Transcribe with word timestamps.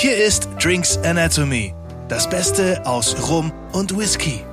Hier 0.00 0.16
ist 0.16 0.48
Drinks 0.62 0.96
Anatomy, 0.98 1.74
das 2.08 2.30
Beste 2.30 2.86
aus 2.86 3.28
Rum 3.28 3.52
und 3.72 3.98
Whisky. 3.98 4.44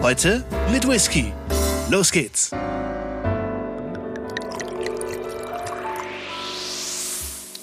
Heute 0.00 0.44
mit 0.70 0.86
Whisky. 0.86 1.32
Los 1.90 2.12
geht's. 2.12 2.52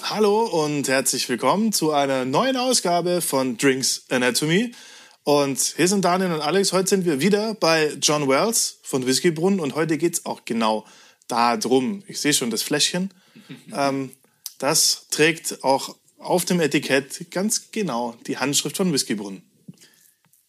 Hallo 0.02 0.42
und 0.42 0.86
herzlich 0.86 1.26
willkommen 1.30 1.72
zu 1.72 1.92
einer 1.92 2.26
neuen 2.26 2.58
Ausgabe 2.58 3.22
von 3.22 3.56
Drinks 3.56 4.04
Anatomy. 4.10 4.74
Und 5.24 5.60
hier 5.74 5.88
sind 5.88 6.04
Daniel 6.04 6.32
und 6.32 6.42
Alex. 6.42 6.74
Heute 6.74 6.90
sind 6.90 7.06
wir 7.06 7.22
wieder 7.22 7.54
bei 7.54 7.96
John 8.02 8.28
Wells 8.28 8.80
von 8.82 9.06
Whiskybrunnen 9.06 9.60
und 9.60 9.74
heute 9.74 9.96
geht's 9.96 10.26
auch 10.26 10.44
genau 10.44 10.84
darum. 11.26 12.04
Ich 12.06 12.20
sehe 12.20 12.34
schon 12.34 12.50
das 12.50 12.60
Fläschchen. 12.60 13.14
ähm, 13.74 14.10
das 14.58 15.06
trägt 15.10 15.64
auch 15.64 15.96
auf 16.22 16.44
dem 16.44 16.60
Etikett 16.60 17.30
ganz 17.30 17.70
genau 17.72 18.16
die 18.26 18.38
Handschrift 18.38 18.76
von 18.76 18.92
Whiskybrunnen. 18.92 19.42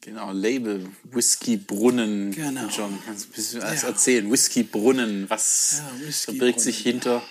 Genau, 0.01 0.31
Label 0.33 0.85
Whiskybrunnen. 1.11 2.31
Genau. 2.31 2.67
John, 2.67 2.99
kannst 3.05 3.25
du 3.25 3.29
ein 3.29 3.31
bisschen 3.35 3.61
was 3.61 3.81
Ja. 3.83 3.87
erzählen? 3.87 4.31
Whiskybrunnen, 4.31 5.29
was 5.29 5.77
Ja, 5.77 6.07
Whiskybrunnen, 6.07 6.39
verbirgt 6.39 6.59
sich 6.59 6.79
hinter 6.79 7.21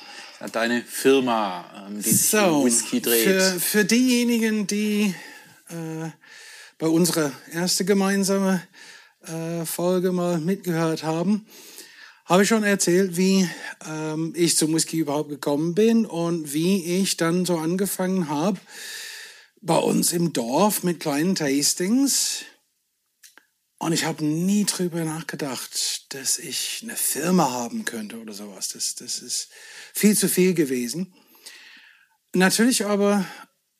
deine 0.52 0.82
Firma, 0.82 1.86
ähm, 1.88 2.02
die 2.02 2.10
sich 2.10 2.40
um 2.40 2.64
Whisky 2.64 3.00
dreht? 3.00 3.24
Für, 3.24 3.60
für 3.60 3.84
diejenigen, 3.84 4.66
die 4.66 5.14
äh, 5.68 6.08
bei 6.78 6.88
unserer 6.88 7.30
ersten 7.52 7.86
gemeinsamen 7.86 8.62
äh, 9.26 9.64
Folge 9.66 10.10
mal 10.12 10.38
mitgehört 10.38 11.04
haben, 11.04 11.46
habe 12.32 12.44
ich 12.44 12.48
schon 12.48 12.64
erzählt, 12.64 13.18
wie 13.18 13.46
ähm, 13.86 14.32
ich 14.34 14.56
zum 14.56 14.74
Whisky 14.74 14.96
überhaupt 14.96 15.28
gekommen 15.28 15.74
bin 15.74 16.06
und 16.06 16.54
wie 16.54 16.82
ich 16.82 17.18
dann 17.18 17.44
so 17.44 17.58
angefangen 17.58 18.30
habe 18.30 18.58
bei 19.60 19.76
uns 19.76 20.14
im 20.14 20.32
Dorf 20.32 20.82
mit 20.82 20.98
kleinen 20.98 21.34
Tastings. 21.34 22.46
Und 23.78 23.92
ich 23.92 24.06
habe 24.06 24.24
nie 24.24 24.64
drüber 24.64 25.04
nachgedacht, 25.04 26.06
dass 26.14 26.38
ich 26.38 26.80
eine 26.82 26.96
Firma 26.96 27.50
haben 27.50 27.84
könnte 27.84 28.18
oder 28.18 28.32
sowas. 28.32 28.68
Das, 28.68 28.94
das 28.94 29.18
ist 29.18 29.50
viel 29.92 30.16
zu 30.16 30.26
viel 30.26 30.54
gewesen. 30.54 31.12
Natürlich 32.32 32.86
aber 32.86 33.26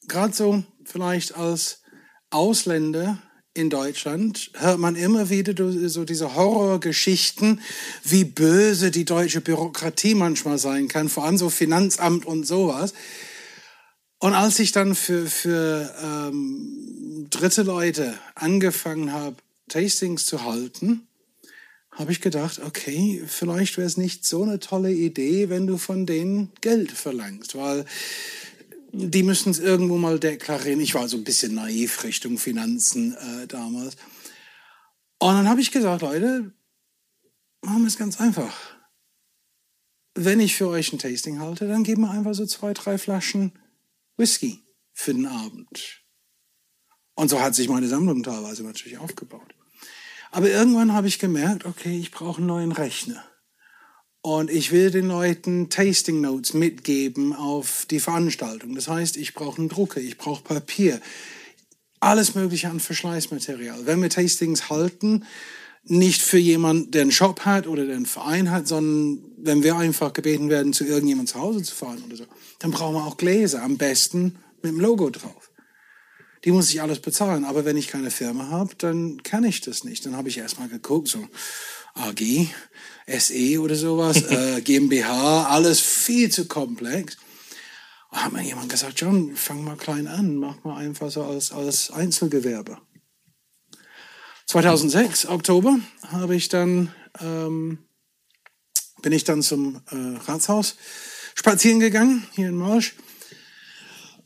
gerade 0.09 0.35
so 0.35 0.63
vielleicht 0.85 1.37
als 1.37 1.81
Ausländer 2.29 3.23
in 3.55 3.69
Deutschland 3.69 4.51
hört 4.55 4.79
man 4.79 4.97
immer 4.97 5.29
wieder 5.29 5.55
so 5.89 6.05
diese 6.05 6.35
Horrorgeschichten, 6.35 7.61
wie 8.03 8.25
böse 8.25 8.91
die 8.91 9.05
deutsche 9.05 9.41
Bürokratie 9.41 10.15
manchmal 10.15 10.59
sein 10.59 10.89
kann, 10.89 11.09
vor 11.09 11.25
allem 11.25 11.37
so 11.37 11.51
Finanzamt 11.51 12.25
und 12.25 12.47
sowas. 12.47 12.95
Und 14.19 14.35
als 14.35 14.59
ich 14.59 14.73
dann 14.73 14.95
für, 14.95 15.27
für 15.27 15.93
ähm, 16.03 17.27
dritte 17.29 17.63
Leute 17.63 18.15
angefangen 18.35 19.13
habe, 19.13 19.37
Tastings 19.69 20.27
zu 20.27 20.45
halten, 20.45 21.07
habe 21.91 22.13
ich 22.13 22.23
gedacht, 22.23 22.61
okay, 22.65 23.23
vielleicht 23.27 23.77
wäre 23.77 23.87
es 23.87 23.99
nicht 23.99 24.25
so 24.25 24.45
eine 24.45 24.61
tolle 24.61 24.93
Idee, 24.93 25.51
wenn 25.51 25.67
du 25.67 25.77
von 25.77 26.07
denen 26.07 26.51
Geld 26.63 26.91
verlangst, 26.91 27.55
weil 27.55 27.85
die 28.93 29.23
müssen 29.23 29.51
es 29.51 29.59
irgendwo 29.59 29.97
mal 29.97 30.19
deklarieren. 30.19 30.81
Ich 30.81 30.95
war 30.95 31.09
so 31.09 31.17
ein 31.17 31.25
bisschen 31.25 31.55
naiv 31.55 32.05
Richtung 32.05 32.39
Finanzen 32.39 33.15
äh, 33.15 33.47
damals. 33.47 33.97
Und 35.19 35.35
dann 35.35 35.49
habe 35.49 35.61
ich 35.61 35.71
gesagt, 35.71 36.03
Leute, 36.03 36.53
machen 37.63 37.83
wir 37.83 37.89
es 37.89 37.97
ganz 37.97 38.21
einfach. 38.21 38.55
Wenn 40.15 40.41
ich 40.41 40.57
für 40.57 40.69
euch 40.69 40.93
ein 40.93 40.99
Tasting 40.99 41.41
halte, 41.41 41.67
dann 41.67 41.85
geben 41.85 42.03
wir 42.03 42.11
einfach 42.11 42.35
so 42.35 42.45
zwei, 42.45 42.75
drei 42.75 42.99
Flaschen 42.99 43.53
Whisky 44.19 44.63
für 44.93 45.15
den 45.15 45.27
Abend. 45.27 46.03
Und 47.15 47.29
so 47.29 47.41
hat 47.41 47.55
sich 47.55 47.69
meine 47.69 47.89
Sammlung 47.89 48.23
teilweise 48.23 48.63
natürlich 48.63 48.99
aufgebaut. 48.99 49.55
Aber 50.31 50.51
irgendwann 50.51 50.93
habe 50.93 51.09
ich 51.09 51.19
gemerkt, 51.19 51.65
okay, 51.65 51.99
ich 51.99 52.11
brauche 52.11 52.39
einen 52.39 52.47
neuen 52.47 52.73
Rechner. 52.73 53.25
Und 54.23 54.51
ich 54.51 54.71
will 54.71 54.93
den 54.93 55.09
Leuten 55.09 55.69
Tasting 55.69 56.21
Notes 56.21 56.55
mitgeben 56.55 57.35
auf 57.35 57.87
die 57.91 57.99
Veranstaltung. 57.99 58.77
Das 58.77 58.87
heißt, 58.87 59.17
ich 59.17 59.35
brauche 59.35 59.59
einen 59.59 59.69
Drucker, 59.69 60.01
ich 60.01 60.17
brauche 60.17 60.45
Papier, 60.45 61.01
alles 61.99 62.37
Mögliche 62.37 62.69
an 62.69 62.79
Verschleißmaterial. 62.79 63.85
Wenn 63.85 64.01
wir 64.01 64.11
Tastings 64.11 64.71
halten, 64.71 65.25
nicht 65.85 66.23
für 66.23 66.39
jemanden, 66.39 66.93
der 66.93 67.03
einen 67.03 67.13
Shop 67.13 67.41
hat 67.41 67.67
oder 67.67 67.85
der 67.85 67.97
einen 67.97 68.07
Verein 68.07 68.53
hat, 68.53 68.69
sondern 68.69 69.25
wenn 69.39 69.65
wir 69.65 69.77
einfach 69.77 70.13
gebeten 70.13 70.49
werden, 70.49 70.73
zu 70.73 70.85
irgendjemandem 70.85 71.33
zu 71.33 71.41
Hause 71.41 71.63
zu 71.63 71.75
fahren 71.75 72.03
oder 72.07 72.17
so, 72.17 72.25
dann 72.61 72.71
brauchen 72.71 72.95
wir 72.95 73.05
auch 73.05 73.17
Gläser, 73.17 73.63
am 73.63 73.77
besten 73.77 74.37
mit 74.63 74.73
dem 74.73 74.81
Logo 74.81 75.11
drauf. 75.11 75.51
Die 76.45 76.53
muss 76.53 76.71
ich 76.71 76.81
alles 76.81 77.01
bezahlen. 77.01 77.45
Aber 77.45 77.65
wenn 77.65 77.77
ich 77.77 77.89
keine 77.89 78.11
Firma 78.11 78.49
habe, 78.49 78.75
dann 78.79 79.23
kann 79.23 79.45
ich 79.45 79.61
das 79.61 79.83
nicht. 79.85 80.07
Dann 80.07 80.17
habe 80.17 80.29
ich 80.29 80.39
erstmal 80.39 80.69
geguckt, 80.69 81.09
so 81.09 81.27
AG, 81.95 82.49
SE 83.07 83.61
oder 83.61 83.75
sowas, 83.75 84.23
äh, 84.31 84.61
GmbH, 84.61 85.47
alles 85.47 85.81
viel 85.81 86.31
zu 86.31 86.47
komplex. 86.47 87.17
Und 88.11 88.25
hat 88.25 88.33
mir 88.33 88.43
jemand 88.43 88.69
gesagt, 88.69 89.01
John, 89.01 89.35
fang 89.37 89.65
mal 89.65 89.77
klein 89.77 90.07
an, 90.07 90.37
mach 90.37 90.63
mal 90.65 90.77
einfach 90.77 91.11
so 91.11 91.25
als, 91.25 91.53
als 91.53 91.91
Einzelgewerbe. 91.91 92.79
2006, 94.47 95.27
Oktober, 95.27 95.79
habe 96.09 96.37
ich 96.37 96.49
dann, 96.49 96.93
ähm, 97.21 97.79
bin 99.01 99.13
ich 99.13 99.25
dann 99.25 99.43
zum 99.43 99.81
äh, 99.91 100.19
Ratshaus 100.27 100.77
spazieren 101.35 101.81
gegangen, 101.81 102.27
hier 102.35 102.49
in 102.49 102.57
Marsch, 102.57 102.95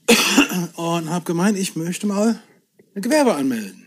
und 0.75 1.11
habe 1.11 1.25
gemeint, 1.25 1.57
ich 1.57 1.77
möchte 1.77 2.07
mal 2.07 2.43
ein 2.95 3.03
Gewerbe 3.03 3.35
anmelden. 3.35 3.87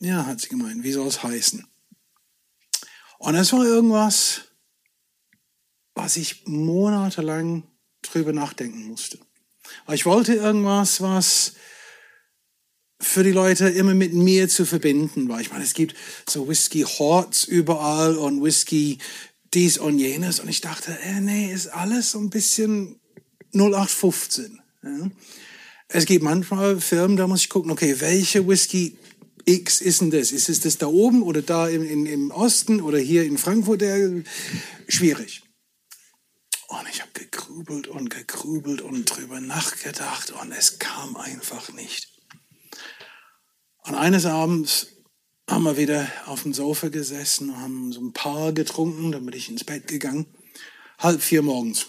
Ja, 0.00 0.26
hat 0.26 0.40
sie 0.40 0.48
gemeint, 0.48 0.82
wie 0.82 0.92
soll 0.92 1.06
es 1.06 1.22
heißen? 1.22 1.69
Und 3.20 3.34
es 3.34 3.52
war 3.52 3.66
irgendwas, 3.66 4.40
was 5.94 6.16
ich 6.16 6.46
monatelang 6.46 7.64
drüber 8.00 8.32
nachdenken 8.32 8.88
musste. 8.88 9.18
Ich 9.92 10.06
wollte 10.06 10.34
irgendwas, 10.34 11.02
was 11.02 11.52
für 12.98 13.22
die 13.22 13.32
Leute 13.32 13.68
immer 13.68 13.92
mit 13.92 14.14
mir 14.14 14.48
zu 14.48 14.64
verbinden 14.64 15.28
war. 15.28 15.38
Ich 15.38 15.52
meine, 15.52 15.64
es 15.64 15.74
gibt 15.74 15.94
so 16.28 16.48
Whisky 16.48 16.80
Horts 16.80 17.44
überall 17.44 18.16
und 18.16 18.42
Whisky 18.42 18.96
dies 19.52 19.76
und 19.76 19.98
jenes. 19.98 20.40
Und 20.40 20.48
ich 20.48 20.62
dachte, 20.62 20.98
äh, 21.02 21.20
nee, 21.20 21.52
ist 21.52 21.66
alles 21.66 22.12
so 22.12 22.20
ein 22.20 22.30
bisschen 22.30 22.98
0815. 23.52 24.60
Ja. 24.82 25.10
Es 25.88 26.06
gibt 26.06 26.24
manchmal 26.24 26.80
Firmen, 26.80 27.18
da 27.18 27.26
muss 27.26 27.40
ich 27.40 27.50
gucken, 27.50 27.70
okay, 27.70 28.00
welche 28.00 28.48
Whisky 28.48 28.96
X 29.44 29.80
ist 29.80 30.00
denn 30.00 30.10
das? 30.10 30.32
Ist 30.32 30.48
es 30.48 30.60
das 30.60 30.78
da 30.78 30.86
oben 30.86 31.22
oder 31.22 31.42
da 31.42 31.68
im, 31.68 31.82
im, 31.82 32.06
im 32.06 32.30
Osten 32.30 32.80
oder 32.80 32.98
hier 32.98 33.24
in 33.24 33.38
Frankfurt? 33.38 33.82
Schwierig. 34.88 35.42
Und 36.68 36.88
ich 36.88 37.00
habe 37.00 37.10
gegrübelt 37.14 37.88
und 37.88 38.10
gegrübelt 38.10 38.80
und 38.80 39.04
drüber 39.04 39.40
nachgedacht 39.40 40.30
und 40.30 40.52
es 40.52 40.78
kam 40.78 41.16
einfach 41.16 41.72
nicht. 41.72 42.08
Und 43.84 43.94
eines 43.94 44.24
Abends 44.26 44.88
haben 45.48 45.64
wir 45.64 45.76
wieder 45.76 46.06
auf 46.26 46.44
dem 46.44 46.54
Sofa 46.54 46.88
gesessen 46.88 47.50
und 47.50 47.60
haben 47.60 47.92
so 47.92 48.00
ein 48.00 48.12
paar 48.12 48.52
getrunken, 48.52 49.10
dann 49.10 49.26
bin 49.26 49.34
ich 49.34 49.48
ins 49.48 49.64
Bett 49.64 49.88
gegangen. 49.88 50.26
Halb 50.98 51.22
vier 51.22 51.42
morgens. 51.42 51.88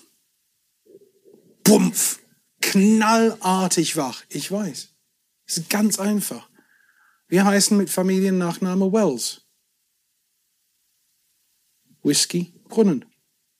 Bumpf! 1.63 2.19
Knallartig 2.61 3.97
wach. 3.97 4.23
Ich 4.29 4.51
weiß. 4.51 4.89
Es 5.45 5.57
ist 5.57 5.69
ganz 5.69 5.99
einfach. 5.99 6.49
Wir 7.31 7.45
heißen 7.45 7.77
mit 7.77 7.89
Familiennachname 7.89 8.91
Wells. 8.91 9.43
Whisky 12.03 12.53
Brunnen. 12.67 13.05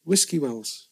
Whisky 0.04 0.42
Wells. 0.42 0.90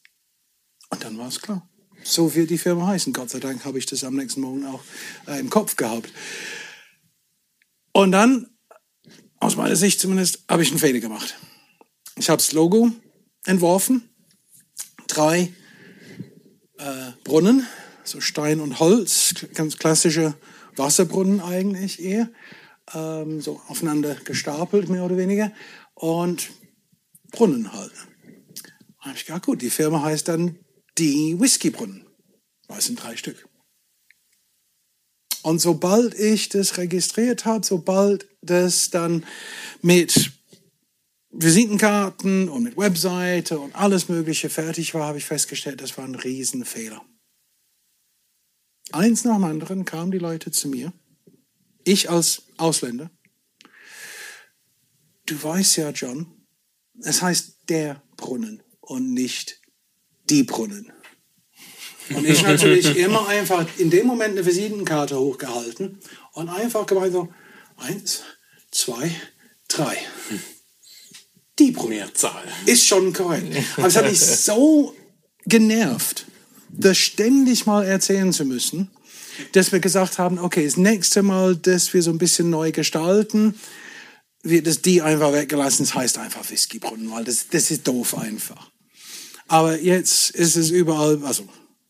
Und 0.89 1.03
dann 1.03 1.17
war 1.17 1.27
es 1.27 1.41
klar. 1.41 1.69
So 2.05 2.33
wird 2.33 2.49
die 2.49 2.57
Firma 2.57 2.87
heißen. 2.87 3.11
Gott 3.11 3.31
sei 3.31 3.41
Dank 3.41 3.65
habe 3.65 3.79
ich 3.79 3.85
das 3.85 4.05
am 4.05 4.15
nächsten 4.15 4.39
Morgen 4.39 4.65
auch 4.65 4.81
äh, 5.27 5.41
im 5.41 5.49
Kopf 5.49 5.75
gehabt. 5.75 6.09
Und 7.91 8.13
dann, 8.13 8.47
aus 9.41 9.57
meiner 9.57 9.75
Sicht 9.75 9.99
zumindest, 9.99 10.45
habe 10.49 10.63
ich 10.63 10.69
einen 10.69 10.79
Fehler 10.79 11.01
gemacht. 11.01 11.37
Ich 12.15 12.29
habe 12.29 12.37
das 12.37 12.53
Logo 12.53 12.93
entworfen. 13.43 14.09
Drei 15.07 15.51
äh, 16.77 17.11
Brunnen, 17.25 17.67
so 18.05 18.21
Stein 18.21 18.61
und 18.61 18.79
Holz, 18.79 19.35
ganz 19.53 19.77
klassische 19.77 20.33
Wasserbrunnen 20.77 21.41
eigentlich 21.41 22.01
eher, 22.01 22.29
ähm, 22.93 23.41
so 23.41 23.61
aufeinander 23.67 24.15
gestapelt 24.15 24.89
mehr 24.89 25.03
oder 25.03 25.17
weniger 25.17 25.51
und 25.93 26.49
Brunnen 27.31 27.73
halt. 27.73 27.93
Da 28.99 29.05
habe 29.05 29.17
ich 29.17 29.25
gedacht, 29.25 29.45
gut, 29.45 29.61
die 29.61 29.69
Firma 29.69 30.01
heißt 30.01 30.27
dann 30.27 30.59
die 30.97 31.39
Whiskybrunnen. 31.39 32.05
Das 32.67 32.85
sind 32.85 33.01
drei 33.01 33.15
Stück. 33.15 33.47
Und 35.41 35.59
sobald 35.59 36.13
ich 36.19 36.49
das 36.49 36.77
registriert 36.77 37.45
habe, 37.45 37.65
sobald 37.65 38.27
das 38.41 38.89
dann 38.89 39.25
mit 39.81 40.31
Visitenkarten 41.31 42.49
und 42.49 42.63
mit 42.63 42.77
Webseite 42.77 43.59
und 43.59 43.75
alles 43.75 44.09
Mögliche 44.09 44.49
fertig 44.49 44.93
war, 44.93 45.07
habe 45.07 45.17
ich 45.19 45.25
festgestellt, 45.25 45.81
das 45.81 45.97
war 45.97 46.05
ein 46.05 46.15
Riesenfehler. 46.15 47.01
eins 48.91 49.23
nach 49.23 49.35
dem 49.35 49.43
anderen 49.43 49.85
kamen 49.85 50.11
die 50.11 50.17
Leute 50.17 50.51
zu 50.51 50.67
mir. 50.67 50.91
Ich 51.83 52.09
als 52.09 52.43
Ausländer. 52.57 53.09
Du 55.25 55.41
weißt 55.41 55.77
ja, 55.77 55.89
John, 55.91 56.27
es 57.01 57.21
heißt 57.21 57.57
der 57.69 58.01
Brunnen 58.17 58.63
und 58.81 59.13
nicht 59.13 59.61
die 60.29 60.43
Brunnen. 60.43 60.91
Und 62.09 62.25
ich 62.25 62.41
natürlich 62.41 62.95
immer 62.97 63.27
einfach 63.27 63.65
in 63.77 63.89
dem 63.89 64.07
Moment 64.07 64.31
eine 64.31 64.45
Visitenkarte 64.45 65.19
hochgehalten 65.19 65.99
und 66.33 66.49
einfach 66.49 66.85
gemeint 66.85 67.13
so, 67.13 67.29
eins, 67.77 68.23
zwei, 68.71 69.11
drei. 69.67 69.97
Die 71.59 71.71
Brunnen. 71.71 71.97
Mehrzahl. 71.97 72.43
Ist 72.65 72.87
schon 72.87 73.13
korrekt. 73.13 73.55
Aber 73.77 73.87
es 73.87 73.95
hat 73.95 74.05
mich 74.05 74.19
so 74.19 74.95
genervt, 75.45 76.25
das 76.69 76.97
ständig 76.97 77.65
mal 77.65 77.85
erzählen 77.85 78.31
zu 78.31 78.45
müssen, 78.45 78.89
dass 79.53 79.71
wir 79.71 79.79
gesagt 79.79 80.19
haben, 80.19 80.39
okay, 80.39 80.65
das 80.65 80.77
nächste 80.77 81.23
Mal, 81.23 81.55
dass 81.55 81.93
wir 81.93 82.01
so 82.01 82.11
ein 82.11 82.17
bisschen 82.17 82.49
neu 82.49 82.71
gestalten, 82.71 83.55
wird 84.43 84.67
das 84.67 84.81
die 84.81 85.01
einfach 85.01 85.33
weggelassen. 85.33 85.83
Es 85.83 85.95
heißt 85.95 86.17
einfach 86.17 86.49
Whiskybrunnen, 86.49 87.11
weil 87.11 87.23
das, 87.23 87.47
das 87.49 87.71
ist 87.71 87.87
doof 87.87 88.17
einfach. 88.17 88.71
Aber 89.47 89.79
jetzt 89.79 90.29
ist 90.31 90.55
es 90.55 90.69
überall, 90.69 91.19
also 91.23 91.47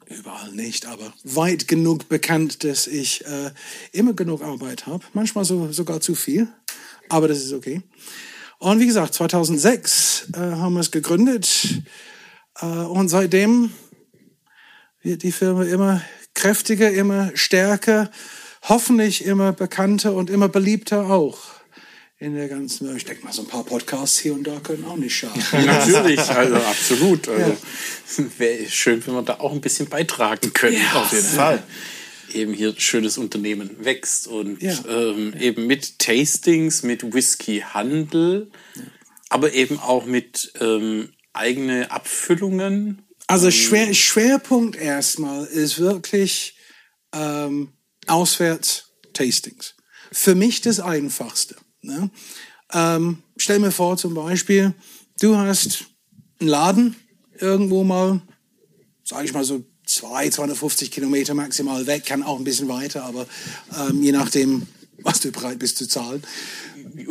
überall 0.07 0.51
nicht, 0.51 0.86
aber 0.86 1.13
weit 1.24 1.68
genug 1.68 2.10
bekannt, 2.10 2.63
dass 2.63 2.88
ich 2.88 3.25
äh, 3.25 3.51
immer 3.92 4.13
genug 4.13 4.42
Arbeit 4.42 4.88
habe. 4.88 5.04
Manchmal 5.13 5.46
so, 5.46 5.72
sogar 5.72 6.01
zu 6.01 6.16
viel, 6.16 6.48
aber 7.10 7.28
das 7.28 7.40
ist 7.40 7.54
okay. 7.54 7.81
Und 8.57 8.80
wie 8.80 8.88
gesagt, 8.88 9.13
2006 9.13 10.28
äh, 10.34 10.38
haben 10.38 10.74
wir 10.74 10.81
es 10.81 10.92
gegründet 10.92 11.81
äh, 12.62 12.66
und 12.66 13.10
seitdem 13.10 13.72
wird 15.01 15.24
die 15.24 15.31
Firma 15.31 15.63
immer 15.63 16.01
kräftiger, 16.39 16.89
immer 16.91 17.31
stärker, 17.36 18.09
hoffentlich 18.63 19.25
immer 19.25 19.51
bekannter 19.51 20.13
und 20.13 20.30
immer 20.30 20.47
beliebter 20.50 21.09
auch 21.09 21.38
in 22.21 22.36
der 22.36 22.50
ganzen, 22.50 22.94
ich 22.97 23.06
denke 23.06 23.24
mal, 23.24 23.31
so 23.31 23.44
ein 23.44 23.47
paar 23.47 23.63
Podcasts 23.63 24.19
hier 24.19 24.33
und 24.33 24.45
da 24.45 24.59
können 24.59 24.83
auch 24.83 24.97
nicht 24.97 25.15
schaden. 25.15 25.41
Natürlich, 25.65 26.19
also 26.19 26.56
absolut. 26.56 27.30
Also, 27.30 27.56
Wäre 28.38 28.69
schön, 28.69 29.06
wenn 29.07 29.13
wir 29.13 29.21
da 29.21 29.36
auch 29.39 29.53
ein 29.53 29.62
bisschen 29.62 29.88
beitragen 29.88 30.51
können. 30.51 30.75
Ja, 30.75 31.01
Auf 31.01 31.13
jeden 31.13 31.25
Fall. 31.25 31.63
Eben 32.33 32.53
hier 32.53 32.74
schönes 32.77 33.18
Unternehmen 33.18 33.69
wächst 33.80 34.27
und 34.27 34.62
Ja. 34.62 34.74
ähm, 34.89 35.33
eben 35.39 35.65
mit 35.65 35.97
Tastings, 36.00 36.83
mit 36.83 37.13
Whisky-Handel, 37.13 38.51
aber 39.30 39.53
eben 39.53 39.80
auch 39.80 40.06
mit 40.06 40.51
ähm, 40.59 41.13
eigene 41.31 41.89
Abfüllungen. 41.89 43.01
Also 43.29 43.51
Schwer, 43.51 43.93
Schwerpunkt 43.93 44.75
erstmal 44.75 45.45
ist 45.45 45.77
wirklich 45.77 46.55
ähm, 47.13 47.69
Auswärts-Tastings. 48.07 49.75
Für 50.11 50.33
mich 50.33 50.61
das 50.61 50.79
Einfachste. 50.79 51.55
Ne? 51.83 52.09
Ähm, 52.73 53.21
stell 53.37 53.59
mir 53.59 53.71
vor 53.71 53.97
zum 53.97 54.15
Beispiel, 54.15 54.73
du 55.21 55.37
hast 55.37 55.85
einen 56.39 56.49
Laden 56.49 56.95
irgendwo 57.37 57.83
mal, 57.83 58.19
sage 59.03 59.25
ich 59.25 59.33
mal 59.33 59.43
so 59.43 59.63
zwei, 59.85 60.27
250 60.27 60.89
Kilometer 60.89 61.35
maximal 61.35 61.85
weg, 61.85 62.07
kann 62.07 62.23
auch 62.23 62.39
ein 62.39 62.43
bisschen 62.43 62.67
weiter, 62.67 63.05
aber 63.05 63.27
ähm, 63.79 64.01
je 64.01 64.11
nachdem, 64.11 64.65
was 65.03 65.19
du 65.19 65.31
bereit 65.31 65.59
bist 65.59 65.77
zu 65.77 65.87
zahlen, 65.87 66.23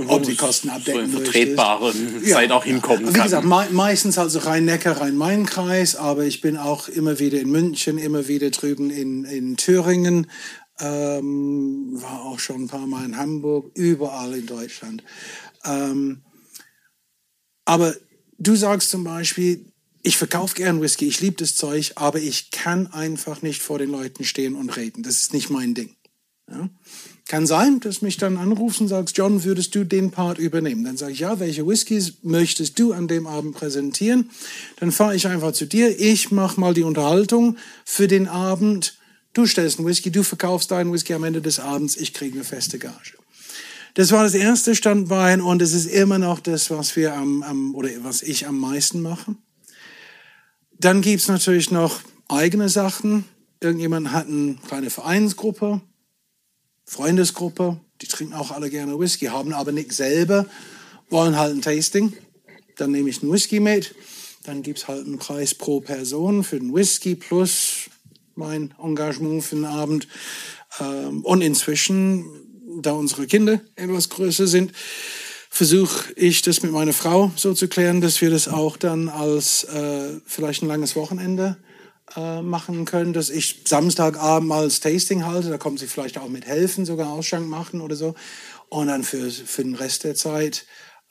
ob 0.06 0.22
die 0.22 0.36
Kosten 0.36 0.69
so 0.69 0.75
abdecken 0.75 1.04
in 1.04 1.10
möchtest. 1.12 1.32
vertretbaren 1.32 2.25
Zeit 2.25 2.50
auch 2.50 2.64
hinkommen 2.64 3.08
Wie 3.08 3.12
kann. 3.12 3.25
gesagt, 3.25 3.44
me 3.44 3.69
meistens 3.70 4.19
also 4.19 4.40
Rhein-Neckar, 4.40 5.00
Rhein-Main-Kreis, 5.00 5.96
aber 5.96 6.25
ich 6.25 6.40
bin 6.40 6.56
auch 6.56 6.88
immer 6.88 7.19
wieder 7.19 7.40
in 7.40 7.50
München, 7.50 7.98
immer 7.98 8.28
wieder 8.28 8.50
drüben 8.50 8.90
in, 8.90 9.25
in 9.25 9.56
Thüringen, 9.56 10.30
ähm, 10.80 11.90
war 12.00 12.22
auch 12.22 12.38
schon 12.38 12.62
ein 12.64 12.69
paar 12.69 12.86
Mal 12.86 13.04
in 13.04 13.16
Hamburg, 13.16 13.70
überall 13.75 14.34
in 14.34 14.46
Deutschland. 14.46 15.02
Ähm, 15.64 16.22
aber 17.64 17.94
du 18.38 18.56
sagst 18.56 18.90
zum 18.90 19.04
Beispiel, 19.04 19.72
ich 20.02 20.16
verkaufe 20.16 20.54
gern 20.54 20.80
Whisky, 20.80 21.06
ich 21.06 21.20
liebe 21.20 21.36
das 21.36 21.56
Zeug, 21.56 21.92
aber 21.96 22.19
ich 22.19 22.50
kann 22.50 22.86
einfach 22.88 23.42
nicht 23.42 23.60
vor 23.60 23.78
den 23.78 23.90
Leuten 23.90 24.25
stehen 24.25 24.54
und 24.54 24.76
reden. 24.76 25.02
Das 25.02 25.16
ist 25.16 25.32
nicht 25.32 25.50
mein 25.50 25.75
Ding. 25.75 25.96
Ja? 26.50 26.70
Kann 27.28 27.46
sein, 27.46 27.78
dass 27.80 28.00
mich 28.00 28.16
dann 28.16 28.38
anrufst 28.38 28.80
und 28.80 28.88
sagst, 28.88 29.19
John, 29.19 29.44
würdest 29.44 29.75
du 29.75 29.84
den 29.84 30.10
Part 30.10 30.38
übernehmen? 30.38 30.82
Dann 30.82 30.96
sage 30.96 31.12
ich, 31.12 31.19
ja, 31.19 31.38
welche 31.38 31.66
Whiskys 31.66 32.14
möchtest 32.22 32.78
du 32.78 32.94
an 32.94 33.06
dem 33.06 33.26
Abend 33.26 33.54
präsentieren? 33.54 34.30
Dann 34.80 34.90
fahre 34.90 35.14
ich 35.14 35.26
einfach 35.26 35.52
zu 35.52 35.66
dir, 35.66 36.00
ich 36.00 36.30
mache 36.30 36.58
mal 36.58 36.72
die 36.72 36.84
Unterhaltung 36.84 37.58
für 37.84 38.08
den 38.08 38.28
Abend. 38.28 38.96
Du 39.34 39.44
stellst 39.44 39.78
einen 39.78 39.86
Whisky, 39.86 40.10
du 40.10 40.22
verkaufst 40.22 40.70
deinen 40.70 40.90
Whisky 40.90 41.12
am 41.12 41.22
Ende 41.22 41.42
des 41.42 41.60
Abends, 41.60 41.98
ich 41.98 42.14
kriege 42.14 42.34
eine 42.34 42.44
feste 42.44 42.78
Gage. 42.78 43.19
Das 43.92 44.10
war 44.10 44.22
das 44.22 44.34
erste 44.34 44.75
Standbein 44.75 45.42
und 45.42 45.60
es 45.60 45.75
ist 45.75 45.84
immer 45.84 46.19
noch 46.19 46.40
das, 46.40 46.70
was 46.70 46.96
wir 46.96 47.12
am, 47.12 47.42
am 47.42 47.75
oder 47.75 47.90
was 48.04 48.22
ich 48.22 48.46
am 48.46 48.58
meisten 48.58 49.02
mache. 49.02 49.36
Dann 50.80 51.02
gibt's 51.02 51.28
natürlich 51.28 51.70
noch 51.70 52.00
eigene 52.26 52.70
Sachen. 52.70 53.25
Irgendjemand 53.60 54.12
hat 54.12 54.28
eine 54.28 54.56
kleine 54.66 54.88
Vereinsgruppe, 54.88 55.82
Freundesgruppe, 56.88 57.79
die 58.00 58.06
trinken 58.06 58.32
auch 58.32 58.50
alle 58.50 58.70
gerne 58.70 58.99
Whisky, 58.99 59.26
haben 59.26 59.52
aber 59.52 59.73
nichts 59.73 59.99
selber, 59.99 60.46
wollen 61.11 61.37
halt 61.37 61.55
ein 61.55 61.61
Tasting. 61.61 62.14
Dann 62.76 62.93
nehme 62.93 63.11
ich 63.11 63.23
einen 63.23 63.31
Whisky 63.31 63.61
mit. 63.61 63.94
Dann 64.44 64.62
gibt's 64.62 64.88
halt 64.88 65.05
einen 65.05 65.19
Preis 65.19 65.55
pro 65.55 65.81
Person 65.81 66.44
für 66.44 66.58
den 66.58 66.75
Whisky 66.75 67.14
plus 67.14 67.90
mein 68.37 68.73
Engagement 68.82 69.44
für 69.44 69.56
den 69.56 69.67
Abend. 69.67 70.08
Ähm, 70.81 71.23
Und 71.25 71.43
inzwischen, 71.43 72.25
da 72.81 72.93
unsere 72.93 73.26
Kinder 73.26 73.61
etwas 73.76 74.08
größer 74.08 74.46
sind, 74.46 74.73
versuche 75.50 76.12
ich 76.17 76.40
das 76.40 76.62
mit 76.62 76.73
meiner 76.73 76.94
Frau 76.94 77.31
so 77.37 77.52
zu 77.52 77.69
klären, 77.69 78.00
dass 78.00 78.23
wir 78.23 78.31
das 78.31 78.49
auch 78.49 78.79
dann 78.79 79.11
als 79.11 79.64
äh, 79.64 80.20
vielleicht 80.25 80.62
ein 80.62 80.69
langes 80.69 80.96
Wochenende 80.96 81.58
äh, 82.16 82.43
machen 82.43 82.84
können, 82.84 83.12
dass 83.12 83.31
ich 83.31 83.62
Samstagabend 83.66 84.49
mal 84.49 84.64
das 84.64 84.81
Tasting 84.81 85.26
halte, 85.26 85.50
da 85.50 85.58
kommt 85.58 85.78
sie 85.78 85.87
vielleicht 85.87 86.19
auch 86.19 86.28
mit 86.28 86.46
helfen, 86.46 86.84
sogar 86.84 87.10
Ausschank 87.10 87.49
machen 87.49 87.81
oder 87.81 87.96
so. 87.96 88.14
Und 88.69 88.88
dann 88.88 89.02
für, 89.02 89.31
für 89.31 89.62
den 89.62 89.75
Rest 89.75 90.05
der 90.05 90.14
Zeit 90.14 90.66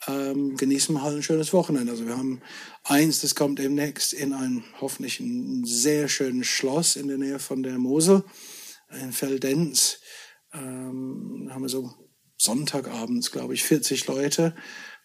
ähm, 0.06 0.56
genießen 0.56 0.94
wir 0.94 1.02
halt 1.02 1.16
ein 1.16 1.22
schönes 1.22 1.52
Wochenende. 1.52 1.92
Also 1.92 2.06
wir 2.06 2.16
haben 2.16 2.40
eins, 2.84 3.20
das 3.20 3.34
kommt 3.34 3.58
demnächst 3.58 4.12
in 4.12 4.32
ein 4.32 4.64
hoffentlich 4.80 5.20
ein 5.20 5.64
sehr 5.64 6.08
schönes 6.08 6.46
Schloss 6.46 6.96
in 6.96 7.08
der 7.08 7.18
Nähe 7.18 7.38
von 7.38 7.62
der 7.62 7.78
Mosel, 7.78 8.24
in 9.00 9.12
Feldenz. 9.12 10.00
Ähm, 10.52 11.44
da 11.46 11.54
haben 11.54 11.62
wir 11.62 11.68
so 11.68 11.92
Sonntagabends, 12.36 13.32
glaube 13.32 13.54
ich, 13.54 13.64
40 13.64 14.06
Leute 14.06 14.54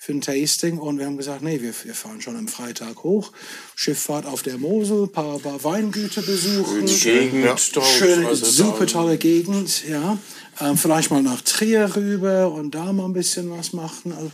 für 0.04 0.12
ein 0.12 0.20
Tasting 0.20 0.80
und 0.80 1.00
wir 1.00 1.06
haben 1.06 1.16
gesagt, 1.16 1.44
nee, 1.44 1.62
wir, 1.62 1.74
wir 1.86 1.94
fahren 1.94 2.20
schon 2.20 2.36
am 2.36 2.50
Freitag 2.50 3.06
hoch, 3.06 3.32
Schifffahrt 3.74 4.26
auf 4.26 4.44
der 4.44 4.58
Mosel, 4.58 5.08
paar, 5.08 5.40
paar 5.40 5.64
Weingüter 5.64 6.22
besuchen. 6.22 6.86
Gegend 6.88 7.46
Ja. 7.46 7.56
dort, 7.74 7.86
Schöne, 7.86 8.28
also 8.28 8.46
super 8.46 8.86
tolle 8.86 9.18
Gegend, 9.18 9.88
ja. 9.88 10.18
Ähm, 10.60 10.78
vielleicht 10.78 11.10
mal 11.10 11.24
nach 11.24 11.40
Trier 11.40 11.96
rüber 11.96 12.52
und 12.52 12.76
da 12.76 12.92
mal 12.92 13.06
ein 13.06 13.14
bisschen 13.14 13.50
was 13.50 13.72
machen. 13.72 14.12
Also, 14.12 14.32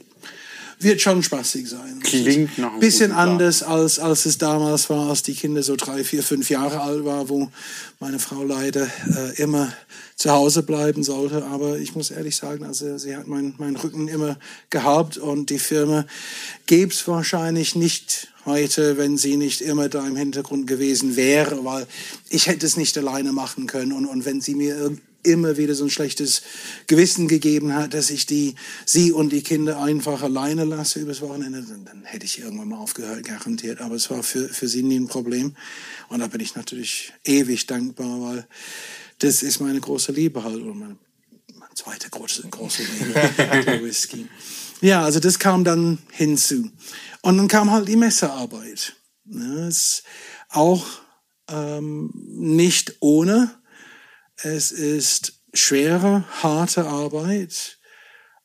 wird 0.79 1.01
schon 1.01 1.21
spaßig 1.21 1.67
sein. 1.67 1.99
Klingt 2.01 2.57
nach 2.57 2.71
einem 2.71 2.79
bisschen 2.79 3.11
anders 3.11 3.63
als 3.63 3.99
als 3.99 4.25
es 4.25 4.37
damals 4.37 4.89
war, 4.89 5.09
als 5.09 5.23
die 5.23 5.33
Kinder 5.33 5.61
so 5.61 5.75
drei, 5.75 6.03
vier, 6.03 6.23
fünf 6.23 6.49
Jahre 6.49 6.81
alt 6.81 7.03
war, 7.03 7.27
wo 7.29 7.51
meine 7.99 8.19
Frau 8.19 8.43
leider 8.43 8.87
äh, 9.15 9.41
immer 9.41 9.73
zu 10.15 10.31
Hause 10.31 10.63
bleiben 10.63 11.03
sollte. 11.03 11.45
Aber 11.45 11.77
ich 11.77 11.95
muss 11.95 12.11
ehrlich 12.11 12.35
sagen, 12.35 12.65
also 12.65 12.97
sie 12.97 13.15
hat 13.15 13.27
meinen 13.27 13.55
meinen 13.57 13.75
Rücken 13.75 14.07
immer 14.07 14.37
gehabt 14.69 15.17
und 15.17 15.49
die 15.49 15.59
Firma 15.59 16.05
gäbe 16.65 16.93
es 16.93 17.07
wahrscheinlich 17.07 17.75
nicht 17.75 18.29
heute, 18.45 18.97
wenn 18.97 19.17
sie 19.17 19.35
nicht 19.35 19.61
immer 19.61 19.89
da 19.89 20.07
im 20.07 20.15
Hintergrund 20.15 20.65
gewesen 20.65 21.17
wäre, 21.17 21.65
weil 21.65 21.87
ich 22.29 22.47
hätte 22.47 22.65
es 22.65 22.77
nicht 22.77 22.97
alleine 22.97 23.33
machen 23.33 23.67
können 23.67 23.91
und, 23.91 24.05
und 24.05 24.25
wenn 24.25 24.39
sie 24.39 24.55
mir 24.55 24.97
immer 25.23 25.57
wieder 25.57 25.75
so 25.75 25.83
ein 25.83 25.89
schlechtes 25.89 26.41
Gewissen 26.87 27.27
gegeben 27.27 27.73
hat, 27.73 27.93
dass 27.93 28.09
ich 28.09 28.25
die, 28.25 28.55
sie 28.85 29.11
und 29.11 29.31
die 29.31 29.41
Kinder 29.41 29.81
einfach 29.81 30.21
alleine 30.21 30.63
lasse 30.63 30.99
übers 30.99 31.21
Wochenende, 31.21 31.63
dann, 31.63 31.85
dann 31.85 32.03
hätte 32.03 32.25
ich 32.25 32.39
irgendwann 32.39 32.69
mal 32.69 32.77
aufgehört, 32.77 33.23
garantiert. 33.25 33.81
Aber 33.81 33.95
es 33.95 34.09
war 34.09 34.23
für, 34.23 34.47
für 34.47 34.67
sie 34.67 34.83
nie 34.83 34.99
ein 34.99 35.07
Problem. 35.07 35.55
Und 36.07 36.19
da 36.19 36.27
bin 36.27 36.41
ich 36.41 36.55
natürlich 36.55 37.13
ewig 37.23 37.67
dankbar, 37.67 38.21
weil 38.21 38.47
das 39.19 39.43
ist 39.43 39.59
meine 39.59 39.79
große 39.79 40.11
Liebe 40.11 40.43
halt. 40.43 40.61
Und 40.61 40.79
meine, 40.79 40.97
meine 41.53 41.73
zweite 41.75 42.09
große, 42.09 42.47
große 42.49 42.83
Liebe, 42.83 43.13
der 43.37 43.83
Whisky. 43.83 44.27
Ja, 44.81 45.03
also 45.03 45.19
das 45.19 45.39
kam 45.39 45.63
dann 45.63 45.99
hinzu. 46.11 46.71
Und 47.21 47.37
dann 47.37 47.47
kam 47.49 47.71
halt 47.71 47.87
die 47.87 47.97
Messearbeit. 47.97 48.95
Ja, 49.25 49.67
ist 49.67 50.03
auch 50.49 50.85
ähm, 51.49 52.11
nicht 52.13 52.95
ohne. 52.99 53.58
Es 54.41 54.71
ist 54.71 55.41
schwere, 55.53 56.23
harte 56.41 56.85
Arbeit, 56.85 57.77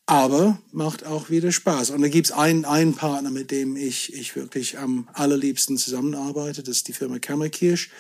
aber 0.07 0.61
macht 0.73 1.05
auch 1.05 1.31
wieder 1.31 1.53
Spaß. 1.53 1.91
Und 1.91 2.03
da 2.03 2.09
gibt's 2.09 2.33
einen, 2.33 2.65
einen 2.65 2.95
Partner, 2.95 3.31
mit 3.31 3.51
dem 3.51 3.77
ich, 3.77 4.13
ich 4.13 4.35
wirklich 4.35 4.79
am 4.79 5.09
allerliebsten 5.13 5.79
zusammenarbeite. 5.79 6.63
Das 6.63 6.79
ist 6.79 6.89
die 6.89 6.93
Firma 6.93 7.19
Kammerkirsch, 7.19 7.91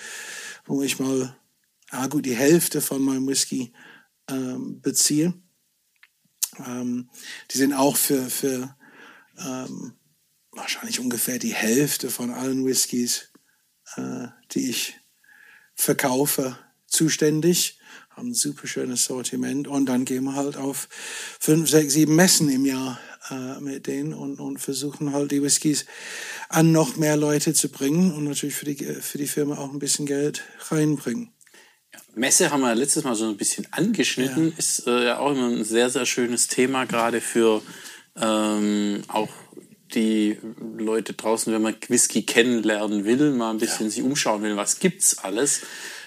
wo 0.66 0.82
ich 0.82 0.98
mal 0.98 1.36
ja 1.92 2.06
gut, 2.08 2.26
die 2.26 2.34
Hälfte 2.34 2.80
von 2.80 3.00
meinem 3.02 3.28
Whisky 3.28 3.72
ähm, 4.28 4.80
beziehe. 4.80 5.32
Ähm, 6.66 7.08
die 7.52 7.58
sind 7.58 7.72
auch 7.72 7.96
für, 7.96 8.28
für 8.28 8.76
ähm, 9.38 9.94
wahrscheinlich 10.50 10.98
ungefähr 10.98 11.38
die 11.38 11.54
Hälfte 11.54 12.10
von 12.10 12.32
allen 12.32 12.64
Whiskys, 12.64 13.30
äh, 13.96 14.26
die 14.52 14.70
ich 14.70 14.98
verkaufe, 15.76 16.58
zuständig. 16.86 17.78
Haben 18.16 18.28
ein 18.28 18.34
super 18.34 18.66
schönes 18.66 19.04
Sortiment 19.04 19.66
und 19.66 19.86
dann 19.86 20.04
gehen 20.04 20.24
wir 20.24 20.34
halt 20.34 20.56
auf 20.56 20.88
fünf, 21.40 21.68
sechs, 21.68 21.94
sieben 21.94 22.14
Messen 22.14 22.48
im 22.48 22.64
Jahr 22.64 22.98
äh, 23.30 23.60
mit 23.60 23.86
denen 23.86 24.14
und, 24.14 24.38
und 24.38 24.58
versuchen 24.58 25.12
halt 25.12 25.32
die 25.32 25.42
Whiskys 25.42 25.86
an 26.48 26.72
noch 26.72 26.96
mehr 26.96 27.16
Leute 27.16 27.54
zu 27.54 27.68
bringen 27.68 28.12
und 28.12 28.24
natürlich 28.24 28.54
für 28.54 28.66
die, 28.66 28.76
für 28.76 29.18
die 29.18 29.26
Firma 29.26 29.58
auch 29.58 29.72
ein 29.72 29.78
bisschen 29.78 30.06
Geld 30.06 30.42
reinbringen. 30.68 31.32
Messe 32.14 32.50
haben 32.50 32.60
wir 32.60 32.74
letztes 32.74 33.02
Mal 33.04 33.14
so 33.14 33.28
ein 33.28 33.36
bisschen 33.36 33.66
angeschnitten, 33.72 34.50
ja. 34.50 34.58
ist 34.58 34.86
äh, 34.86 35.06
ja 35.06 35.18
auch 35.18 35.32
immer 35.32 35.48
ein 35.48 35.64
sehr, 35.64 35.90
sehr 35.90 36.06
schönes 36.06 36.46
Thema, 36.46 36.84
gerade 36.84 37.20
für 37.20 37.62
ähm, 38.16 39.02
auch 39.08 39.30
die 39.94 40.38
Leute 40.78 41.14
draußen, 41.14 41.52
wenn 41.52 41.62
man 41.62 41.76
Whisky 41.88 42.22
kennenlernen 42.22 43.04
will, 43.04 43.32
mal 43.32 43.50
ein 43.50 43.58
bisschen 43.58 43.86
ja. 43.86 43.92
sich 43.92 44.02
umschauen 44.02 44.42
will, 44.42 44.56
was 44.56 44.78
gibt's 44.78 45.18
alles. 45.18 45.62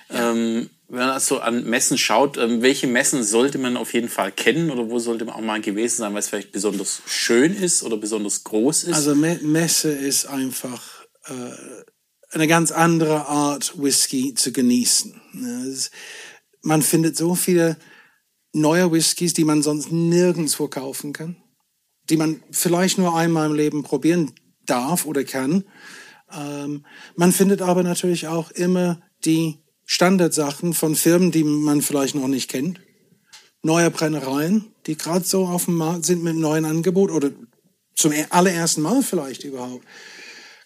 Ähm, 0.09 0.69
wenn 0.87 0.99
man 0.99 1.09
also 1.09 1.39
an 1.39 1.65
Messen 1.65 1.97
schaut, 1.97 2.37
ähm, 2.37 2.61
welche 2.61 2.87
Messen 2.87 3.23
sollte 3.23 3.57
man 3.57 3.75
auf 3.75 3.93
jeden 3.93 4.07
Fall 4.07 4.31
kennen 4.31 4.71
oder 4.71 4.89
wo 4.89 4.99
sollte 4.99 5.25
man 5.25 5.35
auch 5.35 5.41
mal 5.41 5.59
gewesen 5.59 5.97
sein, 5.97 6.13
weil 6.13 6.19
es 6.19 6.29
vielleicht 6.29 6.53
besonders 6.53 7.01
schön 7.05 7.53
ist 7.53 7.83
oder 7.83 7.97
besonders 7.97 8.43
groß 8.45 8.85
ist? 8.85 8.93
Also 8.93 9.13
Me 9.13 9.39
Messe 9.41 9.91
ist 9.91 10.27
einfach 10.27 10.81
äh, 11.25 11.83
eine 12.31 12.47
ganz 12.47 12.71
andere 12.71 13.27
Art, 13.27 13.73
Whisky 13.81 14.33
zu 14.33 14.51
genießen. 14.53 15.21
Man 16.61 16.81
findet 16.81 17.17
so 17.17 17.35
viele 17.35 17.77
neue 18.53 18.91
Whiskys, 18.91 19.33
die 19.33 19.43
man 19.43 19.61
sonst 19.61 19.91
nirgendwo 19.91 20.67
kaufen 20.67 21.13
kann, 21.13 21.35
die 22.09 22.17
man 22.17 22.41
vielleicht 22.51 22.97
nur 22.97 23.15
einmal 23.15 23.47
im 23.47 23.55
Leben 23.55 23.83
probieren 23.83 24.31
darf 24.65 25.05
oder 25.05 25.23
kann. 25.23 25.65
Ähm, 26.31 26.85
man 27.15 27.31
findet 27.31 27.61
aber 27.61 27.83
natürlich 27.83 28.27
auch 28.27 28.51
immer 28.51 29.01
die 29.25 29.59
Standardsachen 29.87 30.75
von 30.75 30.95
Firmen, 30.95 31.31
die 31.31 31.43
man 31.43 31.81
vielleicht 31.81 32.13
noch 32.13 32.27
nicht 32.27 32.51
kennt. 32.51 32.79
Neue 33.63 33.89
Brennereien, 33.89 34.65
die 34.85 34.95
gerade 34.95 35.25
so 35.25 35.47
auf 35.47 35.65
dem 35.65 35.75
Markt 35.75 36.05
sind 36.05 36.23
mit 36.23 36.33
einem 36.33 36.41
neuen 36.41 36.65
Angebot 36.65 37.09
oder 37.09 37.31
zum 37.95 38.13
allerersten 38.29 38.83
Mal 38.83 39.01
vielleicht 39.01 39.43
überhaupt 39.43 39.83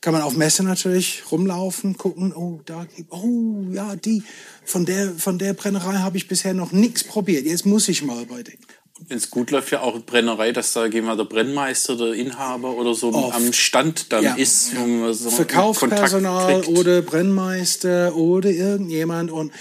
kann 0.02 0.14
man 0.14 0.24
auf 0.24 0.36
Messe 0.36 0.64
natürlich 0.64 1.32
rumlaufen, 1.32 1.96
gucken, 1.96 2.34
oh, 2.34 2.60
da, 2.66 2.88
oh, 3.10 3.66
ja, 3.72 3.96
die, 3.96 4.24
von 4.66 4.86
der, 4.86 5.14
von 5.14 5.38
der 5.38 5.54
Brennerei 5.54 5.98
habe 5.98 6.18
ich 6.18 6.28
bisher 6.28 6.56
noch 6.56 6.72
nichts 6.72 7.04
probiert. 7.04 7.46
Jetzt 7.46 7.68
muss 7.68 7.88
ich 7.88 8.02
mal 8.02 8.26
bei 8.26 8.42
denen. 8.42 8.66
Wenn 9.08 9.18
es 9.18 9.30
gut 9.30 9.52
läuft, 9.52 9.72
ja 9.72 9.82
auch 9.82 10.00
Brennerei, 10.00 10.52
dass 10.52 10.74
da 10.74 10.88
gehen 10.88 11.06
wir 11.06 11.16
der 11.16 11.26
Brennmeister, 11.26 11.96
der 11.96 12.14
Inhaber 12.14 12.74
oder 12.76 12.94
so 12.94 13.14
Oft. 13.14 13.36
am 13.36 13.52
Stand 13.54 14.12
dann 14.12 14.24
ja. 14.24 14.36
ist. 14.36 14.74
Ja. 14.74 15.14
So 15.14 15.30
Verkaufspersonal 15.30 16.62
oder 16.66 17.02
Brennmeister 17.02 18.16
oder 18.16 18.50
irgendjemand 18.50 19.32
und 19.32 19.52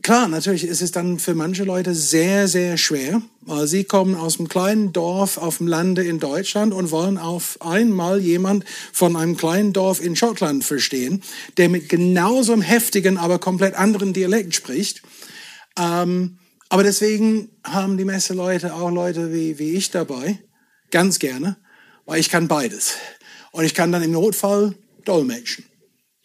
Klar, 0.00 0.28
natürlich 0.28 0.64
ist 0.64 0.80
es 0.80 0.92
dann 0.92 1.18
für 1.18 1.34
manche 1.34 1.64
Leute 1.64 1.92
sehr, 1.92 2.46
sehr 2.46 2.78
schwer. 2.78 3.20
weil 3.40 3.66
Sie 3.66 3.84
kommen 3.84 4.14
aus 4.14 4.38
einem 4.38 4.48
kleinen 4.48 4.92
Dorf 4.92 5.38
auf 5.38 5.58
dem 5.58 5.66
Lande 5.66 6.04
in 6.04 6.20
Deutschland 6.20 6.72
und 6.74 6.90
wollen 6.90 7.18
auf 7.18 7.58
einmal 7.60 8.20
jemand 8.20 8.64
von 8.92 9.16
einem 9.16 9.36
kleinen 9.36 9.72
Dorf 9.72 10.02
in 10.02 10.16
Schottland 10.16 10.64
verstehen, 10.64 11.22
der 11.56 11.68
mit 11.68 11.88
genauso 11.88 12.52
einem 12.52 12.62
heftigen, 12.62 13.16
aber 13.16 13.38
komplett 13.38 13.74
anderen 13.74 14.12
Dialekt 14.12 14.54
spricht. 14.54 15.02
Ähm, 15.78 16.38
aber 16.68 16.82
deswegen 16.82 17.50
haben 17.64 17.96
die 17.96 18.04
Messeleute 18.04 18.74
auch 18.74 18.90
Leute 18.90 19.32
wie, 19.32 19.58
wie 19.58 19.72
ich 19.72 19.90
dabei, 19.90 20.38
ganz 20.90 21.18
gerne, 21.18 21.56
weil 22.04 22.20
ich 22.20 22.28
kann 22.28 22.48
beides. 22.48 22.94
Und 23.52 23.64
ich 23.64 23.74
kann 23.74 23.92
dann 23.92 24.02
im 24.02 24.12
Notfall 24.12 24.74
dolmetschen. 25.04 25.64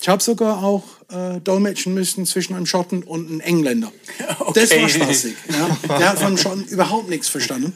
Ich 0.01 0.09
habe 0.09 0.21
sogar 0.21 0.61
auch 0.61 0.83
äh, 1.09 1.39
dolmetschen 1.39 1.93
müssen 1.93 2.25
zwischen 2.25 2.55
einem 2.55 2.65
Schotten 2.65 3.03
und 3.03 3.29
einem 3.29 3.39
Engländer. 3.39 3.91
Okay. 4.39 4.59
Das 4.59 4.71
war 4.71 4.89
spaßig. 4.89 5.35
Ja. 5.49 5.97
Der 5.97 6.09
hat 6.09 6.19
von 6.19 6.37
Schotten 6.37 6.65
überhaupt 6.65 7.09
nichts 7.09 7.29
verstanden. 7.29 7.73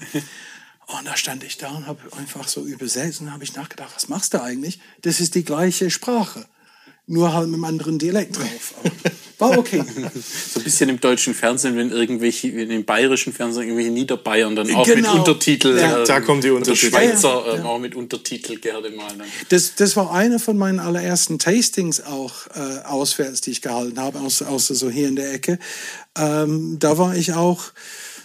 Und 0.87 1.05
da 1.05 1.15
stand 1.15 1.43
ich 1.43 1.57
da 1.57 1.69
und 1.69 1.87
habe 1.87 1.99
einfach 2.17 2.47
so 2.47 2.65
übersetzt 2.65 3.21
und 3.21 3.31
habe 3.31 3.43
ich 3.43 3.55
nachgedacht, 3.55 3.91
was 3.95 4.09
machst 4.09 4.33
du 4.33 4.41
eigentlich? 4.41 4.79
Das 5.01 5.19
ist 5.19 5.35
die 5.35 5.43
gleiche 5.43 5.89
Sprache 5.89 6.45
nur 7.07 7.33
halt 7.33 7.47
mit 7.47 7.55
einem 7.55 7.63
anderen 7.63 7.99
Dialekt 7.99 8.37
drauf. 8.37 8.73
war 9.39 9.57
okay. 9.57 9.83
so 10.49 10.59
ein 10.59 10.63
bisschen 10.63 10.89
im 10.89 10.99
deutschen 10.99 11.33
Fernsehen, 11.33 11.75
wenn 11.75 11.91
irgendwelche, 11.91 12.47
in 12.47 12.69
dem 12.69 12.85
bayerischen 12.85 13.33
Fernsehen 13.33 13.63
irgendwelche 13.63 13.91
Niederbayern 13.91 14.55
dann 14.55 14.73
auch 14.73 14.85
genau. 14.85 15.11
mit 15.11 15.19
Untertitel. 15.19 15.77
Ja. 15.77 16.01
Äh, 16.01 16.05
da 16.05 16.21
kommt 16.21 16.43
die 16.43 16.49
Untertitel. 16.49 16.89
Schweizer 16.89 17.43
ja, 17.45 17.55
ja. 17.55 17.61
Äh, 17.61 17.65
auch 17.65 17.79
mit 17.79 17.95
Untertitel 17.95 18.57
gerne 18.57 18.89
mal. 18.89 19.09
Dann. 19.17 19.27
Das, 19.49 19.75
das 19.75 19.95
war 19.95 20.11
eine 20.11 20.39
von 20.39 20.57
meinen 20.57 20.79
allerersten 20.79 21.39
Tastings 21.39 22.03
auch 22.03 22.47
äh, 22.55 22.83
auswärts, 22.85 23.41
die 23.41 23.51
ich 23.51 23.61
gehalten 23.61 23.99
habe, 23.99 24.19
außer, 24.19 24.49
außer 24.49 24.75
so 24.75 24.89
hier 24.89 25.07
in 25.07 25.15
der 25.15 25.33
Ecke. 25.33 25.59
Ähm, 26.17 26.77
da 26.79 26.97
war 26.97 27.15
ich 27.15 27.33
auch 27.33 27.71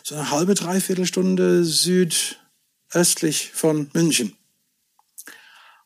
so 0.03 0.15
eine 0.15 0.31
halbe, 0.31 0.55
dreiviertel 0.55 1.07
Stunde 1.07 1.65
südöstlich 1.65 3.51
von 3.53 3.91
München. 3.93 4.37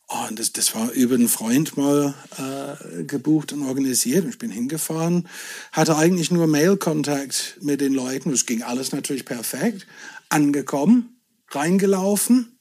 Oh, 0.08 0.28
und 0.28 0.38
das, 0.38 0.52
das 0.52 0.72
war 0.74 0.92
über 0.92 1.16
einen 1.16 1.28
Freund 1.28 1.76
mal 1.76 2.14
äh, 2.38 3.02
gebucht 3.04 3.52
und 3.52 3.64
organisiert. 3.64 4.24
Und 4.24 4.30
ich 4.30 4.38
bin 4.38 4.52
hingefahren, 4.52 5.28
hatte 5.72 5.96
eigentlich 5.96 6.30
nur 6.30 6.46
Mail-Kontakt 6.46 7.58
mit 7.60 7.80
den 7.80 7.92
Leuten. 7.92 8.30
Das 8.30 8.46
ging 8.46 8.62
alles 8.62 8.92
natürlich 8.92 9.24
perfekt. 9.24 9.86
Angekommen, 10.28 11.20
reingelaufen. 11.50 12.56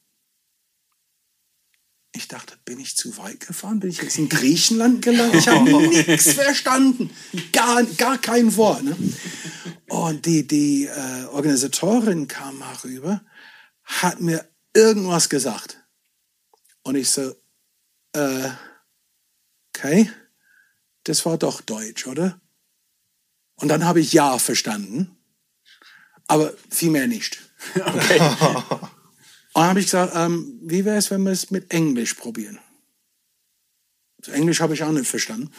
Ich 2.16 2.28
dachte, 2.28 2.56
bin 2.66 2.80
ich 2.80 2.96
zu 2.96 3.18
weit 3.18 3.42
gefahren? 3.42 3.80
Bin 3.80 3.90
ich 3.92 4.02
jetzt 4.02 4.18
in 4.18 4.30
Griechenland 4.30 5.04
gelandet? 5.04 5.42
Ich 5.42 5.48
habe 5.48 5.70
nichts 5.70 6.34
verstanden. 6.34 7.12
Gar, 7.52 7.84
gar 7.84 8.18
kein 8.18 8.56
Wort. 8.56 8.84
Ne? 8.84 8.96
Und 9.88 10.26
die, 10.26 10.48
die 10.48 10.86
äh, 10.86 11.26
Organisatorin 11.26 12.28
kam 12.28 12.58
mal 12.58 12.74
rüber, 12.84 13.22
hat 13.84 14.20
mir 14.20 14.50
irgendwas 14.74 15.30
gesagt. 15.30 15.85
Und 16.86 16.96
ich 16.96 17.10
so, 17.10 17.36
äh, 18.14 18.50
okay, 19.76 20.10
das 21.04 21.26
war 21.26 21.38
doch 21.38 21.62
Deutsch, 21.62 22.06
oder? 22.06 22.40
Und 23.56 23.70
dann 23.70 23.86
habe 23.86 24.00
ich 24.00 24.14
Ja 24.14 24.38
verstanden, 24.38 25.18
aber 26.28 26.54
viel 26.70 26.92
mehr 26.92 27.08
nicht. 27.08 27.40
Okay. 27.76 28.20
Und 29.56 29.62
dann 29.62 29.70
habe 29.70 29.80
ich 29.80 29.86
gesagt, 29.86 30.12
ähm, 30.16 30.60
wie 30.64 30.84
wäre 30.84 30.98
es, 30.98 31.10
wenn 31.10 31.24
wir 31.24 31.32
es 31.32 31.50
mit 31.50 31.72
Englisch 31.74 32.14
probieren? 32.14 32.60
So 34.22 34.34
Englisch 34.34 34.60
habe 34.60 34.74
ich 34.74 34.84
auch 34.84 34.92
nicht 34.92 35.08
verstanden. 35.08 35.50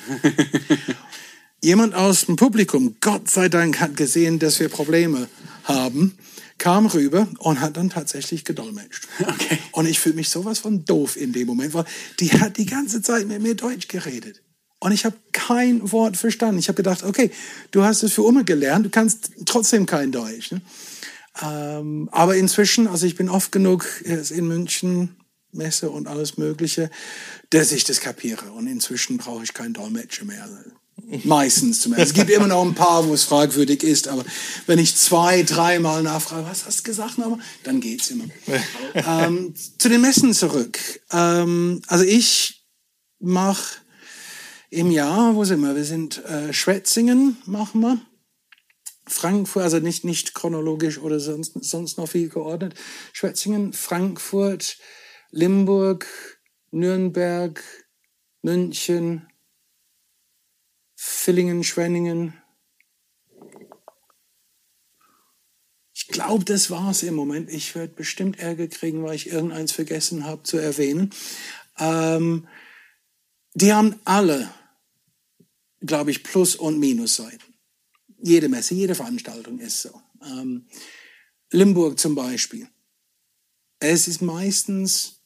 Jemand 1.62 1.95
aus 1.95 2.26
dem 2.26 2.37
Publikum, 2.37 2.97
Gott 3.00 3.30
sei 3.30 3.49
Dank, 3.49 3.80
hat 3.80 3.97
gesehen, 3.97 4.38
dass 4.38 4.61
wir 4.61 4.68
Probleme 4.68 5.28
haben 5.64 6.16
kam 6.58 6.86
rüber 6.86 7.28
und 7.38 7.60
hat 7.60 7.76
dann 7.76 7.90
tatsächlich 7.90 8.44
gedolmetscht. 8.44 9.08
Okay. 9.20 9.58
Und 9.72 9.86
ich 9.86 10.00
fühle 10.00 10.14
mich 10.14 10.28
sowas 10.28 10.60
von 10.60 10.84
doof 10.84 11.16
in 11.16 11.32
dem 11.32 11.46
Moment, 11.46 11.75
weil 11.75 11.84
die 12.20 12.32
hat 12.32 12.56
die 12.56 12.66
ganze 12.66 13.02
Zeit 13.02 13.26
mit 13.26 13.42
mir 13.42 13.54
Deutsch 13.54 13.88
geredet. 13.88 14.42
Und 14.78 14.92
ich 14.92 15.04
habe 15.04 15.16
kein 15.32 15.90
Wort 15.92 16.16
verstanden. 16.16 16.58
Ich 16.58 16.68
habe 16.68 16.76
gedacht, 16.76 17.02
okay, 17.02 17.30
du 17.70 17.82
hast 17.82 18.02
es 18.02 18.12
für 18.12 18.26
immer 18.28 18.44
gelernt, 18.44 18.86
du 18.86 18.90
kannst 18.90 19.30
trotzdem 19.44 19.86
kein 19.86 20.12
Deutsch. 20.12 20.52
Ne? 20.52 20.60
Ähm, 21.42 22.08
aber 22.12 22.36
inzwischen, 22.36 22.86
also 22.86 23.06
ich 23.06 23.16
bin 23.16 23.28
oft 23.28 23.52
genug 23.52 23.86
in 24.04 24.46
München, 24.46 25.16
Messe 25.52 25.90
und 25.90 26.06
alles 26.06 26.36
Mögliche, 26.36 26.90
dass 27.50 27.72
ich 27.72 27.84
das 27.84 28.00
kapiere. 28.00 28.52
Und 28.52 28.66
inzwischen 28.66 29.16
brauche 29.16 29.44
ich 29.44 29.54
keinen 29.54 29.72
Dolmetscher 29.72 30.25
mehr. 30.25 30.48
Meistens 31.25 31.82
zumindest. 31.82 32.10
Es 32.10 32.14
gibt 32.14 32.30
immer 32.30 32.48
noch 32.48 32.64
ein 32.64 32.75
paar, 32.75 33.06
wo 33.06 33.14
es 33.14 33.22
fragwürdig 33.22 33.84
ist, 33.84 34.08
aber 34.08 34.25
wenn 34.66 34.80
ich 34.80 34.96
zwei, 34.96 35.44
dreimal 35.44 36.02
nachfrage, 36.02 36.46
was 36.46 36.66
hast 36.66 36.80
du 36.80 36.82
gesagt, 36.82 37.20
aber 37.20 37.38
dann 37.62 37.80
geht's 37.80 38.10
immer. 38.10 38.25
ähm, 38.94 39.54
zu 39.78 39.88
den 39.88 40.00
Messen 40.00 40.34
zurück. 40.34 40.78
Ähm, 41.12 41.80
also 41.86 42.04
ich 42.04 42.66
mache 43.20 43.76
im 44.70 44.90
Jahr, 44.90 45.36
wo 45.36 45.44
sind 45.44 45.60
wir? 45.60 45.76
Wir 45.76 45.84
sind 45.84 46.25
äh, 46.25 46.52
Schwetzingen, 46.52 47.36
machen 47.46 47.82
wir. 47.82 48.00
Frankfurt, 49.06 49.62
also 49.62 49.78
nicht, 49.78 50.04
nicht 50.04 50.34
chronologisch 50.34 50.98
oder 50.98 51.20
sonst, 51.20 51.52
sonst 51.60 51.98
noch 51.98 52.08
viel 52.08 52.28
geordnet. 52.28 52.75
Schwetzingen, 53.12 53.72
Frankfurt, 53.72 54.78
Limburg, 55.30 56.06
Nürnberg, 56.72 57.62
München, 58.42 59.28
Villingen, 61.08 61.62
Schwenningen. 61.62 62.34
Ich 65.94 66.08
glaube, 66.08 66.44
das 66.44 66.68
war's 66.68 67.04
im 67.04 67.14
Moment. 67.14 67.48
Ich 67.48 67.75
werde 67.76 67.94
bestimmt 67.94 68.40
Ärger 68.40 68.66
kriegen, 68.66 69.04
weil 69.04 69.14
ich 69.14 69.28
irgendeins 69.28 69.70
vergessen 69.70 70.25
habe 70.25 70.42
zu 70.42 70.56
erwähnen. 70.58 71.10
Ähm, 71.78 72.48
die 73.54 73.72
haben 73.72 74.00
alle, 74.04 74.52
glaube 75.80 76.10
ich, 76.10 76.25
Plus- 76.25 76.56
und 76.56 76.80
Minusseiten. 76.80 77.54
jede 78.18 78.48
Messe, 78.48 78.75
jede 78.75 78.96
Veranstaltung 78.96 79.60
ist 79.60 79.82
so. 79.82 80.02
Ähm, 80.22 80.66
Limburg 81.52 82.00
zum 82.00 82.16
Beispiel. 82.16 82.68
Es 83.78 84.08
ist 84.08 84.22
meistens 84.22 85.22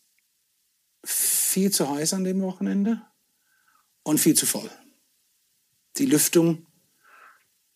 viel 1.04 1.70
zu 1.72 1.88
heiß 1.88 2.12
an 2.12 2.24
dem 2.24 2.42
Wochenende 2.42 3.00
und 4.02 4.20
viel 4.20 4.34
zu 4.34 4.44
voll. 4.44 4.70
Die 6.00 6.06
Lüftung 6.06 6.66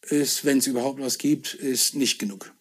ist, 0.00 0.46
wenn 0.46 0.56
es 0.56 0.66
überhaupt 0.66 0.98
was 0.98 1.18
gibt, 1.18 1.52
ist 1.52 1.94
nicht 1.94 2.18
genug. 2.18 2.54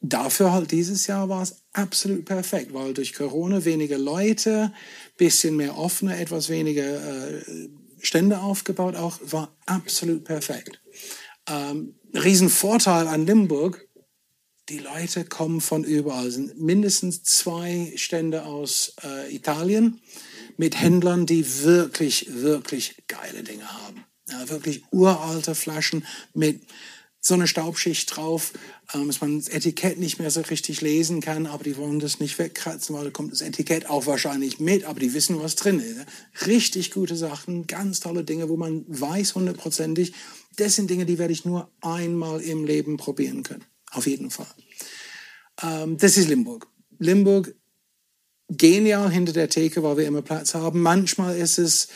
Dafür 0.00 0.52
halt 0.52 0.70
dieses 0.70 1.08
Jahr 1.08 1.28
war 1.28 1.42
es 1.42 1.64
absolut 1.72 2.24
perfekt, 2.24 2.72
weil 2.72 2.94
durch 2.94 3.14
Corona 3.14 3.64
weniger 3.64 3.98
Leute, 3.98 4.72
bisschen 5.16 5.56
mehr 5.56 5.76
offene, 5.76 6.16
etwas 6.16 6.48
weniger 6.48 6.84
äh, 6.84 7.68
Stände 7.98 8.38
aufgebaut, 8.38 8.94
auch 8.94 9.18
war 9.22 9.56
absolut 9.66 10.22
perfekt. 10.22 10.80
Ähm, 11.48 11.96
Riesenvorteil 12.14 13.08
an 13.08 13.26
Limburg, 13.26 13.88
die 14.68 14.78
Leute 14.78 15.24
kommen 15.24 15.60
von 15.60 15.82
überall. 15.82 16.30
Sind 16.30 16.60
mindestens 16.60 17.24
zwei 17.24 17.92
Stände 17.96 18.44
aus 18.44 18.94
äh, 19.02 19.34
Italien 19.34 20.00
mit 20.58 20.80
Händlern, 20.80 21.26
die 21.26 21.62
wirklich, 21.62 22.28
wirklich 22.30 23.02
geile 23.08 23.42
Dinge 23.42 23.70
haben. 23.70 24.04
Ja, 24.28 24.48
wirklich 24.48 24.82
uralte 24.90 25.54
Flaschen 25.54 26.04
mit 26.34 26.62
so 27.20 27.34
einer 27.34 27.46
Staubschicht 27.46 28.16
drauf, 28.16 28.52
ähm, 28.94 29.08
dass 29.08 29.20
man 29.20 29.38
das 29.38 29.48
Etikett 29.48 29.98
nicht 29.98 30.18
mehr 30.18 30.30
so 30.30 30.40
richtig 30.42 30.80
lesen 30.80 31.20
kann, 31.20 31.46
aber 31.46 31.64
die 31.64 31.76
wollen 31.76 31.98
das 31.98 32.20
nicht 32.20 32.38
wegkratzen, 32.38 32.94
weil 32.94 33.04
da 33.04 33.10
kommt 33.10 33.32
das 33.32 33.40
Etikett 33.40 33.90
auch 33.90 34.06
wahrscheinlich 34.06 34.60
mit, 34.60 34.84
aber 34.84 35.00
die 35.00 35.12
wissen, 35.12 35.40
was 35.40 35.56
drin 35.56 35.80
ist. 35.80 36.46
Richtig 36.46 36.92
gute 36.92 37.16
Sachen, 37.16 37.66
ganz 37.66 38.00
tolle 38.00 38.24
Dinge, 38.24 38.48
wo 38.48 38.56
man 38.56 38.84
weiß 38.86 39.34
hundertprozentig, 39.34 40.12
das 40.56 40.76
sind 40.76 40.88
Dinge, 40.88 41.04
die 41.04 41.18
werde 41.18 41.32
ich 41.32 41.44
nur 41.44 41.70
einmal 41.80 42.40
im 42.40 42.64
Leben 42.64 42.96
probieren 42.96 43.42
können. 43.42 43.64
Auf 43.90 44.06
jeden 44.06 44.30
Fall. 44.30 44.46
Ähm, 45.62 45.98
das 45.98 46.16
ist 46.16 46.28
Limburg. 46.28 46.68
Limburg, 46.98 47.54
genial 48.48 49.10
hinter 49.10 49.32
der 49.32 49.48
Theke, 49.48 49.82
weil 49.82 49.96
wir 49.96 50.06
immer 50.06 50.22
Platz 50.22 50.54
haben. 50.54 50.80
Manchmal 50.80 51.36
ist 51.36 51.58
es 51.58 51.88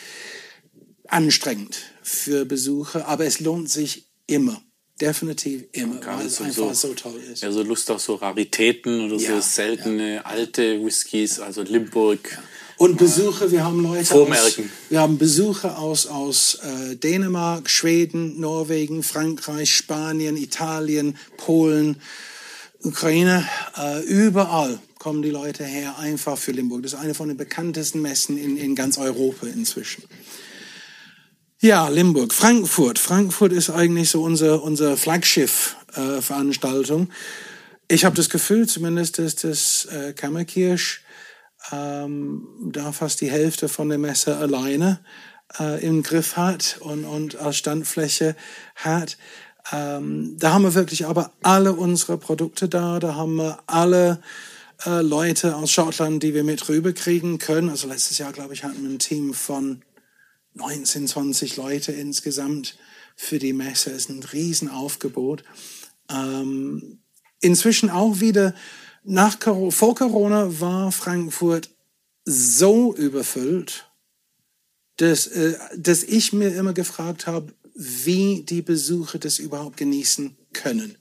anstrengend 1.06 1.78
für 2.02 2.44
Besucher, 2.44 3.06
aber 3.06 3.24
es 3.24 3.40
lohnt 3.40 3.70
sich 3.70 4.06
immer. 4.26 4.60
Definitiv 5.00 5.64
immer, 5.72 5.98
weil 6.04 6.26
es 6.26 6.42
einfach 6.42 6.74
so, 6.74 6.88
so, 6.88 6.94
toll 6.94 7.18
ist. 7.32 7.42
Ja, 7.42 7.50
so 7.50 7.62
Lust 7.62 7.90
auf 7.90 8.02
so 8.02 8.16
Raritäten 8.16 9.06
oder 9.06 9.16
ja, 9.16 9.36
so 9.36 9.40
seltene 9.40 10.16
ja. 10.16 10.20
alte 10.22 10.84
Whiskys, 10.84 11.40
also 11.40 11.62
Limburg. 11.62 12.18
Ja. 12.30 12.38
Und 12.76 12.98
Besucher, 12.98 13.50
wir 13.50 13.64
haben 13.64 13.82
Leute 13.82 14.04
Vormerken. 14.04 14.64
Aus, 14.64 14.90
wir 14.90 15.00
haben 15.00 15.16
Besucher 15.16 15.78
aus, 15.78 16.06
aus 16.06 16.58
äh, 16.62 16.96
Dänemark, 16.96 17.70
Schweden, 17.70 18.40
Norwegen, 18.40 19.02
Frankreich, 19.02 19.74
Spanien, 19.74 20.36
Italien, 20.36 21.16
Polen, 21.38 22.00
Ukraine, 22.82 23.48
äh, 23.78 24.02
überall 24.02 24.80
kommen 25.00 25.22
die 25.22 25.30
Leute 25.30 25.64
her, 25.64 25.98
einfach 25.98 26.38
für 26.38 26.52
Limburg. 26.52 26.84
Das 26.84 26.92
ist 26.92 27.00
eine 27.00 27.14
von 27.14 27.26
den 27.28 27.38
bekanntesten 27.38 28.02
Messen 28.02 28.36
in, 28.36 28.58
in 28.58 28.76
ganz 28.76 28.98
Europa 28.98 29.46
inzwischen. 29.46 30.04
Ja, 31.58 31.88
Limburg. 31.88 32.34
Frankfurt. 32.34 32.98
Frankfurt 32.98 33.52
ist 33.52 33.70
eigentlich 33.70 34.10
so 34.10 34.22
unser, 34.22 34.62
unser 34.62 34.98
Flaggschiff-Veranstaltung. 34.98 37.08
Äh, 37.88 37.94
ich 37.94 38.04
habe 38.04 38.14
das 38.14 38.28
Gefühl 38.28 38.68
zumindest, 38.68 39.18
dass 39.18 39.36
das 39.36 39.86
äh, 39.86 40.12
Kammerkirsch 40.12 41.02
ähm, 41.72 42.46
da 42.70 42.92
fast 42.92 43.22
die 43.22 43.30
Hälfte 43.30 43.70
von 43.70 43.88
der 43.88 43.96
Messe 43.98 44.36
alleine 44.36 45.00
äh, 45.58 45.82
im 45.82 46.02
Griff 46.02 46.36
hat 46.36 46.76
und, 46.80 47.06
und 47.06 47.36
als 47.36 47.56
Standfläche 47.56 48.36
hat. 48.76 49.16
Ähm, 49.72 50.36
da 50.38 50.52
haben 50.52 50.64
wir 50.64 50.74
wirklich 50.74 51.06
aber 51.06 51.32
alle 51.42 51.72
unsere 51.72 52.18
Produkte 52.18 52.68
da. 52.68 53.00
Da 53.00 53.14
haben 53.14 53.36
wir 53.36 53.60
alle 53.66 54.20
äh, 54.86 55.02
Leute 55.02 55.56
aus 55.56 55.70
Schottland, 55.70 56.22
die 56.22 56.34
wir 56.34 56.44
mit 56.44 56.68
rüberkriegen 56.68 57.38
können. 57.38 57.68
Also 57.68 57.88
letztes 57.88 58.18
Jahr, 58.18 58.32
glaube 58.32 58.54
ich, 58.54 58.64
hatten 58.64 58.82
wir 58.82 58.90
ein 58.90 58.98
Team 58.98 59.34
von 59.34 59.82
19, 60.54 61.06
20 61.06 61.56
Leute 61.56 61.92
insgesamt 61.92 62.76
für 63.16 63.38
die 63.38 63.52
Messe. 63.52 63.90
Das 63.90 64.00
ist 64.00 64.10
ein 64.10 64.22
Riesenaufgebot. 64.22 65.44
Ähm, 66.10 67.00
inzwischen 67.40 67.90
auch 67.90 68.20
wieder 68.20 68.54
nach 69.04 69.38
vor 69.70 69.94
Corona 69.94 70.60
war 70.60 70.92
Frankfurt 70.92 71.70
so 72.24 72.94
überfüllt, 72.94 73.90
dass, 74.96 75.26
äh, 75.26 75.56
dass 75.76 76.02
ich 76.02 76.32
mir 76.32 76.54
immer 76.54 76.72
gefragt 76.72 77.26
habe, 77.26 77.54
wie 77.74 78.42
die 78.42 78.62
Besucher 78.62 79.18
das 79.18 79.38
überhaupt 79.38 79.76
genießen 79.76 80.36
können. 80.52 80.96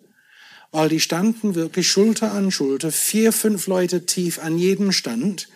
Weil 0.72 0.90
die 0.90 1.00
standen 1.00 1.56
wirklich 1.56 1.90
Schulter 1.90 2.32
an 2.34 2.52
Schulter, 2.52 2.92
vier, 2.92 3.32
fünf 3.34 3.68
Leute 3.68 4.06
tief 4.06 4.40
an 4.40 4.58
jedem 4.58 4.92
Stand 4.92 5.48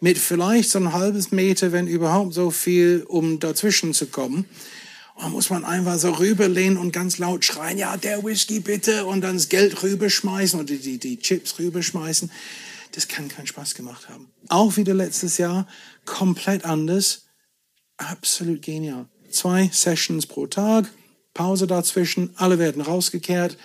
mit 0.00 0.18
vielleicht 0.18 0.70
so 0.70 0.78
ein 0.78 0.92
halbes 0.92 1.32
Meter, 1.32 1.72
wenn 1.72 1.86
überhaupt 1.86 2.34
so 2.34 2.50
viel, 2.50 3.04
um 3.08 3.40
dazwischen 3.40 3.94
zu 3.94 4.06
kommen. 4.06 4.44
Und 5.14 5.32
muss 5.32 5.50
man 5.50 5.64
einfach 5.64 5.98
so 5.98 6.12
rüberlehnen 6.12 6.78
und 6.78 6.92
ganz 6.92 7.18
laut 7.18 7.44
schreien, 7.44 7.76
ja, 7.76 7.96
der 7.96 8.22
Whisky 8.22 8.60
bitte, 8.60 9.04
und 9.04 9.22
dann 9.22 9.34
das 9.34 9.48
Geld 9.48 9.82
rüberschmeißen 9.82 10.60
oder 10.60 10.74
die, 10.76 10.98
die 10.98 11.18
Chips 11.18 11.58
rüberschmeißen. 11.58 12.30
Das 12.92 13.08
kann 13.08 13.28
keinen 13.28 13.48
Spaß 13.48 13.74
gemacht 13.74 14.08
haben. 14.08 14.30
Auch 14.48 14.76
wieder 14.76 14.94
letztes 14.94 15.38
Jahr, 15.38 15.66
komplett 16.04 16.64
anders. 16.64 17.26
Absolut 17.96 18.62
genial. 18.62 19.06
Zwei 19.28 19.68
Sessions 19.72 20.26
pro 20.26 20.46
Tag, 20.46 20.88
Pause 21.34 21.66
dazwischen, 21.66 22.30
alle 22.36 22.60
werden 22.60 22.80
rausgekehrt. 22.80 23.58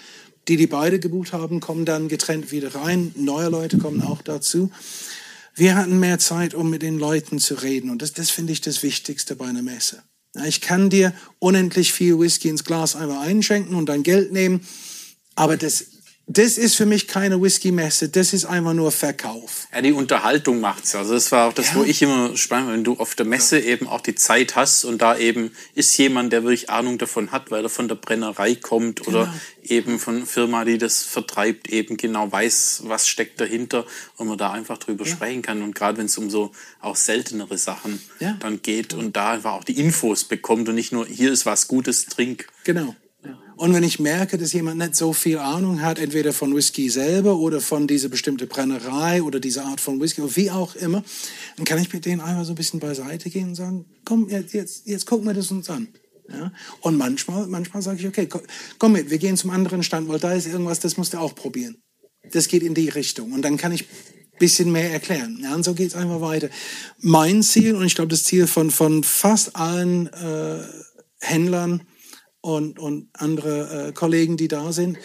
Die, 0.48 0.58
die 0.58 0.68
beide 0.68 1.00
gebucht 1.00 1.34
haben, 1.34 1.60
kommen 1.60 1.86
dann 1.86 2.10
getrennt 2.10 2.52
wieder 2.52 2.76
rein. 2.76 3.14
Neue 3.16 3.50
Leute 3.50 3.78
kommen 3.78 4.02
auch 4.02 4.22
dazu. 4.22 4.72
Wir 5.56 5.76
hatten 5.76 6.00
mehr 6.00 6.20
Zeit, 6.20 6.54
um 6.54 6.70
mit 6.70 6.82
den 6.82 6.98
Leuten 6.98 7.40
zu 7.40 7.56
reden. 7.56 7.90
Und 7.90 8.02
das, 8.02 8.14
das 8.14 8.30
finde 8.30 8.54
ich 8.54 8.62
das 8.62 8.84
Wichtigste 8.84 9.36
bei 9.36 9.46
einer 9.46 9.62
Messe. 9.62 10.04
Ich 10.46 10.62
kann 10.62 10.90
dir 10.90 11.14
unendlich 11.40 11.94
viel 11.94 12.20
Whisky 12.20 12.50
ins 12.50 12.64
Glas 12.64 12.96
einmal 12.96 13.28
einschenken 13.28 13.76
und 13.76 13.88
dein 13.88 14.02
Geld 14.02 14.32
nehmen, 14.32 14.66
aber 15.36 15.58
das 15.58 15.86
das 16.26 16.58
ist 16.58 16.76
für 16.76 16.86
mich 16.86 17.08
keine 17.08 17.42
Whisky-Messe, 17.42 18.08
das 18.08 18.32
ist 18.32 18.46
einfach 18.46 18.74
nur 18.74 18.94
Verkauf. 18.94 19.68
Ja, 19.74 19.82
die 19.82 19.92
Unterhaltung 19.92 20.62
macht's. 20.62 20.96
Also 20.96 21.16
das 21.16 21.32
war 21.34 21.50
auch 21.50 21.54
das, 21.54 21.70
ja. 21.72 21.76
wo 21.76 21.84
ich 21.84 22.02
immer 22.02 22.38
spannend, 22.38 22.72
wenn 22.72 22.84
du 22.86 22.94
auf 22.94 23.14
der 23.16 23.26
Messe 23.26 23.60
ja. 23.60 23.66
eben 23.66 23.88
auch 23.88 24.00
die 24.00 24.16
Zeit 24.16 24.56
hast 24.56 24.86
und 24.86 25.02
da 25.02 25.18
eben 25.18 25.52
ist 25.76 25.98
jemand, 25.98 26.32
der 26.32 26.44
wirklich 26.44 26.70
Ahnung 26.70 26.98
davon 26.98 27.34
hat, 27.34 27.52
weil 27.52 27.64
er 27.64 27.70
von 27.70 27.90
der 27.90 27.96
Brennerei 27.96 28.56
kommt 28.56 29.04
genau. 29.04 29.10
oder 29.24 29.34
eben 29.64 30.00
von 30.00 30.18
einer 30.18 30.26
Firma, 30.26 30.64
die 30.64 30.78
das 30.78 31.04
vertreibt, 31.04 31.70
eben 31.70 31.98
genau 31.98 32.32
weiß, 32.32 32.84
was 32.86 33.10
steckt 33.10 33.42
dahinter 33.42 33.86
und 34.16 34.28
man 34.28 34.38
da 34.38 34.54
einfach 34.54 34.78
drüber 34.78 35.06
ja. 35.06 35.12
sprechen 35.12 35.42
kann. 35.42 35.62
Und 35.62 35.76
gerade 35.76 35.98
wenn 35.98 36.06
es 36.06 36.18
um 36.18 36.30
so 36.30 36.54
auch 36.80 36.96
seltenere 36.96 37.58
Sachen 37.58 38.02
dann 38.40 38.62
geht 38.62 38.94
und 38.94 39.18
da 39.18 39.32
einfach 39.32 39.52
auch 39.52 39.64
die 39.66 39.78
Infos 39.78 40.24
bekommt 40.24 40.70
und 40.70 40.76
nicht 40.76 40.94
nur, 40.94 41.06
hier 41.06 41.34
ist 41.34 41.46
was 41.46 41.68
Gutes, 41.68 42.06
trink. 42.06 42.48
Genau. 42.64 42.96
Und 43.56 43.74
wenn 43.74 43.84
ich 43.84 44.00
merke, 44.00 44.38
dass 44.38 44.54
jemand 44.54 44.80
nicht 44.80 44.96
so 44.96 45.14
viel 45.14 45.38
Ahnung 45.38 45.82
hat, 45.82 46.00
entweder 46.00 46.34
von 46.34 46.56
Whisky 46.56 46.90
selber 46.90 47.38
oder 47.38 47.62
von 47.62 47.88
dieser 47.88 48.10
bestimmten 48.10 48.48
Brennerei 48.48 49.22
oder 49.22 49.40
dieser 49.40 49.66
Art 49.66 49.80
von 49.80 50.02
Whisky 50.02 50.22
oder 50.22 50.36
wie 50.36 50.52
auch 50.52 50.76
immer, 50.76 51.04
dann 51.58 51.66
kann 51.66 51.80
ich 51.80 51.92
mit 51.94 52.06
denen 52.06 52.22
einmal 52.22 52.46
so 52.46 52.54
ein 52.54 52.56
bisschen 52.56 52.80
beiseite 52.80 53.30
gehen 53.30 53.50
und 53.50 53.56
sagen, 53.56 53.86
komm, 54.06 54.30
jetzt, 54.30 54.54
jetzt, 54.54 54.88
jetzt 54.88 55.06
gucken 55.06 55.28
wir 55.28 55.34
das 55.34 55.52
uns 55.52 55.70
an. 55.70 55.88
Ja? 56.30 56.52
Und 56.82 56.98
manchmal, 56.98 57.48
manchmal 57.48 57.82
sage 57.82 58.00
ich, 58.00 58.08
okay, 58.08 58.28
komm 58.80 58.92
mit, 58.94 59.10
wir 59.10 59.18
gehen 59.18 59.38
zum 59.38 59.50
anderen 59.50 59.84
Stand, 59.84 60.08
weil 60.10 60.20
da 60.20 60.34
ist 60.34 60.48
irgendwas, 60.48 60.80
das 60.80 60.98
musst 60.98 61.14
du 61.14 61.20
auch 61.20 61.36
probieren. 61.36 61.78
Das 62.32 62.48
geht 62.48 62.64
in 62.64 62.74
die 62.74 62.90
Richtung. 62.90 63.34
Und 63.34 63.44
dann 63.44 63.58
kann 63.58 63.72
ich 63.72 63.84
ein 63.84 64.40
bisschen 64.40 64.72
mehr 64.72 64.92
erklären. 64.92 65.40
Ja, 65.44 65.54
und 65.54 65.64
so 65.64 65.74
geht 65.74 65.90
es 65.90 65.96
einfach 65.96 66.22
weiter. 66.22 66.50
Mein 67.00 67.44
Ziel, 67.44 67.76
und 67.76 67.86
ich 67.86 67.96
glaube 67.96 68.10
das 68.10 68.24
Ziel 68.24 68.48
von, 68.48 68.72
von 68.72 69.04
fast 69.04 69.56
allen 69.56 70.08
äh, 70.08 70.64
Händlern, 71.20 71.84
und, 72.44 72.78
und 72.78 73.10
andere 73.14 73.88
äh, 73.88 73.94
Kollegen, 73.94 74.36
die 74.36 74.50
da 74.50 74.74
sind, 74.74 74.98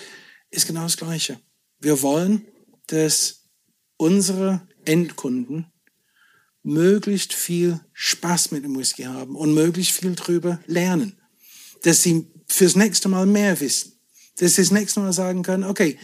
ist 0.51 0.67
genau 0.67 0.83
das 0.83 0.97
Gleiche. 0.97 1.41
Wir 1.79 2.03
wollen, 2.03 2.45
dass 2.89 3.45
unsere 3.97 4.67
Endkunden 4.85 5.67
möglichst 6.65 7.33
viel 7.33 7.81
Spaß 7.93 8.51
mit 8.51 8.65
dem 8.65 8.77
Whisky 8.77 9.05
haben 9.05 9.37
und 9.37 9.55
möglichst 9.55 9.93
viel 9.93 10.17
drüber 10.17 10.61
lernen. 10.67 11.17
Dass 11.83 12.03
sie 12.03 12.27
fürs 12.49 12.75
nächste 12.75 13.09
Mal 13.09 13.27
mehr 13.27 13.61
wissen. 13.61 13.93
Dass 14.39 14.57
sie 14.57 14.63
das 14.63 14.73
nächste 14.73 14.99
Mal 14.99 15.13
sagen 15.13 15.45
können, 15.45 15.63
okay, 15.63 15.97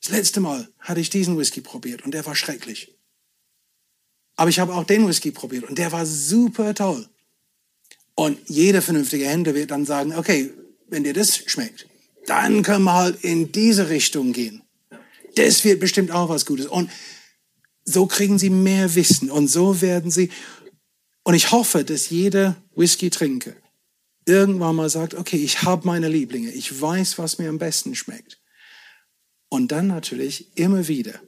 das 0.00 0.12
letzte 0.12 0.40
Mal 0.40 0.68
hatte 0.78 1.00
ich 1.00 1.10
diesen 1.10 1.36
Whisky 1.36 1.62
probiert 1.62 2.02
und 2.02 2.14
der 2.14 2.24
war 2.26 2.36
schrecklich. 2.36 2.96
Aber 4.36 4.50
ich 4.50 4.60
habe 4.60 4.74
auch 4.74 4.84
den 4.84 5.06
Whisky 5.08 5.32
probiert 5.32 5.64
und 5.64 5.78
der 5.78 5.90
war 5.90 6.06
super 6.06 6.74
toll. 6.74 7.08
Und 8.14 8.38
jeder 8.48 8.82
vernünftige 8.82 9.26
Händler 9.26 9.54
wird 9.54 9.72
dann 9.72 9.84
sagen, 9.84 10.14
okay, 10.14 10.52
wenn 10.90 11.04
dir 11.04 11.14
das 11.14 11.36
schmeckt, 11.36 11.86
dann 12.26 12.62
können 12.62 12.84
wir 12.84 12.94
halt 12.94 13.24
in 13.24 13.52
diese 13.52 13.88
Richtung 13.88 14.32
gehen. 14.32 14.62
Das 15.36 15.64
wird 15.64 15.80
bestimmt 15.80 16.10
auch 16.10 16.28
was 16.28 16.46
Gutes. 16.46 16.66
Und 16.66 16.90
so 17.84 18.06
kriegen 18.06 18.38
sie 18.38 18.50
mehr 18.50 18.94
Wissen 18.94 19.30
und 19.30 19.48
so 19.48 19.80
werden 19.80 20.10
sie, 20.10 20.30
und 21.22 21.34
ich 21.34 21.50
hoffe, 21.50 21.84
dass 21.84 22.10
jeder 22.10 22.56
Whisky-Trinker 22.74 23.52
irgendwann 24.26 24.76
mal 24.76 24.90
sagt, 24.90 25.14
okay, 25.14 25.36
ich 25.36 25.62
habe 25.62 25.86
meine 25.86 26.08
Lieblinge, 26.08 26.50
ich 26.50 26.80
weiß, 26.80 27.18
was 27.18 27.38
mir 27.38 27.48
am 27.48 27.58
besten 27.58 27.94
schmeckt. 27.94 28.40
Und 29.48 29.72
dann 29.72 29.88
natürlich 29.88 30.56
immer 30.56 30.86
wieder, 30.88 31.20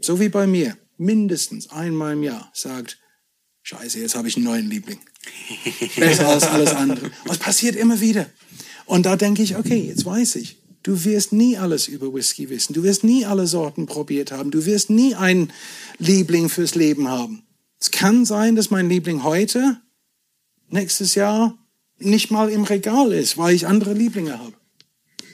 so 0.00 0.20
wie 0.20 0.28
bei 0.28 0.46
mir, 0.46 0.76
mindestens 0.96 1.70
einmal 1.70 2.12
im 2.12 2.22
Jahr 2.22 2.50
sagt, 2.54 2.98
scheiße, 3.62 4.00
jetzt 4.00 4.14
habe 4.14 4.28
ich 4.28 4.36
einen 4.36 4.44
neuen 4.44 4.68
Liebling. 4.68 5.00
Besser 5.96 6.28
als 6.28 6.44
alles 6.44 6.70
andere. 6.70 7.06
Und 7.06 7.30
es 7.30 7.38
passiert 7.38 7.76
immer 7.76 8.00
wieder. 8.00 8.30
Und 8.88 9.04
da 9.04 9.16
denke 9.16 9.42
ich, 9.42 9.56
okay, 9.56 9.84
jetzt 9.86 10.06
weiß 10.06 10.36
ich, 10.36 10.56
du 10.82 11.04
wirst 11.04 11.32
nie 11.34 11.58
alles 11.58 11.88
über 11.88 12.12
Whisky 12.14 12.48
wissen. 12.48 12.72
Du 12.72 12.82
wirst 12.82 13.04
nie 13.04 13.26
alle 13.26 13.46
Sorten 13.46 13.84
probiert 13.84 14.32
haben. 14.32 14.50
Du 14.50 14.64
wirst 14.64 14.88
nie 14.88 15.14
einen 15.14 15.52
Liebling 15.98 16.48
fürs 16.48 16.74
Leben 16.74 17.06
haben. 17.06 17.42
Es 17.78 17.90
kann 17.90 18.24
sein, 18.24 18.56
dass 18.56 18.70
mein 18.70 18.88
Liebling 18.88 19.24
heute, 19.24 19.78
nächstes 20.70 21.14
Jahr, 21.14 21.58
nicht 21.98 22.30
mal 22.30 22.48
im 22.48 22.64
Regal 22.64 23.12
ist, 23.12 23.36
weil 23.36 23.54
ich 23.54 23.66
andere 23.66 23.92
Lieblinge 23.92 24.38
habe. 24.38 24.54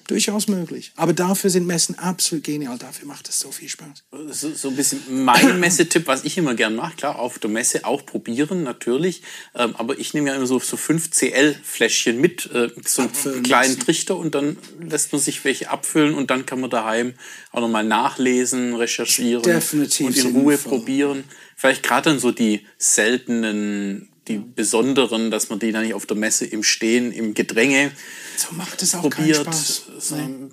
Durchaus 0.06 0.48
möglich. 0.48 0.92
Aber 0.96 1.12
dafür 1.12 1.50
sind 1.50 1.66
Messen 1.66 1.98
absolut 1.98 2.44
genial. 2.44 2.78
Dafür 2.78 3.06
macht 3.06 3.28
es 3.28 3.40
so 3.40 3.50
viel 3.50 3.68
Spaß. 3.68 4.04
So, 4.30 4.52
so 4.52 4.68
ein 4.68 4.76
bisschen 4.76 5.00
mein 5.24 5.60
Messetipp, 5.60 6.06
was 6.06 6.24
ich 6.24 6.36
immer 6.38 6.54
gern 6.54 6.74
mache. 6.74 6.96
Klar, 6.96 7.18
auf 7.18 7.38
der 7.38 7.50
Messe 7.50 7.84
auch 7.84 8.04
probieren, 8.04 8.62
natürlich. 8.62 9.22
Ähm, 9.54 9.74
aber 9.76 9.98
ich 9.98 10.14
nehme 10.14 10.30
ja 10.30 10.36
immer 10.36 10.46
so, 10.46 10.58
so 10.58 10.76
5 10.76 11.10
CL-Fläschchen 11.10 12.20
mit, 12.20 12.50
äh, 12.52 12.70
so 12.84 13.02
einen 13.02 13.42
kleinen. 13.42 13.78
Trichter 13.78 14.16
und 14.16 14.34
dann 14.34 14.56
lässt 14.80 15.12
man 15.12 15.20
sich 15.20 15.44
welche 15.44 15.70
abfüllen 15.70 16.14
und 16.14 16.30
dann 16.30 16.46
kann 16.46 16.60
man 16.60 16.70
daheim 16.70 17.14
auch 17.52 17.60
nochmal 17.60 17.84
nachlesen, 17.84 18.74
recherchieren 18.74 19.42
Definitiv 19.42 20.06
und 20.06 20.16
in 20.16 20.36
Ruhe 20.36 20.56
sinnvoll. 20.56 20.78
probieren. 20.78 21.24
Vielleicht 21.56 21.82
gerade 21.82 22.10
dann 22.10 22.18
so 22.18 22.30
die 22.30 22.66
seltenen, 22.78 24.08
die 24.28 24.38
besonderen, 24.38 25.30
dass 25.30 25.50
man 25.50 25.58
die 25.58 25.72
dann 25.72 25.82
nicht 25.82 25.94
auf 25.94 26.06
der 26.06 26.16
Messe 26.16 26.46
im 26.46 26.62
Stehen, 26.62 27.12
im 27.12 27.34
Gedränge 27.34 27.92
So 28.36 28.54
macht 28.54 28.82
es 28.82 28.94
auch 28.94 29.02
probiert, 29.02 29.48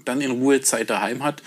dann 0.06 0.22
in 0.22 0.32
Ruhe 0.32 0.62
Zeit 0.62 0.90
daheim 0.90 1.24
hat. 1.24 1.42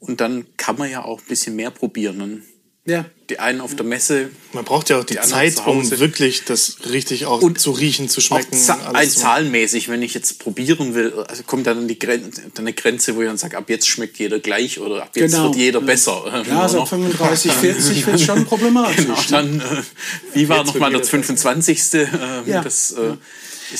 Und 0.00 0.20
dann 0.20 0.46
kann 0.56 0.76
man 0.76 0.90
ja 0.90 1.04
auch 1.04 1.20
ein 1.20 1.26
bisschen 1.26 1.56
mehr 1.56 1.70
probieren. 1.70 2.42
Ja. 2.88 3.04
die 3.30 3.40
einen 3.40 3.60
auf 3.60 3.74
der 3.74 3.84
Messe 3.84 4.30
Man 4.52 4.64
braucht 4.64 4.88
ja 4.90 5.00
auch 5.00 5.04
die, 5.04 5.14
Die 5.14 5.20
Zeit, 5.20 5.66
um 5.66 5.90
wirklich 5.98 6.44
das 6.44 6.76
richtig 6.88 7.26
auch 7.26 7.42
Und 7.42 7.58
zu 7.58 7.72
riechen, 7.72 8.08
zu 8.08 8.20
schmecken. 8.20 8.56
auch 8.56 8.78
alles 8.86 8.94
ein 8.94 9.10
zu 9.10 9.20
zahlenmäßig, 9.20 9.88
wenn 9.88 10.02
ich 10.02 10.14
jetzt 10.14 10.38
probieren 10.38 10.94
will, 10.94 11.12
also 11.26 11.42
kommt 11.42 11.66
dann 11.66 11.88
die 11.88 11.98
Gren 11.98 12.30
dann 12.54 12.64
eine 12.64 12.72
Grenze, 12.72 13.16
wo 13.16 13.22
ich 13.22 13.26
dann 13.28 13.38
sage, 13.38 13.56
ab 13.58 13.68
jetzt 13.68 13.88
schmeckt 13.88 14.18
jeder 14.18 14.38
gleich 14.38 14.78
oder 14.78 15.02
ab 15.02 15.10
jetzt 15.16 15.32
Genau. 15.32 15.44
wird 15.46 15.56
jeder 15.56 15.80
besser. 15.80 16.44
Ja, 16.48 16.62
also 16.62 16.82
ab 16.82 16.88
35, 16.88 17.50
40 17.52 18.06
wird 18.06 18.20
schon 18.20 18.44
problematisch. 18.46 18.96
Genau, 18.96 19.18
dann, 19.30 19.58
äh, 19.60 19.64
wie 20.34 20.48
war 20.48 20.62
nochmal 20.64 20.92
jeder 20.92 21.04
25. 21.04 21.94
Äh, 21.94 22.06
Ja. 22.46 22.62
Das, 22.62 22.92
äh, 22.92 23.14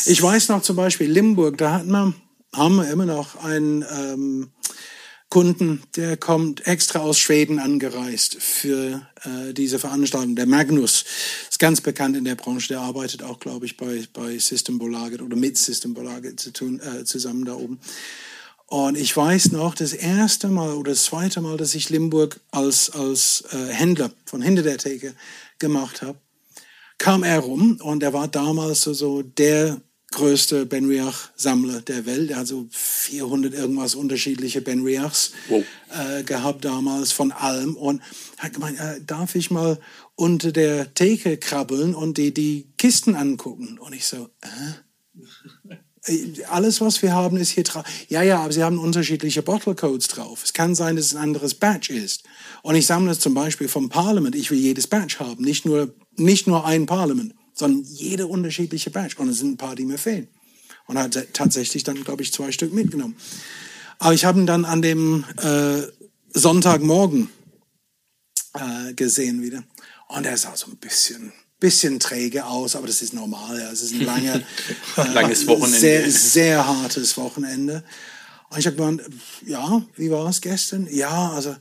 Ich 0.06 0.20
weiß 0.20 0.48
noch 0.48 0.62
zum 0.62 0.74
Beispiel 0.74 1.08
Limburg, 1.08 1.58
da 1.58 1.74
hatten 1.74 1.92
wir, 1.92 2.12
haben 2.52 2.74
wir 2.76 2.90
immer 2.90 3.06
noch 3.06 3.36
einen 3.44 3.82
ähm, 3.82 4.48
Kunden, 5.28 5.82
der 5.96 6.16
kommt 6.16 6.66
extra 6.66 7.00
aus 7.00 7.18
Schweden 7.18 7.58
angereist 7.58 8.36
für 8.40 9.06
äh, 9.24 9.52
diese 9.52 9.78
Veranstaltung. 9.78 10.36
Der 10.36 10.46
Magnus 10.46 11.04
ist 11.50 11.58
ganz 11.58 11.80
bekannt 11.80 12.16
in 12.16 12.24
der 12.24 12.36
Branche. 12.36 12.68
Der 12.68 12.80
arbeitet 12.80 13.22
auch, 13.24 13.40
glaube 13.40 13.66
ich, 13.66 13.76
bei, 13.76 14.04
bei 14.12 14.38
Systembolaget 14.38 15.22
oder 15.22 15.36
mit 15.36 15.58
Systembolaget 15.58 16.38
zu 16.38 16.52
tun, 16.52 16.80
äh, 16.80 17.04
zusammen 17.04 17.44
da 17.44 17.54
oben. 17.54 17.80
Und 18.66 18.96
ich 18.96 19.16
weiß 19.16 19.52
noch, 19.52 19.74
das 19.74 19.92
erste 19.92 20.48
Mal 20.48 20.74
oder 20.74 20.90
das 20.90 21.04
zweite 21.04 21.40
Mal, 21.40 21.56
dass 21.56 21.74
ich 21.74 21.90
Limburg 21.90 22.40
als, 22.50 22.90
als 22.90 23.44
äh, 23.50 23.72
Händler 23.72 24.12
von 24.24 24.42
hinter 24.42 24.62
der 24.62 24.78
Theke 24.78 25.14
gemacht 25.58 26.02
habe, 26.02 26.18
kam 26.98 27.22
er 27.22 27.40
rum 27.40 27.78
und 27.80 28.02
er 28.02 28.12
war 28.12 28.28
damals 28.28 28.82
so, 28.82 28.92
so 28.92 29.22
der 29.22 29.80
größte 30.12 30.66
Benriach-Sammler 30.66 31.82
der 31.82 32.06
Welt. 32.06 32.30
Er 32.30 32.38
hat 32.38 32.46
so 32.46 32.66
400 32.70 33.52
irgendwas 33.54 33.94
unterschiedliche 33.94 34.60
Benriachs 34.60 35.32
Wow. 35.48 35.64
äh, 35.90 36.22
gehabt 36.22 36.64
damals 36.64 37.12
von 37.12 37.32
allem 37.32 37.76
und 37.76 38.00
hat 38.38 38.54
gemeint, 38.54 38.78
äh, 38.78 39.00
darf 39.04 39.34
ich 39.34 39.50
mal 39.50 39.78
unter 40.14 40.52
der 40.52 40.94
Theke 40.94 41.36
krabbeln 41.36 41.94
und 41.94 42.18
die, 42.18 42.32
die 42.32 42.68
Kisten 42.78 43.14
angucken? 43.14 43.78
Und 43.78 43.94
ich 43.94 44.06
so, 44.06 44.28
äh? 44.42 44.72
alles, 46.48 46.80
was 46.80 47.02
wir 47.02 47.12
haben, 47.12 47.36
ist 47.36 47.50
hier 47.50 47.64
drauf. 47.64 47.84
Ja, 48.08 48.22
ja, 48.22 48.38
aber 48.40 48.52
sie 48.52 48.62
haben 48.62 48.78
unterschiedliche 48.78 49.42
Bottle 49.42 49.74
Codes 49.74 50.08
drauf. 50.08 50.42
Es 50.44 50.52
kann 50.52 50.74
sein, 50.74 50.96
dass 50.96 51.06
es 51.06 51.16
ein 51.16 51.22
anderes 51.22 51.54
Batch 51.54 51.90
ist. 51.90 52.22
Und 52.62 52.76
ich 52.76 52.86
sammle 52.86 53.10
es 53.12 53.18
zum 53.18 53.34
Beispiel 53.34 53.68
vom 53.68 53.88
Parliament. 53.88 54.36
Ich 54.36 54.50
will 54.50 54.58
jedes 54.58 54.86
Batch 54.86 55.18
haben, 55.18 55.42
nicht 55.42 55.64
nur, 55.66 55.94
nicht 56.16 56.46
nur 56.46 56.64
ein 56.64 56.86
Parliament, 56.86 57.34
sondern 57.56 57.82
jede 57.84 58.26
unterschiedliche 58.26 58.90
Batch. 58.90 59.16
Und 59.16 59.28
es 59.28 59.38
sind 59.38 59.52
ein 59.52 59.56
paar, 59.56 59.74
die 59.74 59.86
mir 59.86 59.98
fehlen. 59.98 60.28
Und 60.86 60.98
hat 60.98 61.18
tatsächlich 61.32 61.82
dann, 61.82 62.04
glaube 62.04 62.22
ich, 62.22 62.32
zwei 62.32 62.52
Stück 62.52 62.72
mitgenommen. 62.72 63.16
Aber 63.98 64.14
ich 64.14 64.24
habe 64.24 64.38
ihn 64.38 64.46
dann 64.46 64.64
an 64.64 64.82
dem 64.82 65.24
äh, 65.42 65.82
Sonntagmorgen 66.32 67.28
äh, 68.54 68.92
gesehen 68.92 69.42
wieder. 69.42 69.64
Und 70.08 70.26
er 70.26 70.36
sah 70.36 70.54
so 70.54 70.70
ein 70.70 70.76
bisschen, 70.76 71.32
bisschen 71.58 71.98
träge 71.98 72.44
aus, 72.44 72.76
aber 72.76 72.86
das 72.86 73.02
ist 73.02 73.14
normal. 73.14 73.58
Ja. 73.58 73.72
Es 73.72 73.82
ist 73.82 73.94
ein 73.94 74.02
lange, 74.02 74.44
äh, 74.96 75.12
Langes 75.12 75.46
Wochenende. 75.46 75.78
Sehr, 75.78 76.10
sehr 76.10 76.66
hartes 76.66 77.16
Wochenende. 77.16 77.82
Und 78.50 78.58
ich 78.58 78.66
habe 78.66 78.76
gemeint, 78.76 79.02
ja, 79.44 79.82
wie 79.96 80.10
war 80.10 80.28
es 80.28 80.40
gestern? 80.40 80.86
Ja, 80.90 81.32
also 81.32 81.56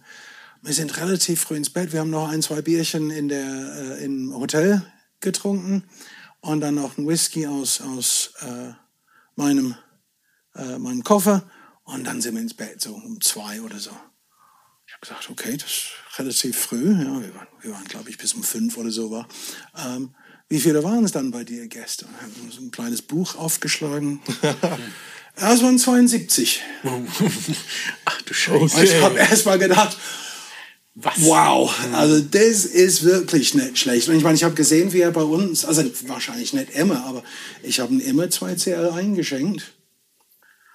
wir 0.61 0.73
sind 0.73 0.97
relativ 0.97 1.41
früh 1.41 1.55
ins 1.55 1.69
Bett. 1.69 1.93
Wir 1.93 2.01
haben 2.01 2.11
noch 2.11 2.29
ein, 2.29 2.43
zwei 2.43 2.61
Bierchen 2.61 3.09
in 3.09 3.29
der, 3.29 3.97
äh, 3.99 4.05
im 4.05 4.35
Hotel 4.35 4.83
getrunken 5.19 5.83
und 6.41 6.61
dann 6.61 6.75
noch 6.75 6.97
ein 6.97 7.07
Whisky 7.07 7.47
aus, 7.47 7.81
aus 7.81 8.33
äh, 8.41 8.73
meinem, 9.35 9.75
äh, 10.55 10.77
meinem 10.77 11.03
Koffer. 11.03 11.49
Und 11.83 12.03
dann 12.05 12.21
sind 12.21 12.35
wir 12.35 12.41
ins 12.41 12.53
Bett, 12.53 12.81
so 12.81 12.95
um 12.95 13.21
zwei 13.21 13.61
oder 13.61 13.77
so. 13.77 13.91
Ich 14.87 14.93
habe 14.93 15.01
gesagt, 15.01 15.29
okay, 15.29 15.57
das 15.57 15.69
ist 15.69 16.19
relativ 16.19 16.57
früh. 16.57 16.91
Ja, 16.91 17.21
wir 17.21 17.35
waren, 17.35 17.47
wir 17.61 17.71
waren 17.71 17.85
glaube 17.85 18.09
ich, 18.09 18.17
bis 18.17 18.33
um 18.33 18.43
fünf 18.43 18.77
oder 18.77 18.91
so 18.91 19.11
war. 19.11 19.27
Ähm, 19.77 20.15
wie 20.47 20.59
viele 20.59 20.83
waren 20.83 21.03
es 21.03 21.11
dann 21.11 21.31
bei 21.31 21.43
dir 21.43 21.67
gestern? 21.67 22.09
Ich 22.17 22.21
habe 22.21 22.51
so 22.51 22.61
ein 22.61 22.71
kleines 22.71 23.01
Buch 23.01 23.35
aufgeschlagen. 23.35 24.21
ja, 25.39 25.53
es 25.53 25.63
waren 25.63 25.79
72. 25.79 26.61
ach 28.05 28.21
du 28.21 28.33
Scheiße. 28.33 28.59
Und 28.59 28.83
ich 28.83 29.01
habe 29.01 29.17
erst 29.17 29.45
mal 29.45 29.57
gedacht, 29.57 29.97
Was? 30.97 31.13
wow, 31.17 31.77
also 31.91 32.21
das 32.21 32.63
ist 32.63 33.03
wirklich 33.03 33.53
nicht 33.53 33.77
schlecht. 33.77 34.07
Und 34.07 34.15
ich 34.15 34.23
meine, 34.23 34.35
ich 34.35 34.45
habe 34.45 34.55
gesehen, 34.55 34.93
wie 34.93 35.01
er 35.01 35.11
bei 35.11 35.23
uns, 35.23 35.65
also 35.65 35.83
wahrscheinlich 36.07 36.53
nicht 36.53 36.73
immer, 36.73 37.05
aber 37.05 37.21
ich 37.63 37.81
habe 37.81 37.93
ihm 37.93 37.99
immer 37.99 38.29
zwei 38.29 38.55
CL 38.55 38.91
eingeschenkt. 38.91 39.73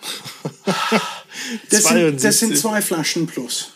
Das 1.68 1.84
sind, 1.84 2.22
das 2.22 2.38
sind 2.38 2.56
72. 2.56 2.60
zwei 2.60 2.82
Flaschen 2.82 3.26
plus. 3.26 3.72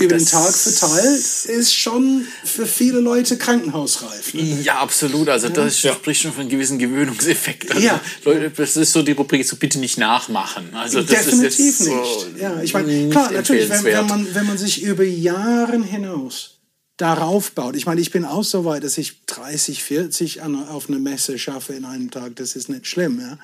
Über 0.00 0.14
den 0.16 0.20
Das- 0.24 0.30
Tag 0.30 0.54
verteilt 0.54 1.20
ist 1.46 1.74
schon 1.74 2.24
für 2.44 2.66
viele 2.66 3.00
Leute 3.00 3.36
krankenhausreif. 3.36 4.32
Ne? 4.32 4.60
Ja, 4.62 4.78
absolut. 4.78 5.28
Also 5.28 5.48
das 5.48 5.82
Ja. 5.82 5.92
spricht 5.92 6.22
schon 6.22 6.32
von 6.32 6.42
einem 6.42 6.50
gewissen 6.50 6.78
Gewöhnungseffekt. 6.78 7.72
Also, 7.72 7.82
Ja. 7.84 8.00
Leute, 8.24 8.50
das 8.50 8.76
ist 8.76 8.92
so 8.92 9.02
die 9.02 9.12
Rubrik, 9.12 9.44
so 9.44 9.56
bitte 9.56 9.78
nicht 9.80 9.98
nachmachen. 9.98 10.72
Also 10.74 11.02
das 11.02 11.24
Definitiv 11.24 11.58
ist 11.58 11.58
jetzt 11.58 11.84
so 11.84 12.24
nicht. 12.26 12.40
Ja, 12.40 12.62
ich 12.62 12.72
meine, 12.74 12.86
nicht 12.92 13.10
klar, 13.10 13.32
natürlich, 13.32 13.68
wenn, 13.70 13.82
wenn, 13.84 14.06
man, 14.06 14.34
wenn 14.34 14.46
man 14.46 14.56
sich 14.56 14.82
über 14.82 15.02
Jahre 15.02 15.82
hinaus 15.82 16.54
darauf 16.96 17.52
baut. 17.52 17.74
Ich 17.76 17.86
meine, 17.86 18.00
ich 18.00 18.10
bin 18.12 18.24
auch 18.24 18.44
so 18.44 18.64
weit, 18.64 18.84
dass 18.84 18.98
ich 18.98 19.24
30, 19.26 19.82
40 19.84 20.42
an, 20.42 20.68
auf 20.68 20.88
eine 20.88 20.98
Messe 21.00 21.38
schaffe 21.38 21.72
in 21.74 21.84
einem 21.84 22.10
Tag. 22.10 22.36
Das 22.36 22.54
ist 22.56 22.68
nicht 22.68 22.86
schlimm. 22.86 23.20
Ja? 23.20 23.38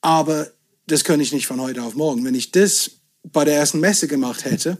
Aber 0.00 0.50
das 0.86 1.04
könnte 1.04 1.22
ich 1.22 1.32
nicht 1.32 1.46
von 1.46 1.60
heute 1.60 1.82
auf 1.82 1.94
morgen. 1.94 2.24
Wenn 2.24 2.34
ich 2.34 2.50
das 2.50 2.90
bei 3.24 3.44
der 3.44 3.56
ersten 3.56 3.80
Messe 3.80 4.08
gemacht 4.08 4.44
hätte, 4.44 4.78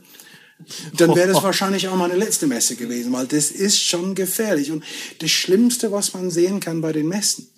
dann 0.95 1.15
wäre 1.15 1.33
das 1.33 1.43
wahrscheinlich 1.43 1.89
auch 1.89 1.97
meine 1.97 2.17
letzte 2.17 2.47
Messe 2.47 2.77
gewesen, 2.77 3.13
weil 3.13 3.27
das 3.27 3.51
ist 3.51 3.81
schon 3.81 4.15
gefährlich. 4.15 4.71
Und 4.71 4.85
das 5.21 5.31
Schlimmste, 5.31 5.93
was 5.93 6.15
man 6.15 6.31
sehen 6.31 6.61
kann 6.61 6.81
bei 6.81 6.93
den 6.93 7.09
Messen, 7.09 7.49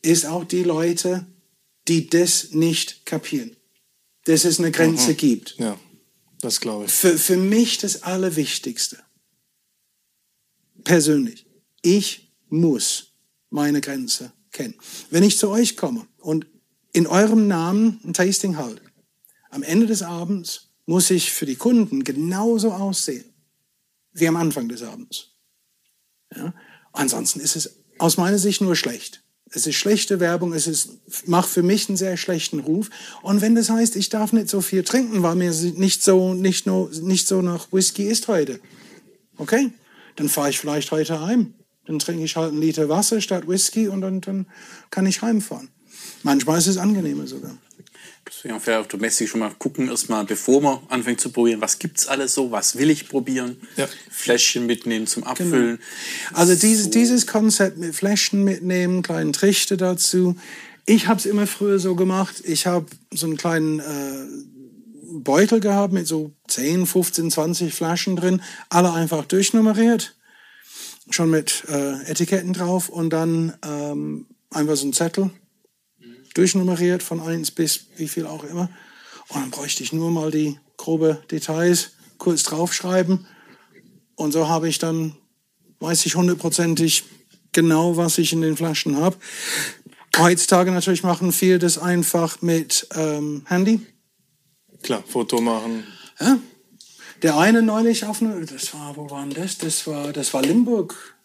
ist 0.00 0.26
auch 0.26 0.44
die 0.44 0.62
Leute, 0.62 1.26
die 1.88 2.08
das 2.08 2.50
nicht 2.50 3.06
kapieren. 3.06 3.56
Dass 4.24 4.44
es 4.44 4.58
eine 4.58 4.70
Grenze 4.70 5.14
gibt. 5.14 5.56
Ja, 5.58 5.78
das 6.40 6.60
glaube 6.60 6.86
ich. 6.86 6.92
Für, 6.92 7.18
für 7.18 7.36
mich 7.36 7.78
das 7.78 8.02
Allerwichtigste, 8.02 8.98
persönlich, 10.84 11.46
ich 11.82 12.32
muss 12.48 13.14
meine 13.50 13.80
Grenze 13.80 14.32
kennen. 14.52 14.74
Wenn 15.10 15.22
ich 15.22 15.38
zu 15.38 15.48
euch 15.48 15.76
komme 15.76 16.06
und 16.18 16.46
in 16.92 17.06
eurem 17.06 17.48
Namen 17.48 18.00
ein 18.04 18.12
Tasting 18.12 18.56
halte, 18.56 18.82
am 19.50 19.62
Ende 19.62 19.86
des 19.86 20.02
Abends 20.02 20.71
muss 20.86 21.10
ich 21.10 21.32
für 21.32 21.46
die 21.46 21.56
Kunden 21.56 22.04
genauso 22.04 22.72
aussehen 22.72 23.24
wie 24.12 24.28
am 24.28 24.36
Anfang 24.36 24.68
des 24.68 24.82
Abends. 24.82 25.28
Ja? 26.34 26.54
Ansonsten 26.92 27.40
ist 27.40 27.56
es 27.56 27.76
aus 27.98 28.16
meiner 28.16 28.38
Sicht 28.38 28.60
nur 28.60 28.76
schlecht. 28.76 29.22
Es 29.54 29.66
ist 29.66 29.76
schlechte 29.76 30.18
Werbung, 30.18 30.54
es 30.54 30.66
ist, 30.66 31.28
macht 31.28 31.48
für 31.48 31.62
mich 31.62 31.88
einen 31.88 31.98
sehr 31.98 32.16
schlechten 32.16 32.60
Ruf. 32.60 32.88
Und 33.22 33.42
wenn 33.42 33.54
das 33.54 33.68
heißt, 33.68 33.96
ich 33.96 34.08
darf 34.08 34.32
nicht 34.32 34.48
so 34.48 34.62
viel 34.62 34.82
trinken, 34.82 35.22
weil 35.22 35.34
mir 35.34 35.52
nicht 35.52 36.02
so, 36.02 36.32
nicht 36.32 36.66
nur, 36.66 36.90
nicht 37.02 37.28
so 37.28 37.42
nach 37.42 37.70
Whisky 37.70 38.04
ist 38.04 38.28
heute, 38.28 38.60
okay, 39.36 39.70
dann 40.16 40.28
fahre 40.28 40.50
ich 40.50 40.58
vielleicht 40.58 40.90
heute 40.90 41.20
heim 41.20 41.54
Dann 41.86 41.98
trinke 41.98 42.24
ich 42.24 42.36
halt 42.36 42.52
einen 42.52 42.62
Liter 42.62 42.88
Wasser 42.88 43.20
statt 43.20 43.46
Whisky 43.46 43.88
und 43.88 44.00
dann, 44.00 44.20
dann 44.22 44.46
kann 44.90 45.04
ich 45.04 45.20
heimfahren. 45.20 45.68
Manchmal 46.22 46.58
ist 46.58 46.68
es 46.68 46.78
angenehmer 46.78 47.26
sogar. 47.26 47.56
Deswegen 48.26 48.60
vielleicht 48.60 48.80
auf 48.80 48.88
der 48.88 49.00
Messe 49.00 49.26
schon 49.26 49.40
mal 49.40 49.52
gucken, 49.58 49.88
erstmal, 49.88 50.24
bevor 50.24 50.62
man 50.62 50.78
anfängt 50.88 51.20
zu 51.20 51.30
probieren, 51.30 51.60
was 51.60 51.78
gibt's 51.78 52.06
alles 52.06 52.34
so, 52.34 52.50
was 52.50 52.76
will 52.76 52.90
ich 52.90 53.08
probieren, 53.08 53.56
Ja. 53.76 53.88
Fläschchen 54.10 54.66
mitnehmen 54.66 55.06
zum 55.06 55.24
Abfüllen. 55.24 55.78
Also 56.32 56.54
dieses, 56.54 56.90
dieses 56.90 57.26
Konzept 57.26 57.78
mit 57.78 57.94
Fläschchen 57.94 58.44
mitnehmen, 58.44 59.02
kleinen 59.02 59.32
Trichter 59.32 59.76
dazu. 59.76 60.36
Ich 60.86 61.08
habe 61.08 61.18
es 61.18 61.26
immer 61.26 61.46
früher 61.46 61.78
so 61.78 61.94
gemacht. 61.94 62.42
Ich 62.44 62.66
habe 62.66 62.86
so 63.12 63.26
einen 63.26 63.36
kleinen 63.36 63.80
äh, 63.80 64.26
Beutel 65.20 65.60
gehabt 65.60 65.92
mit 65.92 66.06
so 66.06 66.32
10, 66.48 66.86
15, 66.86 67.30
20 67.30 67.74
Flaschen 67.74 68.16
drin, 68.16 68.42
alle 68.68 68.92
einfach 68.92 69.24
durchnummeriert, 69.26 70.16
schon 71.10 71.30
mit 71.30 71.64
äh, 71.68 72.02
Etiketten 72.10 72.52
drauf. 72.52 72.88
Und 72.88 73.10
dann 73.10 73.52
ähm, 73.64 74.26
einfach 74.50 74.76
so 74.76 74.86
ein 74.86 74.92
Zettel 74.92 75.30
durchnummeriert 76.34 77.02
von 77.02 77.20
1 77.20 77.50
bis 77.52 77.86
wie 77.96 78.08
viel 78.08 78.26
auch 78.26 78.44
immer. 78.44 78.70
Und 79.28 79.40
dann 79.40 79.50
bräuchte 79.50 79.82
ich 79.82 79.92
nur 79.92 80.10
mal 80.10 80.30
die 80.30 80.58
grobe 80.76 81.22
Details 81.30 81.92
kurz 82.18 82.42
draufschreiben. 82.42 83.26
Und 84.14 84.32
so 84.32 84.48
habe 84.48 84.68
ich 84.68 84.78
dann, 84.78 85.16
weiß 85.80 86.06
ich 86.06 86.14
hundertprozentig 86.14 87.04
genau, 87.52 87.96
was 87.96 88.18
ich 88.18 88.32
in 88.32 88.42
den 88.42 88.56
Flaschen 88.56 88.96
habe. 88.96 89.16
Heutzutage 90.16 90.70
natürlich 90.70 91.02
machen 91.02 91.32
viele 91.32 91.58
das 91.58 91.78
einfach 91.78 92.42
mit 92.42 92.86
ähm, 92.94 93.42
Handy. 93.46 93.80
Klar, 94.82 95.02
Foto 95.06 95.40
machen. 95.40 95.84
Ja? 96.20 96.38
Der 97.22 97.38
eine 97.38 97.62
neulich 97.62 98.04
auf 98.04 98.20
eine, 98.20 98.44
das 98.44 98.74
war, 98.74 98.96
wo 98.96 99.08
war 99.08 99.24
denn 99.24 99.34
das? 99.34 99.58
Das 99.58 99.86
war, 99.86 100.12
das 100.12 100.34
war 100.34 100.42
Limburg 100.42 101.16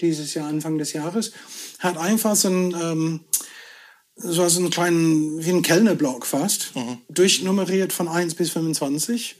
dieses 0.00 0.34
Jahr, 0.34 0.48
Anfang 0.48 0.78
des 0.78 0.92
Jahres, 0.92 1.32
hat 1.78 1.96
einfach 1.96 2.36
so 2.36 2.48
ein, 2.48 2.74
ähm, 2.80 3.20
so 4.22 4.42
also 4.42 4.60
einen 4.60 4.70
kleinen, 4.70 5.44
wie 5.44 5.50
ein 5.50 5.62
Kellnerblock 5.62 6.26
fast, 6.26 6.72
durchnummeriert 7.08 7.92
von 7.92 8.08
1 8.08 8.34
bis 8.34 8.50
25. 8.50 9.36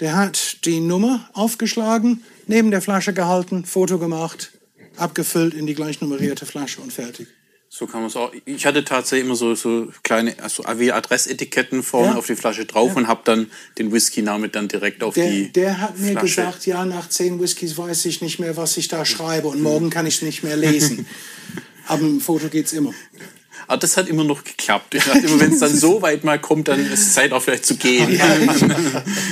Der 0.00 0.16
hat 0.16 0.64
die 0.64 0.80
Nummer 0.80 1.28
aufgeschlagen, 1.34 2.22
neben 2.46 2.70
der 2.70 2.82
Flasche 2.82 3.12
gehalten, 3.12 3.64
Foto 3.64 3.98
gemacht, 3.98 4.52
abgefüllt 4.96 5.54
in 5.54 5.66
die 5.66 5.74
gleich 5.74 6.00
nummerierte 6.00 6.46
Flasche 6.46 6.80
und 6.80 6.92
fertig. 6.92 7.28
So 7.68 7.86
kann 7.88 8.00
man 8.02 8.08
es 8.08 8.14
auch. 8.14 8.32
Ich 8.44 8.66
hatte 8.66 8.84
tatsächlich 8.84 9.26
immer 9.26 9.34
so, 9.34 9.56
so 9.56 9.88
kleine, 10.04 10.36
also 10.40 10.62
wie 10.76 10.92
Adressetiketten 10.92 11.82
vorne 11.82 12.12
Ja. 12.12 12.16
auf 12.18 12.26
die 12.26 12.36
Flasche 12.36 12.66
drauf 12.66 12.94
und 12.94 13.08
habe 13.08 13.22
dann 13.24 13.50
den 13.78 13.90
Whisky-Namen 13.90 14.52
dann 14.52 14.68
direkt 14.68 15.02
auf 15.02 15.14
Der, 15.14 15.28
die 15.28 15.50
der 15.50 15.80
hat 15.80 15.98
mir 15.98 16.12
Flasche. 16.12 16.26
gesagt, 16.26 16.66
ja, 16.66 16.84
nach 16.84 17.08
zehn 17.08 17.40
Whiskys 17.40 17.76
weiß 17.76 18.04
ich 18.06 18.20
nicht 18.20 18.38
mehr, 18.38 18.56
was 18.56 18.76
ich 18.76 18.86
da 18.86 19.04
schreibe 19.04 19.48
und 19.48 19.60
morgen 19.60 19.90
kann 19.90 20.06
ich 20.06 20.16
es 20.16 20.22
nicht 20.22 20.44
mehr 20.44 20.56
lesen. 20.56 21.06
Aber 21.88 22.02
im 22.02 22.20
Foto 22.20 22.48
geht's 22.48 22.72
immer. 22.72 22.92
Aber 23.66 23.76
das 23.78 23.96
hat 23.96 24.08
immer 24.08 24.24
noch 24.24 24.44
geklappt. 24.44 24.94
Ich 24.94 25.04
dachte 25.04 25.20
immer, 25.26 25.40
wenn 25.40 25.52
es 25.52 25.60
dann 25.60 25.74
so 25.74 26.02
weit 26.02 26.24
mal 26.24 26.38
kommt, 26.40 26.68
dann 26.68 26.80
ist 26.80 27.00
es 27.00 27.14
Zeit 27.14 27.32
auch 27.32 27.42
vielleicht 27.42 27.66
zu 27.66 27.76
gehen. 27.76 28.08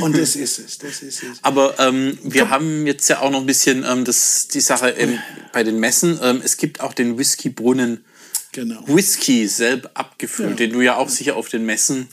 Und 0.01 0.16
das 0.16 0.37
ist 0.37 0.59
es, 0.59 0.79
das 0.79 1.03
ist 1.03 1.23
es. 1.23 1.38
Aber 1.42 1.79
ähm, 1.79 2.18
wir 2.23 2.51
haben 2.51 2.87
jetzt 2.87 3.09
ja 3.09 3.21
auch 3.21 3.31
noch 3.31 3.40
ein 3.40 3.47
bisschen 3.47 3.85
ähm, 3.88 4.05
das, 4.05 4.49
die 4.49 4.61
Sache 4.61 4.90
ähm, 4.90 5.18
bei 5.53 5.62
den 5.64 5.79
Messen. 5.79 6.18
Ähm, 6.23 6.40
es 6.45 6.57
gibt 6.57 6.81
auch 6.81 6.92
den 6.95 7.18
Whiskybrunnen 7.18 8.05
Genau. 8.55 8.83
Whisky 8.87 9.49
selber 9.49 9.90
abgefüllt, 9.95 10.51
Ja. 10.51 10.57
den 10.57 10.73
du 10.75 10.83
ja 10.83 10.97
auch 10.97 11.09
sicher 11.09 11.37
auf 11.37 11.49
den 11.49 11.64
Messen 11.64 12.07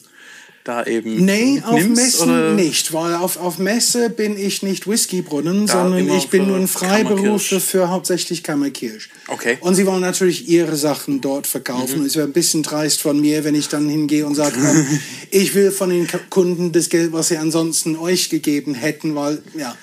da 0.70 0.86
eben 0.86 1.26
Nee, 1.26 1.62
auf 1.66 1.74
nimmst, 1.74 1.96
Messen 1.96 2.30
oder? 2.30 2.54
nicht, 2.54 2.94
weil 2.94 3.16
auf, 3.16 3.38
auf 3.38 3.58
Messe 3.58 4.10
bin 4.10 4.38
ich 4.38 4.62
nicht 4.64 4.88
Whiskybrunnen, 4.88 5.66
Da 5.66 5.74
sondern 5.74 6.00
immer 6.02 6.16
ich 6.16 6.30
bin 6.30 6.44
für 6.44 6.48
nur 6.50 6.58
ein 6.58 6.68
Freiberufler 6.68 7.16
Kammerkirsch. 7.26 7.64
für 7.64 7.90
hauptsächlich 7.90 8.44
Kammerkirsch. 8.44 9.10
Okay. 9.28 9.58
Und 9.62 9.76
sie 9.76 9.86
wollen 9.86 10.02
natürlich 10.02 10.48
ihre 10.48 10.76
Sachen 10.76 11.22
dort 11.22 11.48
verkaufen. 11.48 12.06
Es 12.06 12.16
wäre 12.16 12.28
ein 12.28 12.34
bisschen 12.34 12.62
dreist 12.64 13.02
von 13.02 13.20
mir, 13.20 13.44
wenn 13.44 13.56
ich 13.56 13.68
dann 13.68 13.90
hingehe 13.90 14.26
und 14.26 14.36
sage, 14.36 14.60
ähm, 14.60 14.86
ich 15.32 15.56
will 15.56 15.72
von 15.72 15.90
den 15.90 16.06
K- 16.08 16.20
Kunden 16.30 16.72
das 16.72 16.90
Geld, 16.90 17.12
was 17.14 17.30
sie 17.30 17.38
ansonsten 17.38 17.96
euch 17.98 18.30
gegeben 18.30 18.76
hätten, 18.76 19.16
weil, 19.16 19.42
ja. 19.58 19.76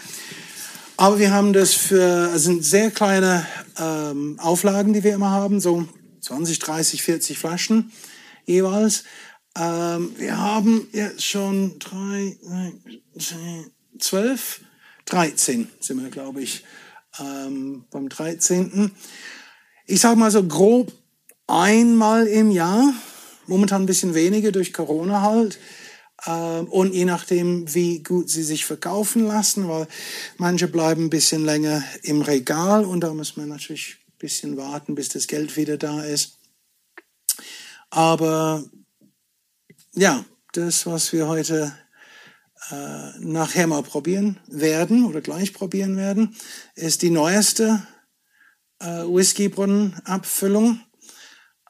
Aber 0.97 1.19
wir 1.19 1.31
haben 1.33 1.53
das 1.53 1.75
für, 1.75 2.31
es 2.35 2.45
sind 2.45 2.65
sehr 2.65 2.91
kleine 2.91 3.47
ähm, 3.79 4.39
Auflagen, 4.41 4.93
die 4.95 5.05
wir 5.05 5.15
immer 5.15 5.31
haben, 5.31 5.61
so 5.61 5.85
20, 6.23 6.59
30, 6.61 7.03
40 7.03 7.39
Flaschen 7.39 7.91
jeweils. 8.47 9.03
Ähm, 9.59 10.13
wir 10.19 10.39
haben 10.39 10.87
jetzt 10.93 11.25
schon 11.25 11.79
drei, 11.79 12.37
zwölf, 13.99 14.61
13 15.07 15.69
sind 15.81 16.03
wir, 16.03 16.11
glaube 16.11 16.43
ich, 16.43 16.65
ähm, 17.19 17.85
beim 17.91 18.09
13. 18.09 18.91
Ich 19.87 20.01
sage 20.01 20.17
mal 20.17 20.31
so 20.31 20.43
grob 20.45 20.93
einmal 21.47 22.27
im 22.27 22.51
Jahr, 22.51 22.93
momentan 23.47 23.83
ein 23.83 23.87
bisschen 23.87 24.15
weniger 24.15 24.53
durch 24.53 24.73
Corona 24.73 25.23
halt. 25.23 25.59
Ähm, 26.27 26.67
und 26.69 26.93
je 26.93 27.05
nachdem, 27.05 27.73
wie 27.75 28.03
gut 28.03 28.29
sie 28.29 28.43
sich 28.43 28.65
verkaufen 28.65 29.27
lassen, 29.27 29.69
weil 29.69 29.87
manche 30.39 30.69
bleiben 30.69 31.05
ein 31.05 31.11
bisschen 31.11 31.45
länger 31.45 31.83
im 32.03 32.21
Regal 32.21 32.85
und 32.85 33.01
da 33.01 33.15
muss 33.15 33.37
man 33.37 33.49
natürlich 33.49 33.97
ein 34.09 34.19
bisschen 34.19 34.57
warten, 34.57 34.95
bis 34.95 35.09
das 35.09 35.29
Geld 35.29 35.57
wieder 35.57 35.77
da 35.79 36.03
ist. 36.03 36.39
Aber 37.91 38.65
ja, 39.97 40.25
das, 40.53 40.87
was 40.87 41.13
wir 41.13 41.27
heute 41.27 41.73
äh, 42.71 43.19
nachher 43.21 43.67
mal 43.67 43.83
probieren 43.83 44.39
werden 44.47 45.07
oder 45.07 45.21
gleich 45.21 45.53
probieren 45.53 45.97
werden, 45.97 46.37
ist 46.75 47.03
die 47.03 47.11
neueste 47.11 47.87
äh, 48.81 49.05
Whiskybrunnenabfüllung. 49.05 50.81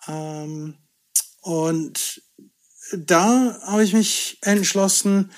Ähm, 0.09 0.75
und 1.43 2.23
da 2.93 3.61
habe 3.63 3.85
ich 3.85 3.93
mich 3.93 4.39
entschlossen, 4.43 5.31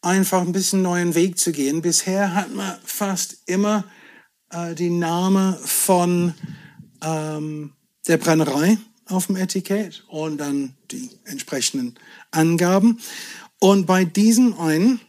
einfach 0.00 0.40
ein 0.40 0.52
bisschen 0.52 0.82
neuen 0.82 1.14
Weg 1.14 1.38
zu 1.38 1.52
gehen. 1.52 1.82
Bisher 1.82 2.34
hat 2.34 2.54
man 2.54 2.78
fast 2.84 3.42
immer 3.46 3.84
äh, 4.50 4.74
die 4.74 4.90
Name 4.90 5.58
von 5.62 6.34
ähm, 7.02 7.74
der 8.06 8.16
Brennerei 8.18 8.78
auf 9.06 9.26
dem 9.26 9.36
Etikett 9.36 10.04
und 10.08 10.38
dann 10.38 10.76
die 10.90 11.10
entsprechenden 11.24 11.94
Angaben. 12.30 13.00
Und 13.58 13.86
bei 13.86 14.04
diesen 14.04 14.58
einen 14.58 15.00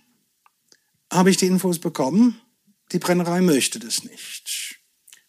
habe 1.11 1.29
ich 1.29 1.37
die 1.37 1.47
Infos 1.47 1.79
bekommen, 1.79 2.39
die 2.91 2.99
Brennerei 2.99 3.41
möchte 3.41 3.79
das 3.79 4.03
nicht. 4.03 4.75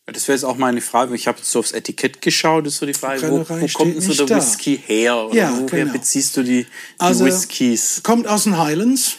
Das 0.07 0.27
wäre 0.27 0.37
jetzt 0.37 0.45
auch 0.45 0.57
meine 0.57 0.81
Frage. 0.81 1.15
Ich 1.15 1.27
habe 1.29 1.39
jetzt 1.39 1.51
so 1.51 1.59
aufs 1.59 1.73
Etikett 1.73 2.23
geschaut. 2.23 2.67
Ist 2.67 2.79
so 2.79 2.87
die 2.87 2.95
Frage, 2.95 3.31
wo, 3.31 3.41
wo 3.41 3.67
kommt 3.69 3.95
denn 3.95 4.01
so 4.01 4.15
der 4.15 4.27
da. 4.27 4.37
Whisky 4.37 4.79
her? 4.87 5.27
Oder 5.27 5.35
Ja, 5.37 5.51
woher 5.61 5.85
genau. 5.85 5.93
beziehst 5.93 6.35
du 6.37 6.43
die, 6.43 6.63
die 6.65 6.67
Also- 6.99 7.27
Whiskys? 7.27 8.01
Kommt 8.03 8.27
aus 8.27 8.45
den 8.45 8.57
Highlands. 8.57 9.17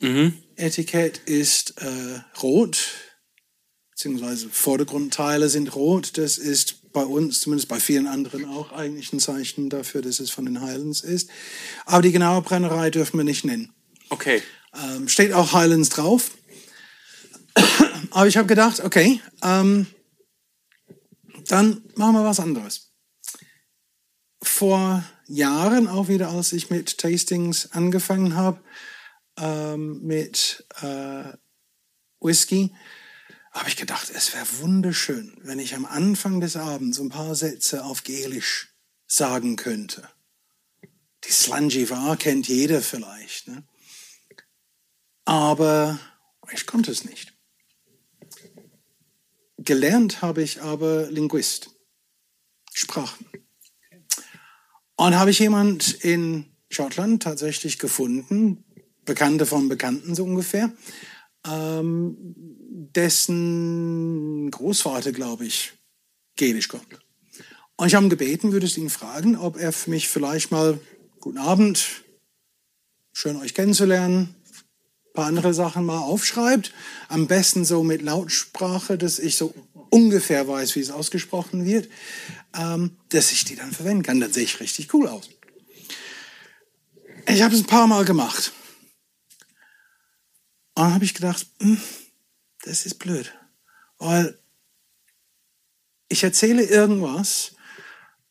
Mhm. 0.00 0.34
Etikett 0.56 1.18
ist 1.24 1.80
äh, 1.80 2.20
rot, 2.42 2.78
beziehungsweise 4.00 4.48
Vordergrundteile 4.48 5.50
sind 5.50 5.74
rot. 5.74 6.16
Das 6.16 6.38
ist 6.38 6.90
bei 6.90 7.04
uns, 7.04 7.42
zumindest 7.42 7.68
bei 7.68 7.78
vielen 7.78 8.06
anderen 8.06 8.46
auch, 8.46 8.72
eigentlich 8.72 9.12
ein 9.12 9.20
Zeichen 9.20 9.68
dafür, 9.68 10.00
dass 10.00 10.20
es 10.20 10.30
von 10.30 10.46
den 10.46 10.62
Highlands 10.62 11.02
ist. 11.02 11.28
Aber 11.84 12.00
die 12.00 12.10
genaue 12.10 12.40
Brennerei 12.40 12.88
dürfen 12.88 13.18
wir 13.18 13.24
nicht 13.24 13.44
nennen. 13.44 13.74
Okay. 14.08 14.42
Ähm, 14.72 15.06
steht 15.06 15.34
auch 15.34 15.52
Highlands 15.52 15.90
drauf. 15.90 16.30
Aber 18.10 18.26
ich 18.26 18.38
habe 18.38 18.46
gedacht, 18.46 18.80
okay, 18.80 19.20
ähm, 19.42 19.86
dann 21.48 21.82
machen 21.94 22.14
wir 22.14 22.24
was 22.24 22.40
anderes. 22.40 22.94
Vor 24.42 25.04
Jahren, 25.26 25.88
auch 25.88 26.08
wieder 26.08 26.30
als 26.30 26.54
ich 26.54 26.70
mit 26.70 26.96
Tastings 26.96 27.72
angefangen 27.72 28.34
habe, 28.34 28.62
ähm, 29.36 30.00
mit 30.00 30.64
äh, 30.80 31.34
Whisky, 32.22 32.72
habe 33.50 33.68
ich 33.68 33.76
gedacht, 33.76 34.10
es 34.14 34.32
wäre 34.32 34.46
wunderschön, 34.60 35.36
wenn 35.42 35.58
ich 35.58 35.74
am 35.74 35.84
Anfang 35.84 36.40
des 36.40 36.56
Abends 36.56 37.00
ein 37.00 37.08
paar 37.08 37.34
Sätze 37.34 37.84
auf 37.84 38.04
Gälisch 38.04 38.74
sagen 39.06 39.56
könnte. 39.56 40.08
Die 41.24 41.32
Slangivar 41.32 42.16
kennt 42.16 42.48
jeder 42.48 42.80
vielleicht. 42.80 43.48
Ne? 43.48 43.64
aber 45.30 46.00
ich 46.52 46.66
konnte 46.66 46.90
es 46.90 47.04
nicht. 47.04 47.32
Gelernt 49.58 50.22
habe 50.22 50.42
ich 50.42 50.60
aber 50.60 51.08
Linguist, 51.08 51.70
Sprachen. 52.72 53.26
Und 54.96 55.14
habe 55.14 55.30
ich 55.30 55.38
jemand 55.38 55.92
in 55.92 56.46
Schottland 56.68 57.22
tatsächlich 57.22 57.78
gefunden, 57.78 58.64
Bekannte 59.04 59.46
von 59.46 59.68
Bekannten 59.68 60.16
so 60.16 60.24
ungefähr, 60.24 60.72
ähm, 61.46 62.16
dessen 62.94 64.50
Großvater, 64.50 65.12
glaube 65.12 65.46
ich, 65.46 65.72
Gälisch 66.36 66.68
kommt. 66.68 66.86
Und 67.76 67.86
ich 67.86 67.94
habe 67.94 68.06
ihn 68.06 68.10
gebeten, 68.10 68.52
würde 68.52 68.66
es 68.66 68.76
ihn 68.76 68.90
fragen, 68.90 69.36
ob 69.36 69.58
er 69.58 69.72
für 69.72 69.90
mich 69.90 70.08
vielleicht 70.08 70.50
mal, 70.50 70.78
guten 71.18 71.38
Abend, 71.38 72.02
schön 73.12 73.36
euch 73.36 73.54
kennenzulernen, 73.54 74.34
ein 75.10 75.12
paar 75.14 75.26
andere 75.26 75.54
Sachen 75.54 75.84
mal 75.84 75.98
aufschreibt. 75.98 76.72
Am 77.08 77.26
besten 77.26 77.64
so 77.64 77.82
mit 77.82 78.02
Lautsprache, 78.02 78.96
dass 78.96 79.18
ich 79.18 79.36
so 79.36 79.54
ungefähr 79.90 80.46
weiß, 80.46 80.76
wie 80.76 80.80
es 80.80 80.90
ausgesprochen 80.90 81.64
wird, 81.64 81.88
ähm, 82.56 82.96
dass 83.08 83.32
ich 83.32 83.44
die 83.44 83.56
dann 83.56 83.72
verwenden 83.72 84.02
kann. 84.02 84.20
Dann 84.20 84.32
sehe 84.32 84.44
ich 84.44 84.60
richtig 84.60 84.92
cool 84.94 85.08
aus. 85.08 85.28
Ich 87.28 87.42
habe 87.42 87.54
es 87.54 87.60
ein 87.60 87.66
paar 87.66 87.86
Mal 87.86 88.04
gemacht. 88.04 88.52
Und 90.80 90.86
dann 90.86 90.94
habe 90.94 91.04
ich 91.04 91.12
gedacht, 91.12 91.46
hm, 91.60 91.76
das 92.64 92.86
ist 92.86 92.94
blöd. 92.94 93.34
Weil 93.98 94.38
ich 96.08 96.24
erzähle 96.24 96.62
irgendwas, 96.62 97.52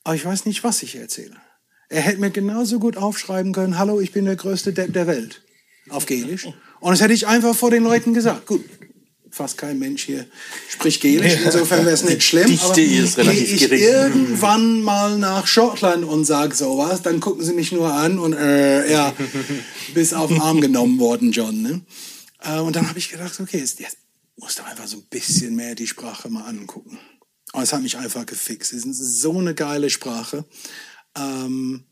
aber 0.04 0.16
ich 0.16 0.26
weiß 0.26 0.46
nicht, 0.46 0.64
was 0.64 0.82
ich 0.82 0.96
erzähle. 0.96 1.36
Er 1.90 2.02
hätte 2.02 2.20
mir 2.20 2.32
genauso 2.32 2.80
gut 2.80 2.98
aufschreiben 2.98 3.54
können, 3.54 3.78
hallo, 3.78 4.00
ich 4.00 4.14
bin 4.14 4.26
der 4.26 4.36
größte 4.36 4.74
Depp 4.74 4.94
der 4.94 5.06
Welt. 5.06 5.44
Auf 5.90 6.08
Gelisch. 6.08 6.48
Und 6.80 6.92
das 6.92 7.02
hätte 7.02 7.14
ich 7.14 7.28
einfach 7.28 7.56
vor 7.56 7.70
den 7.70 7.84
Leuten 7.84 8.16
gesagt. 8.16 8.48
Gut, 8.48 8.66
fast 9.30 9.60
kein 9.60 9.78
Mensch 9.78 10.06
hier 10.06 10.26
spricht 10.70 11.02
Gelisch, 11.02 11.38
insofern 11.46 11.86
wäre 11.86 11.94
es 11.94 12.04
nicht 12.04 12.24
schlimm. 12.24 12.48
Dichte 12.48 12.82
ist 12.82 13.20
relativ 13.20 13.46
gehe 13.46 13.56
ich 13.58 13.70
gering. 13.70 13.84
irgendwann 13.84 14.82
mal 14.82 15.20
nach 15.20 15.46
Schottland 15.46 16.04
und 16.04 16.26
sage 16.26 16.56
sowas, 16.56 17.04
dann 17.04 17.20
gucken 17.20 17.46
sie 17.46 17.54
mich 17.54 17.72
nur 17.72 17.94
an 17.94 18.18
und 18.18 18.34
äh, 18.34 18.92
ja, 18.92 19.14
bis 19.94 20.16
auf 20.16 20.30
den 20.30 20.42
Arm 20.42 20.62
genommen 20.62 20.98
worden, 20.98 21.32
John. 21.32 21.62
Ne? 21.62 21.82
Äh, 22.40 22.60
und 22.60 22.76
dann 22.76 22.88
habe 22.88 23.00
ich 23.00 23.10
gedacht, 23.10 23.40
okay, 23.40 23.58
jetzt, 23.60 23.80
musst 24.38 24.60
du 24.60 24.64
einfach 24.64 24.88
so 24.88 24.98
ein 24.98 25.08
bisschen 25.10 25.56
mehr 25.56 25.76
die 25.76 25.88
Sprache 25.88 26.30
mal 26.30 26.44
angucken. 26.44 26.98
Und 27.52 27.64
es 27.64 27.74
hat 27.74 27.82
mich 27.82 27.98
einfach 27.98 28.26
gefixt. 28.26 28.74
Es 28.74 28.86
ist 28.86 29.22
so 29.22 29.38
eine 29.38 29.54
geile 29.54 29.90
Sprache. 29.90 30.46
Ähm, 31.18 31.84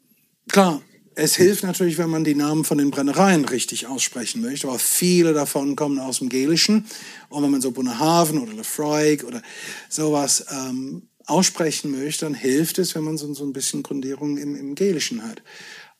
klar, 0.47 0.81
es 1.15 1.35
hilft 1.35 1.63
natürlich, 1.63 1.97
wenn 1.97 2.11
man 2.11 2.23
die 2.23 2.35
Namen 2.35 2.63
von 2.63 2.77
den 2.77 2.91
Brennereien 2.91 3.43
richtig 3.45 3.87
aussprechen 3.87 4.39
möchte, 4.39 4.67
aber 4.67 4.77
viele 4.77 5.33
davon 5.33 5.75
kommen 5.75 5.97
aus 5.97 6.19
dem 6.19 6.29
Gälischen. 6.29 6.85
Und 7.29 7.43
wenn 7.43 7.49
man 7.49 7.61
so 7.61 7.71
Bunnehaven 7.71 8.37
oder 8.37 8.53
Lefroig 8.53 9.23
oder 9.23 9.41
sowas 9.89 10.45
ähm, 10.51 11.09
aussprechen 11.25 11.91
möchte, 11.91 12.25
dann 12.25 12.35
hilft 12.35 12.77
es, 12.77 12.93
wenn 12.93 13.03
man 13.03 13.17
so, 13.17 13.33
so 13.33 13.43
ein 13.43 13.51
bisschen 13.51 13.81
Grundierung 13.81 14.37
im, 14.37 14.55
im 14.55 14.75
Gälischen 14.75 15.23
hat. 15.23 15.41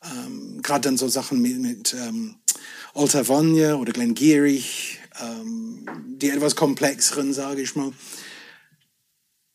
Ähm, 0.04 0.62
Gerade 0.62 0.82
dann 0.82 0.98
so 0.98 1.08
Sachen 1.08 1.42
mit, 1.42 1.58
mit 1.60 1.96
ähm, 1.96 2.36
Oltavogne 2.98 3.78
oder 3.78 3.94
Glengierig, 3.94 5.00
ähm, 5.22 5.86
die 6.20 6.30
etwas 6.30 6.56
komplexeren, 6.56 7.34
sage 7.34 7.62
ich 7.62 7.76
mal. 7.76 7.92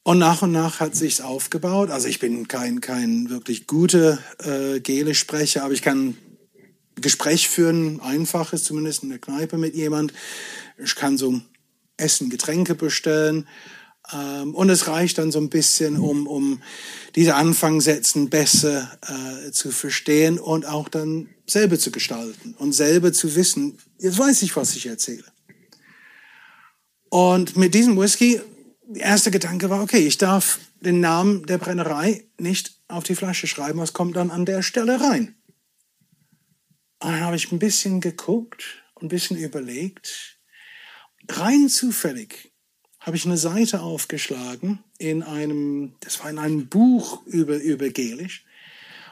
Und 0.04 0.18
nach 0.18 0.42
und 0.42 0.52
nach 0.52 0.80
hat 0.80 0.96
sich's 0.96 1.20
aufgebaut. 1.20 1.90
Also 1.90 2.08
ich 2.08 2.18
bin 2.18 2.48
kein, 2.48 2.80
kein 2.80 3.30
wirklich 3.30 3.66
guter 3.66 4.18
äh, 4.38 4.80
Gelisch-Sprecher, 4.80 5.64
aber 5.64 5.74
ich 5.74 5.82
kann 5.82 6.16
Gespräch 6.96 7.48
führen, 7.48 8.00
einfaches 8.00 8.64
zumindest 8.64 9.02
in 9.02 9.10
der 9.10 9.18
Kneipe 9.18 9.58
mit 9.58 9.74
jemand. 9.74 10.12
Ich 10.82 10.94
kann 10.94 11.18
so 11.18 11.40
Essen, 11.96 12.30
Getränke 12.30 12.74
bestellen. 12.74 13.46
Ähm, 14.12 14.54
und 14.54 14.70
es 14.70 14.88
reicht 14.88 15.18
dann 15.18 15.30
so 15.30 15.38
ein 15.38 15.50
bisschen, 15.50 15.96
um, 15.98 16.26
um 16.26 16.62
diese 17.14 17.34
Anfangssätzen 17.36 18.28
besser 18.30 18.98
äh, 19.02 19.52
zu 19.52 19.70
verstehen 19.70 20.38
und 20.38 20.66
auch 20.66 20.88
dann 20.88 21.28
selber 21.46 21.78
zu 21.78 21.90
gestalten 21.90 22.54
und 22.58 22.72
selber 22.72 23.12
zu 23.12 23.34
wissen, 23.34 23.78
jetzt 23.98 24.18
weiß 24.18 24.42
ich, 24.42 24.56
was 24.56 24.76
ich 24.76 24.86
erzähle. 24.86 25.24
Und 27.08 27.56
mit 27.56 27.74
diesem 27.74 27.98
Whisky, 27.98 28.40
der 28.86 29.02
erste 29.04 29.30
Gedanke 29.30 29.68
war, 29.68 29.82
okay, 29.82 30.06
ich 30.06 30.18
darf 30.18 30.60
den 30.80 31.00
Namen 31.00 31.44
der 31.46 31.58
Brennerei 31.58 32.24
nicht 32.38 32.80
auf 32.88 33.04
die 33.04 33.14
Flasche 33.14 33.46
schreiben, 33.46 33.78
was 33.78 33.92
kommt 33.92 34.16
dann 34.16 34.30
an 34.30 34.44
der 34.44 34.62
Stelle 34.62 35.00
rein? 35.00 35.34
Und 37.00 37.12
dann 37.12 37.20
habe 37.20 37.36
ich 37.36 37.50
ein 37.50 37.58
bisschen 37.58 38.00
geguckt, 38.00 38.62
ein 39.00 39.08
bisschen 39.08 39.36
überlegt. 39.36 40.38
Rein 41.28 41.68
zufällig 41.68 42.52
habe 43.00 43.16
ich 43.16 43.26
eine 43.26 43.36
Seite 43.36 43.80
aufgeschlagen 43.80 44.78
in 44.98 45.22
einem, 45.22 45.94
das 46.00 46.20
war 46.20 46.30
in 46.30 46.38
einem 46.38 46.68
Buch 46.68 47.26
über, 47.26 47.56
über 47.56 47.88
Gelisch. 47.88 48.44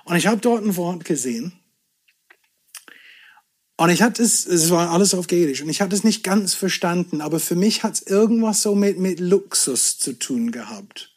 Und 0.05 0.17
ich 0.17 0.27
habe 0.27 0.41
dort 0.41 0.65
ein 0.65 0.77
Wort 0.77 1.05
gesehen. 1.05 1.60
Und 3.81 3.89
ich 3.89 4.03
hatte 4.03 4.23
es, 4.23 4.45
es 4.45 4.69
war 4.69 4.91
alles 4.91 5.15
auf 5.15 5.27
Gelisch, 5.27 5.63
und 5.63 5.71
ich 5.71 5.81
hatte 5.81 5.97
es 5.97 6.05
nicht 6.05 6.23
ganz 6.23 6.53
verstanden, 6.53 7.23
aber 7.23 7.41
für 7.41 7.57
mich 7.57 7.83
hat 7.83 7.95
es 7.95 8.03
irgendwas 8.03 8.61
so 8.61 8.75
mit, 8.75 8.99
mit 8.99 9.21
Luxus 9.21 9.97
zu 9.97 10.13
tun 10.13 10.53
gehabt. 10.53 11.15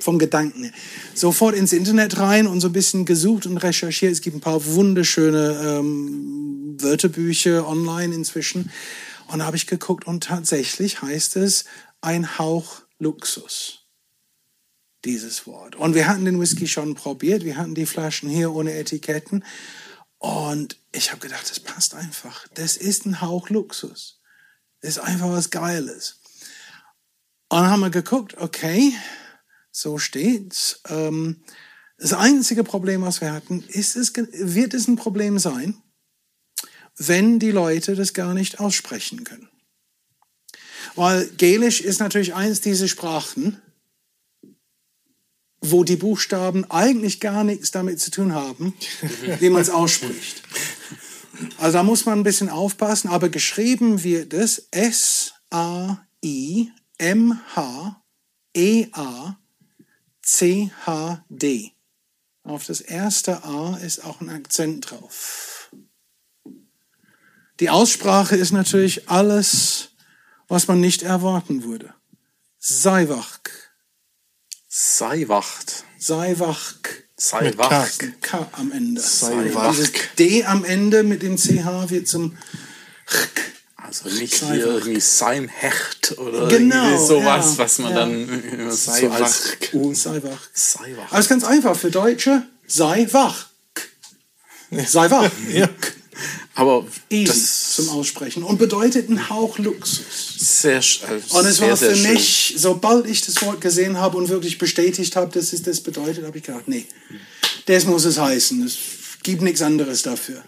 Vom 0.00 0.18
Gedanken 0.18 0.62
her. 0.62 0.72
Sofort 1.12 1.54
ins 1.54 1.74
Internet 1.74 2.16
rein 2.16 2.46
und 2.46 2.62
so 2.62 2.68
ein 2.68 2.72
bisschen 2.72 3.04
gesucht 3.04 3.44
und 3.44 3.58
recherchiert. 3.58 4.12
Es 4.12 4.22
gibt 4.22 4.34
ein 4.34 4.40
paar 4.40 4.64
wunderschöne 4.64 5.60
ähm, 5.62 6.78
Wörterbücher 6.80 7.68
online 7.68 8.14
inzwischen. 8.14 8.70
Und 9.28 9.40
da 9.40 9.44
habe 9.44 9.58
ich 9.58 9.66
geguckt 9.66 10.06
und 10.06 10.24
tatsächlich 10.24 11.02
heißt 11.02 11.36
es 11.36 11.66
ein 12.00 12.38
Hauch 12.38 12.80
Luxus. 12.98 13.80
Dieses 15.04 15.46
Wort. 15.46 15.76
Und 15.76 15.94
wir 15.94 16.08
hatten 16.08 16.24
den 16.24 16.40
Whisky 16.40 16.66
schon 16.66 16.94
probiert. 16.94 17.44
Wir 17.44 17.58
hatten 17.58 17.74
die 17.74 17.84
Flaschen 17.84 18.30
hier 18.30 18.54
ohne 18.54 18.72
Etiketten. 18.72 19.44
Und 20.18 20.78
ich 20.96 21.10
habe 21.10 21.20
gedacht, 21.20 21.50
das 21.50 21.60
passt 21.60 21.94
einfach. 21.94 22.46
Das 22.54 22.76
ist 22.76 23.04
ein 23.06 23.20
Hauch 23.20 23.50
Luxus. 23.50 24.20
Das 24.80 24.96
ist 24.96 24.98
einfach 24.98 25.28
was 25.28 25.50
Geiles. 25.50 26.20
Und 27.48 27.60
dann 27.60 27.70
haben 27.70 27.80
wir 27.80 27.90
geguckt, 27.90 28.36
okay, 28.38 28.94
so 29.70 29.98
steht's. 29.98 30.80
Ähm, 30.88 31.42
das 31.98 32.12
einzige 32.12 32.64
Problem, 32.64 33.02
was 33.02 33.20
wir 33.20 33.32
hatten, 33.32 33.62
ist 33.68 33.96
es, 33.96 34.12
wird 34.14 34.74
es 34.74 34.88
ein 34.88 34.96
Problem 34.96 35.38
sein, 35.38 35.80
wenn 36.96 37.38
die 37.38 37.50
Leute 37.50 37.94
das 37.94 38.14
gar 38.14 38.34
nicht 38.34 38.58
aussprechen 38.58 39.24
können. 39.24 39.48
Weil 40.94 41.26
Gälisch 41.26 41.80
ist 41.80 42.00
natürlich 42.00 42.34
eins 42.34 42.60
dieser 42.60 42.88
Sprachen, 42.88 43.60
wo 45.60 45.84
die 45.84 45.96
Buchstaben 45.96 46.70
eigentlich 46.70 47.20
gar 47.20 47.44
nichts 47.44 47.70
damit 47.70 48.00
zu 48.00 48.10
tun 48.10 48.34
haben, 48.34 48.74
wie 49.40 49.50
man 49.50 49.62
es 49.62 49.70
ausspricht. 49.70 50.42
Also 51.58 51.78
da 51.78 51.82
muss 51.82 52.06
man 52.06 52.20
ein 52.20 52.24
bisschen 52.24 52.48
aufpassen, 52.48 53.08
aber 53.08 53.28
geschrieben 53.28 54.02
wird 54.02 54.32
es 54.32 54.68
S-A-I-M-H-E-A-C-H-D. 54.70 55.32
Auf 62.42 62.64
das 62.64 62.80
erste 62.80 63.44
A 63.44 63.76
ist 63.76 64.04
auch 64.04 64.20
ein 64.20 64.30
Akzent 64.30 64.90
drauf. 64.90 65.70
Die 67.60 67.70
Aussprache 67.70 68.36
ist 68.36 68.52
natürlich 68.52 69.08
alles, 69.08 69.90
was 70.46 70.68
man 70.68 70.80
nicht 70.80 71.02
erwarten 71.02 71.64
würde. 71.64 71.94
Seiwach. 72.58 73.40
Seiwacht. 75.98 77.05
Seiwach. 77.18 77.70
Seiwacht. 77.70 78.02
Ein 78.02 78.14
K 78.20 78.48
am 78.52 78.72
Ende. 78.72 79.00
Seiwach. 79.00 79.70
Dieses 79.74 79.92
D 80.18 80.44
am 80.44 80.64
Ende 80.64 81.02
mit 81.02 81.22
dem 81.22 81.36
CH 81.36 81.88
wird 81.90 82.06
zum 82.08 82.36
Also 83.76 84.08
nicht 84.10 84.34
Seiwach. 84.34 84.52
hier 84.54 84.66
irgendwie 84.66 85.00
Seimhecht 85.00 86.18
oder 86.18 86.48
Genau, 86.48 86.96
sowas, 86.98 87.52
ja, 87.52 87.58
was 87.58 87.78
man 87.78 87.90
ja. 87.92 87.96
dann 88.00 88.28
äh, 88.28 88.70
so 88.70 89.10
als 89.10 89.44
Seiwach. 89.44 89.74
U- 89.74 89.94
Seiwach. 89.94 90.40
Seiwach. 90.52 91.06
Aber 91.08 91.18
es 91.18 91.24
ist 91.24 91.28
ganz 91.30 91.44
einfach 91.44 91.76
für 91.76 91.90
Deutsche. 91.90 92.42
Sei 92.66 93.06
wach. 93.12 93.46
Sei 94.70 95.10
wach. 95.10 95.30
Ja. 95.48 95.68
Aber 96.54 96.86
Easy 97.10 97.32
zum 97.74 97.90
Aussprechen 97.90 98.42
und 98.42 98.58
bedeutet 98.58 99.08
ein 99.10 99.28
Hauch 99.28 99.58
Luxus. 99.58 100.34
sehr, 100.38 100.82
sch- 100.82 101.02
äh, 101.04 101.20
Und 101.36 101.44
es 101.46 101.56
sehr, 101.58 101.68
war 101.70 101.76
für 101.76 101.94
schön. 101.94 102.12
mich, 102.14 102.54
sobald 102.56 103.06
ich 103.06 103.20
das 103.22 103.42
Wort 103.42 103.60
gesehen 103.60 103.98
habe 103.98 104.16
und 104.16 104.28
wirklich 104.28 104.56
bestätigt 104.58 105.14
habe, 105.16 105.30
dass 105.32 105.52
es 105.52 105.62
das 105.62 105.80
bedeutet, 105.80 106.24
habe 106.24 106.38
ich 106.38 106.44
gedacht, 106.44 106.68
nee, 106.68 106.86
das 107.66 107.84
muss 107.84 108.04
es 108.04 108.18
heißen. 108.18 108.64
Es 108.64 108.76
gibt 109.22 109.42
nichts 109.42 109.60
anderes 109.62 110.02
dafür. 110.02 110.42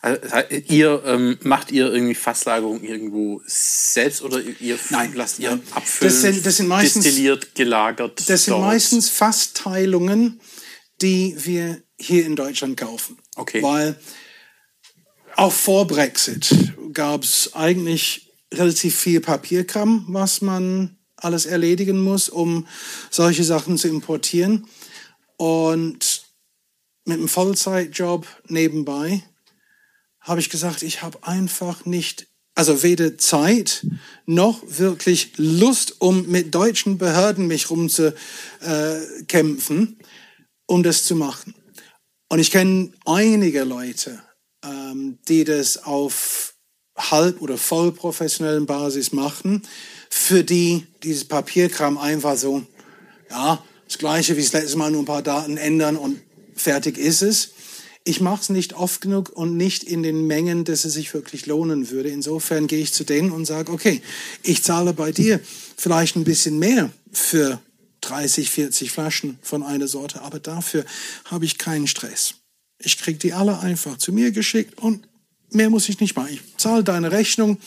Also, 0.00 0.20
ihr 0.68 1.02
ähm, 1.06 1.38
macht 1.42 1.72
ihr 1.72 1.92
irgendwie 1.92 2.14
Fasslagerung 2.14 2.82
irgendwo 2.84 3.42
selbst 3.46 4.22
oder 4.22 4.40
ihr 4.60 4.78
Nein, 4.90 5.12
lasst 5.14 5.40
ihr 5.40 5.50
nein. 5.50 5.62
abfüllen, 5.72 6.12
Das 6.12 6.20
sind- 6.22 6.46
das 6.46 6.56
sind 6.58 6.68
meistens- 6.68 7.04
destilliert, 7.04 7.54
gelagert? 7.56 8.22
Das 8.28 8.44
sind 8.44 8.52
dort? 8.52 8.62
meistens 8.66 9.08
Fassteilungen, 9.08 10.40
die 11.02 11.34
wir 11.38 11.82
hier 11.98 12.26
in 12.26 12.36
Deutschland 12.36 12.76
kaufen. 12.76 13.18
Okay. 13.34 13.60
Weil 13.62 13.96
auch 15.38 15.52
vor 15.52 15.86
Brexit 15.86 16.74
gab 16.92 17.22
es 17.22 17.54
eigentlich 17.54 18.32
relativ 18.52 18.98
viel 18.98 19.20
Papierkram, 19.20 20.04
was 20.08 20.40
man 20.40 20.98
alles 21.14 21.46
erledigen 21.46 22.00
muss, 22.00 22.28
um 22.28 22.66
solche 23.08 23.44
Sachen 23.44 23.78
zu 23.78 23.86
importieren. 23.86 24.66
Und 25.36 26.24
mit 27.04 27.18
einem 27.18 27.28
Vollzeitjob 27.28 28.26
nebenbei 28.48 29.22
habe 30.20 30.40
ich 30.40 30.50
gesagt, 30.50 30.82
ich 30.82 31.02
habe 31.02 31.22
einfach 31.22 31.84
nicht, 31.84 32.26
also 32.56 32.82
weder 32.82 33.16
Zeit 33.16 33.86
noch 34.26 34.60
wirklich 34.66 35.34
Lust, 35.36 36.00
um 36.00 36.26
mit 36.26 36.52
deutschen 36.52 36.98
Behörden 36.98 37.46
mich 37.46 37.70
rumzukämpfen, 37.70 40.00
um 40.66 40.82
das 40.82 41.04
zu 41.04 41.14
machen. 41.14 41.54
Und 42.28 42.40
ich 42.40 42.50
kenne 42.50 42.90
einige 43.04 43.62
Leute, 43.62 44.20
die 45.28 45.44
das 45.44 45.84
auf 45.84 46.54
halb- 46.96 47.40
oder 47.40 47.56
voll 47.56 47.92
professionellen 47.92 48.66
Basis 48.66 49.12
machen, 49.12 49.62
für 50.10 50.42
die 50.42 50.86
dieses 51.02 51.24
Papierkram 51.24 51.98
einfach 51.98 52.36
so, 52.36 52.64
ja, 53.30 53.62
das 53.86 53.98
gleiche 53.98 54.36
wie 54.36 54.42
das 54.42 54.52
letzte 54.52 54.76
Mal, 54.76 54.90
nur 54.90 55.02
ein 55.02 55.06
paar 55.06 55.22
Daten 55.22 55.56
ändern 55.56 55.96
und 55.96 56.20
fertig 56.54 56.98
ist 56.98 57.22
es. 57.22 57.50
Ich 58.04 58.20
mache 58.20 58.40
es 58.40 58.48
nicht 58.48 58.74
oft 58.74 59.00
genug 59.00 59.30
und 59.30 59.56
nicht 59.56 59.84
in 59.84 60.02
den 60.02 60.26
Mengen, 60.26 60.64
dass 60.64 60.84
es 60.84 60.94
sich 60.94 61.12
wirklich 61.12 61.46
lohnen 61.46 61.90
würde. 61.90 62.08
Insofern 62.08 62.66
gehe 62.66 62.80
ich 62.80 62.92
zu 62.92 63.04
denen 63.04 63.30
und 63.30 63.44
sage, 63.44 63.70
okay, 63.70 64.00
ich 64.42 64.62
zahle 64.62 64.94
bei 64.94 65.12
dir 65.12 65.40
vielleicht 65.76 66.16
ein 66.16 66.24
bisschen 66.24 66.58
mehr 66.58 66.90
für 67.12 67.60
30, 68.00 68.50
40 68.50 68.90
Flaschen 68.90 69.38
von 69.42 69.62
einer 69.62 69.88
Sorte, 69.88 70.22
aber 70.22 70.38
dafür 70.38 70.84
habe 71.26 71.44
ich 71.44 71.58
keinen 71.58 71.86
Stress. 71.86 72.37
Ich 72.78 72.98
kriege 72.98 73.18
die 73.18 73.32
alle 73.32 73.58
einfach 73.58 73.98
zu 73.98 74.12
mir 74.12 74.30
geschickt 74.30 74.78
und 74.78 75.08
mehr 75.50 75.70
muss 75.70 75.88
ich 75.88 76.00
nicht 76.00 76.16
machen. 76.16 76.30
Ich 76.32 76.40
zahle 76.56 76.84
deine 76.84 77.10
Rechnung. 77.10 77.58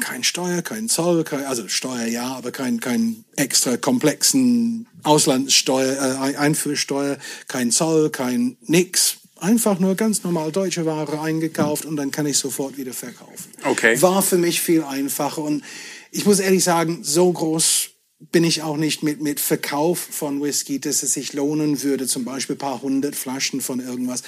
Kein 0.00 0.24
Steuer, 0.24 0.62
kein 0.62 0.88
Zoll, 0.88 1.22
kein, 1.24 1.44
also 1.44 1.68
Steuer 1.68 2.06
ja, 2.06 2.34
aber 2.34 2.50
kein, 2.50 2.80
kein 2.80 3.24
extra 3.36 3.76
komplexen 3.76 4.86
Auslandssteuer, 5.02 6.30
äh, 6.30 6.36
Einfuhrsteuer, 6.36 7.18
kein 7.46 7.70
Zoll, 7.70 8.08
kein 8.08 8.56
nix. 8.62 9.18
Einfach 9.36 9.78
nur 9.80 9.96
ganz 9.96 10.22
normal 10.22 10.52
deutsche 10.52 10.86
Ware 10.86 11.20
eingekauft 11.20 11.84
und 11.84 11.96
dann 11.96 12.10
kann 12.10 12.26
ich 12.26 12.38
sofort 12.38 12.78
wieder 12.78 12.94
verkaufen. 12.94 13.50
Okay. 13.64 14.00
War 14.00 14.22
für 14.22 14.38
mich 14.38 14.60
viel 14.60 14.82
einfacher 14.82 15.42
und 15.42 15.62
ich 16.10 16.24
muss 16.24 16.38
ehrlich 16.38 16.62
sagen, 16.62 17.00
so 17.02 17.30
groß 17.30 17.91
bin 18.30 18.44
ich 18.44 18.62
auch 18.62 18.76
nicht 18.76 19.02
mit, 19.02 19.20
mit 19.20 19.40
Verkauf 19.40 19.98
von 19.98 20.40
Whisky, 20.42 20.78
dass 20.78 21.02
es 21.02 21.14
sich 21.14 21.32
lohnen 21.32 21.82
würde, 21.82 22.06
zum 22.06 22.24
Beispiel 22.24 22.54
ein 22.54 22.58
paar 22.58 22.82
hundert 22.82 23.16
Flaschen 23.16 23.60
von 23.60 23.80
irgendwas. 23.80 24.22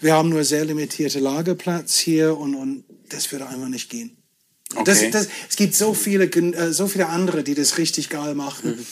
Wir 0.00 0.14
haben 0.14 0.30
nur 0.30 0.44
sehr 0.44 0.64
limitierte 0.64 1.18
Lagerplatz 1.18 1.98
hier 1.98 2.38
und, 2.38 2.54
und 2.54 2.84
das 3.10 3.30
würde 3.32 3.46
einfach 3.46 3.68
nicht 3.68 3.90
gehen. 3.90 4.16
Okay. 4.74 4.84
Das, 4.84 5.10
das, 5.10 5.28
es 5.48 5.56
gibt 5.56 5.74
so 5.74 5.92
viele, 5.94 6.24
äh, 6.24 6.72
so 6.72 6.88
viele 6.88 7.08
andere, 7.08 7.44
die 7.44 7.54
das 7.54 7.76
richtig 7.76 8.08
geil 8.08 8.34
machen. 8.34 8.86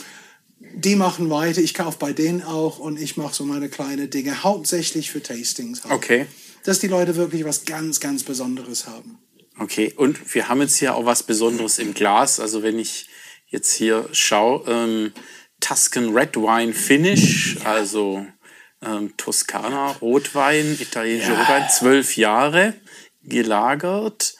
Die 0.74 0.96
machen 0.96 1.28
weiter, 1.30 1.60
ich 1.60 1.74
kaufe 1.74 1.98
bei 1.98 2.12
denen 2.12 2.42
auch 2.42 2.78
und 2.78 3.00
ich 3.00 3.16
mache 3.16 3.34
so 3.34 3.44
meine 3.44 3.68
kleine 3.68 4.08
Dinge, 4.08 4.42
hauptsächlich 4.42 5.10
für 5.10 5.22
Tastings. 5.22 5.84
Halt. 5.84 5.92
Okay. 5.92 6.26
Dass 6.64 6.78
die 6.78 6.88
Leute 6.88 7.16
wirklich 7.16 7.44
was 7.44 7.64
ganz, 7.64 8.00
ganz 8.00 8.22
Besonderes 8.22 8.86
haben. 8.86 9.18
Okay, 9.58 9.92
und 9.96 10.34
wir 10.34 10.48
haben 10.48 10.60
jetzt 10.60 10.76
hier 10.76 10.94
auch 10.94 11.04
was 11.04 11.24
Besonderes 11.24 11.78
im 11.78 11.94
Glas. 11.94 12.38
Also 12.38 12.62
wenn 12.62 12.78
ich 12.78 13.08
jetzt 13.52 13.72
hier 13.72 14.08
schaue, 14.12 14.64
ähm, 14.68 15.12
Tuscan 15.60 16.12
Red 16.12 16.34
Wine 16.36 16.72
Finish, 16.74 17.56
also 17.64 18.26
ähm, 18.82 19.16
Toskana 19.16 19.92
Rotwein, 20.00 20.76
italienischer 20.80 21.38
Rotwein, 21.38 21.68
zwölf 21.70 22.16
Jahre 22.16 22.74
gelagert 23.22 24.34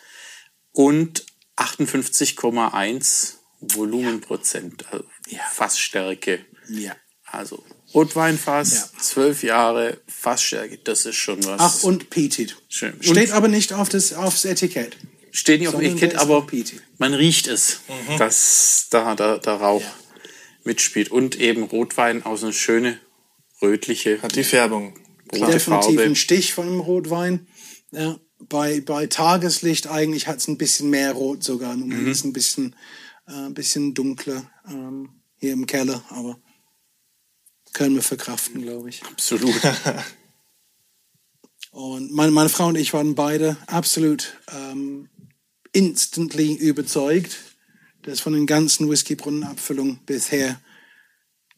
und 0.73 1.25
58,1 1.57 3.35
Volumenprozent, 3.61 4.85
also 4.93 5.05
Fassstärke. 5.53 6.45
Ja. 6.69 6.97
Also 7.27 7.63
Rotweinfass, 7.95 8.73
Ja. 8.95 8.99
zwölf 9.01 9.43
Jahre 9.43 10.01
Fassstärke, 10.09 10.79
das 10.79 11.07
ist 11.07 11.17
schon 11.17 11.45
was. 11.47 11.61
Ach, 11.61 11.83
und 11.85 12.11
Peated. 12.11 12.57
Schön. 12.69 12.95
Und- 12.95 13.05
Steht 13.05 13.31
aber 13.33 13.49
nicht 13.49 13.73
auf 13.73 13.89
das, 13.89 14.13
aufs 14.15 14.45
Etikett. 14.45 14.97
Steht 15.35 15.61
nicht 15.61 15.69
auf 15.69 15.75
dem 15.77 15.83
Etikett, 15.83 16.15
aber 16.17 16.47
man 16.99 17.15
riecht 17.15 17.47
es, 17.49 17.81
dass 18.19 18.87
da 18.91 19.15
der, 19.17 19.39
der 19.39 19.55
Rauch 19.55 19.81
Ja. 19.81 19.93
mitspielt. 20.65 21.11
Und 21.11 21.41
eben 21.41 21.63
Rotwein 21.65 22.23
aus 22.25 22.43
einer 22.45 22.53
schöne 22.53 23.01
rötliche 23.63 24.21
Hat 24.23 24.37
die 24.37 24.45
Färbung. 24.45 24.95
rote 25.33 25.53
Definitiv 25.53 25.95
Farbe. 25.97 26.03
ein 26.03 26.17
Stich 26.17 26.53
von 26.53 26.67
dem 26.67 26.81
Rotwein. 26.81 27.47
Ja, 27.93 28.19
bei, 28.41 28.81
bei 28.83 29.07
Tageslicht 29.07 29.87
eigentlich 29.87 30.27
hat 30.27 30.39
es 30.39 30.49
ein 30.49 30.59
bisschen 30.59 30.91
mehr 30.91 31.13
Rot 31.13 31.43
sogar. 31.43 31.73
Im 31.75 31.87
Mhm. 31.89 32.09
Ist 32.09 32.25
ein 32.25 32.33
bisschen, 32.35 32.77
äh, 33.27 33.33
ein 33.33 33.55
bisschen 33.55 33.95
dunkler 33.95 34.51
ähm, 34.69 35.23
hier 35.37 35.53
im 35.55 35.67
Keller, 35.67 36.05
aber 36.11 36.39
können 37.73 37.95
wir 37.95 38.03
verkraften, 38.03 38.61
glaube 38.63 38.91
ich. 38.91 39.03
Absolut. 39.05 39.55
Und 41.71 42.13
meine, 42.13 42.33
meine 42.33 42.51
Frau 42.51 42.67
und 42.67 42.77
ich 42.77 42.93
waren 42.93 43.15
beide 43.15 43.57
absolut 43.67 44.37
ähm, 44.53 45.09
instantly 45.73 46.55
überzeugt, 46.55 47.37
dass 48.03 48.21
von 48.21 48.33
den 48.33 48.47
ganzen 48.47 48.89
Whisky-Brunnenabfüllungen 48.91 50.01
bisher 50.07 50.61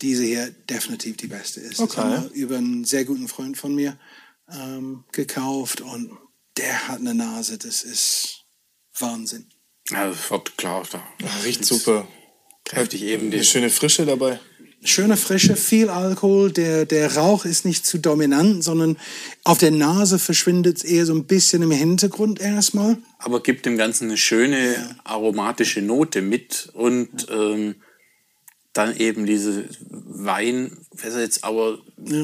diese 0.03 0.25
hier 0.25 0.51
definitiv 0.69 1.17
die 1.17 1.27
beste 1.29 1.61
ist. 1.61 1.79
Das 1.81 1.91
Okay. 1.91 2.01
haben 2.01 2.25
wir 2.25 2.31
über 2.33 2.57
einen 2.59 2.85
sehr 2.85 3.05
guten 3.05 3.29
Freund 3.29 3.57
von 3.57 3.75
mir 3.75 3.99
ähm, 4.53 5.05
gekauft 5.13 5.81
und 5.81 6.11
der 6.57 6.89
hat 6.89 6.99
eine 7.01 7.15
Nase, 7.15 7.59
das 7.59 7.83
ist 7.83 8.45
Wahnsinn. 8.99 9.47
ja, 9.91 10.09
das 10.09 10.31
wird 10.31 10.57
klar. 10.59 10.87
Da 10.91 11.03
Ja, 11.21 11.29
riecht 11.45 11.65
super. 11.65 12.07
kräftig 12.65 13.03
eben 13.03 13.29
Eine 13.29 13.39
die. 13.39 13.45
schöne 13.45 13.71
Frische 13.71 14.05
dabei. 14.07 14.39
Schöne 14.87 15.17
Frische, 15.17 15.57
viel 15.57 15.89
Alkohol, 15.89 16.53
der, 16.53 16.85
der 16.85 17.17
Rauch 17.17 17.45
ist 17.47 17.65
nicht 17.65 17.87
zu 17.87 17.99
dominant, 17.99 18.63
sondern 18.63 18.99
auf 19.43 19.57
der 19.59 19.71
Nase 19.71 20.19
verschwindet 20.19 20.77
es 20.79 20.85
eher 20.85 21.07
so 21.07 21.15
ein 21.15 21.25
bisschen 21.25 21.63
im 21.63 21.71
Hintergrund 21.71 22.39
erstmal. 22.41 22.99
Aber 23.19 23.43
gibt 23.43 23.65
dem 23.65 23.79
Ganzen 23.79 24.09
eine 24.09 24.19
schöne 24.19 24.77
aromatische 25.05 25.81
Note 25.81 26.21
mit 26.21 26.69
und 26.75 27.27
ähm, 27.31 27.77
dann 28.75 28.97
eben 28.97 29.25
diese 29.25 29.65
Wein, 29.89 30.77
was 30.93 31.15
jetzt 31.15 31.45
aber 31.45 31.79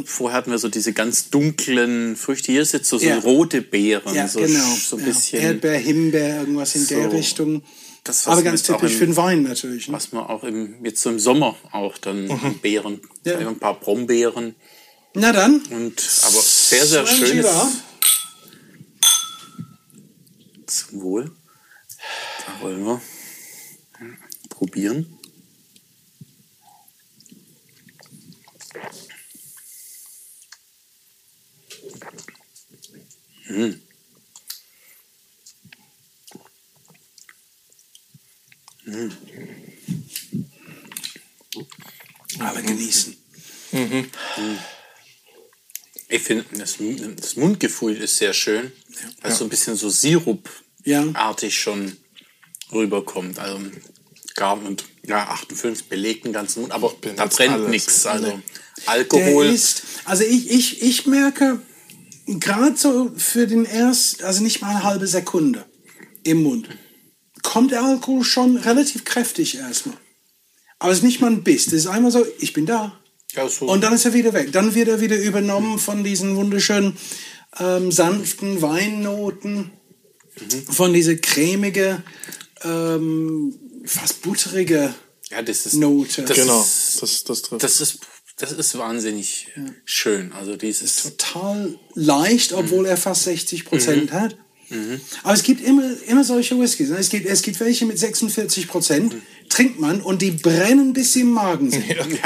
vorher 0.04 0.36
hatten 0.36 0.50
wir 0.50 0.58
so 0.58 0.68
diese 0.68 0.92
ganz 0.92 1.30
dunklen 1.30 2.16
Früchte. 2.16 2.52
Hier 2.52 2.62
ist 2.62 2.72
jetzt 2.72 2.88
so, 2.88 2.98
so 2.98 3.06
Ja. 3.06 3.18
rote 3.20 3.62
Beeren, 3.62 4.14
Ja, 4.14 4.28
so, 4.28 4.40
genau. 4.40 4.74
so 4.74 4.96
ein 4.96 5.00
ja. 5.02 5.06
bisschen. 5.08 5.40
Erdbeer, 5.40 5.78
Himbeer, 5.78 6.40
irgendwas 6.40 6.74
in 6.74 6.86
der 6.88 7.04
So, 7.10 7.16
Richtung. 7.16 7.62
Das, 8.04 8.26
Aber 8.26 8.42
ganz 8.42 8.62
typisch 8.62 8.92
im- 8.92 8.98
für 8.98 9.06
den 9.06 9.16
Wein 9.16 9.42
natürlich. 9.42 9.88
Ne? 9.88 9.94
was 9.94 10.12
man 10.12 10.24
auch 10.24 10.42
im, 10.44 10.84
jetzt 10.84 11.02
so 11.02 11.10
im 11.10 11.18
Sommer 11.20 11.56
auch 11.72 11.98
dann 11.98 12.30
an 12.30 12.58
Beeren, 12.60 12.94
Mhm. 12.94 13.00
Ja. 13.24 13.38
ein 13.38 13.58
paar 13.58 13.78
Brombeeren 13.78 14.54
Na 15.14 15.32
dann, 15.32 15.60
und 15.70 16.00
aber 16.22 16.40
sehr, 16.40 16.86
sehr 16.86 17.06
schönes 17.06 17.28
Schieber. 17.30 17.72
zum 20.66 21.00
Wohl. 21.02 21.30
Da 22.46 22.62
wollen 22.62 22.84
wir 22.84 23.00
probieren. 24.48 25.18
Alle 42.38 42.62
genießen. 42.62 43.16
Ich 46.08 46.22
finde, 46.22 46.44
das, 46.58 46.78
das 47.16 47.36
Mundgefühl 47.36 47.96
ist 47.96 48.16
sehr 48.16 48.32
schön, 48.32 48.72
weil 49.20 49.32
es 49.32 49.38
so 49.38 49.44
ein 49.44 49.50
bisschen 49.50 49.76
so 49.76 49.88
Sirupartig 49.88 51.58
schon 51.58 51.96
rüberkommt. 52.72 53.38
Also 53.38 53.60
gar 54.34 54.60
und 54.64 54.84
ja, 55.06 55.28
58 55.28 55.88
belegt 55.88 56.24
den 56.24 56.32
ganzen 56.32 56.62
Mund, 56.62 56.72
aber 56.72 56.94
da 57.16 57.26
brennt 57.26 57.68
nichts. 57.68 58.06
Also 58.06 58.26
Der 58.26 58.42
Alkohol. 58.86 59.46
ist, 59.46 59.82
also 60.04 60.24
ich, 60.24 60.50
ich, 60.50 60.82
ich 60.82 61.06
merke 61.06 61.60
gerade 62.26 62.76
so 62.76 63.12
für 63.16 63.46
den 63.46 63.64
erst, 63.64 64.22
also 64.22 64.42
nicht 64.42 64.62
mal 64.62 64.70
eine 64.70 64.82
halbe 64.82 65.06
Sekunde 65.06 65.64
im 66.22 66.42
Mund, 66.42 66.68
kommt 67.42 67.70
der 67.72 67.82
Alkohol 67.84 68.24
schon 68.24 68.56
relativ 68.56 69.04
kräftig 69.04 69.56
erstmal. 69.58 69.96
Aber 70.78 70.92
es 70.92 70.98
ist 70.98 71.04
nicht 71.04 71.20
mal 71.20 71.30
ein 71.30 71.42
Biss. 71.44 71.64
Das 71.66 71.74
ist 71.74 71.86
einmal 71.86 72.10
so, 72.10 72.24
ich 72.38 72.52
bin 72.52 72.66
da. 72.66 72.98
Ja, 73.34 73.48
so. 73.48 73.66
Und 73.66 73.82
dann 73.82 73.92
ist 73.92 74.04
er 74.06 74.12
wieder 74.14 74.32
weg. 74.32 74.52
Dann 74.52 74.74
wird 74.74 74.88
er 74.88 75.00
wieder 75.00 75.16
übernommen 75.18 75.78
von 75.78 76.02
diesen 76.02 76.36
wunderschönen 76.36 76.96
ähm, 77.58 77.92
sanften 77.92 78.62
Weinnoten, 78.62 79.70
von 80.70 80.92
dieser 80.92 81.16
cremige, 81.16 82.02
ähm, 82.62 83.54
fast 83.84 84.22
butterige 84.22 84.94
ja, 85.30 85.42
das 85.42 85.64
ist 85.66 85.74
Note. 85.74 86.22
Das 86.22 86.36
Genau, 86.36 86.60
ist, 86.60 86.98
das, 87.02 87.22
das 87.24 87.42
trifft. 87.42 87.62
das 87.62 87.80
ist 87.80 87.98
das 88.38 88.52
ist 88.52 88.76
wahnsinnig 88.78 89.48
schön. 89.84 90.32
Also 90.32 90.56
dieses 90.56 90.96
total 91.02 91.78
leicht, 91.94 92.52
obwohl 92.54 92.86
er 92.86 92.96
fast 92.96 93.24
60 93.24 93.64
Mhm. 93.64 93.68
Prozent 93.68 94.12
hat. 94.70 95.00
Aber 95.24 95.34
es 95.34 95.42
gibt 95.42 95.60
immer, 95.62 95.82
immer 96.06 96.24
solche 96.24 96.58
Whiskys. 96.60 96.90
ne? 96.90 96.96
Es 96.98 97.08
gibt, 97.08 97.26
es 97.26 97.42
gibt 97.42 97.58
welche 97.60 97.86
mit 97.86 97.98
46 97.98 98.68
Prozent, 98.68 99.12
Mhm. 99.14 99.22
trinkt 99.48 99.80
man 99.80 100.00
und 100.00 100.22
die 100.22 100.30
brennen 100.30 100.92
bis 100.92 101.12
sie 101.14 101.22
im 101.22 101.30
Magen 101.32 101.70
sind. 101.72 101.84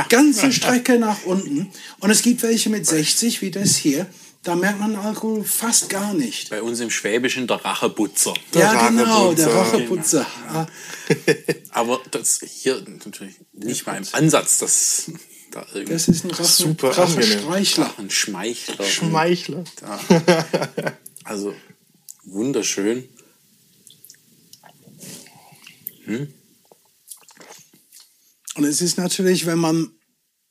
Ganze 0.09 0.53
Strecke 0.53 0.99
nach 0.99 1.25
unten. 1.25 1.71
Und 2.01 2.11
es 2.11 2.23
gibt 2.23 2.43
welche 2.43 2.71
mit 2.71 2.87
60, 2.87 3.41
wie 3.43 3.51
das 3.51 3.77
hier. 3.77 4.07
Da 4.43 4.57
merkt 4.57 4.79
man 4.79 4.95
Alkohol 4.97 5.43
fast 5.43 5.89
gar 5.89 6.13
nicht. 6.13 6.51
bei 6.51 6.61
uns 6.61 6.79
im 6.81 6.91
Schwäbischen 6.91 7.47
der 7.47 7.65
Racheputzer. 7.65 8.35
ja, 8.55 8.89
genau, 8.91 9.33
der 9.33 9.47
Racheputzer. 9.47 10.21
Racheputzer. 10.21 10.27
Ah, 10.49 10.67
Aber 11.71 12.01
das 12.11 12.41
hier 12.47 12.83
natürlich 12.87 13.37
nicht 13.55 13.87
mal 13.87 13.97
im 13.97 14.05
Ansatz, 14.13 14.59
dass 14.59 15.11
da 15.51 15.65
irgendwie 15.73 15.95
Das 15.95 16.09
ist 16.09 16.25
ein 16.25 16.31
Rache, 16.33 16.45
Super. 16.45 16.91
Rachestreichler. 16.91 17.95
ein 17.97 18.11
Schmeichler. 18.11 18.85
Schmeichler. 18.85 19.65
Also 21.25 21.55
wunderschön. 22.25 23.09
Und 28.57 28.65
es 28.65 28.81
ist 28.81 28.99
natürlich, 28.99 29.47
wenn 29.47 29.59
man, 29.59 29.91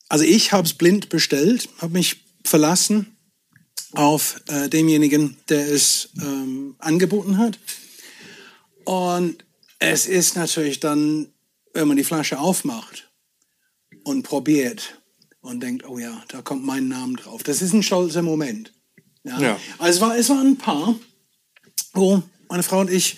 also 0.10 0.26
ich 0.26 0.52
habe 0.52 0.68
es 0.68 0.74
blind 0.74 1.10
bestellt, 1.10 1.70
habe 1.80 1.94
mich 1.94 2.24
verlassen 2.44 3.16
auf 3.94 4.42
äh, 4.48 4.70
demjenigen, 4.70 5.38
der 5.50 5.72
es 5.72 6.10
ähm, 6.20 6.76
angeboten 6.80 7.38
hat. 7.38 7.60
Und 8.86 9.46
es 9.80 10.08
ist 10.08 10.36
natürlich 10.36 10.80
dann, 10.80 11.32
wenn 11.74 11.88
man 11.88 11.98
die 11.98 12.04
Flasche 12.04 12.40
aufmacht 12.40 13.12
und 14.04 14.24
probiert 14.24 15.02
und 15.42 15.62
denkt, 15.62 15.88
oh 15.88 16.00
ja, 16.00 16.24
da 16.30 16.42
kommt 16.42 16.66
mein 16.66 16.88
Name 16.88 17.16
drauf. 17.16 17.44
Das 17.44 17.62
ist 17.62 17.74
ein 17.74 17.84
stolzer 17.84 18.22
Moment. 18.22 18.74
Ja. 19.24 19.40
Ja. 19.40 19.60
Also 19.78 19.98
es, 19.98 20.02
war, 20.02 20.18
es 20.18 20.30
waren 20.30 20.48
ein 20.48 20.58
paar, 20.58 20.96
wo 21.94 22.24
meine 22.50 22.64
Frau 22.64 22.82
und 22.82 22.92
ich 22.92 23.18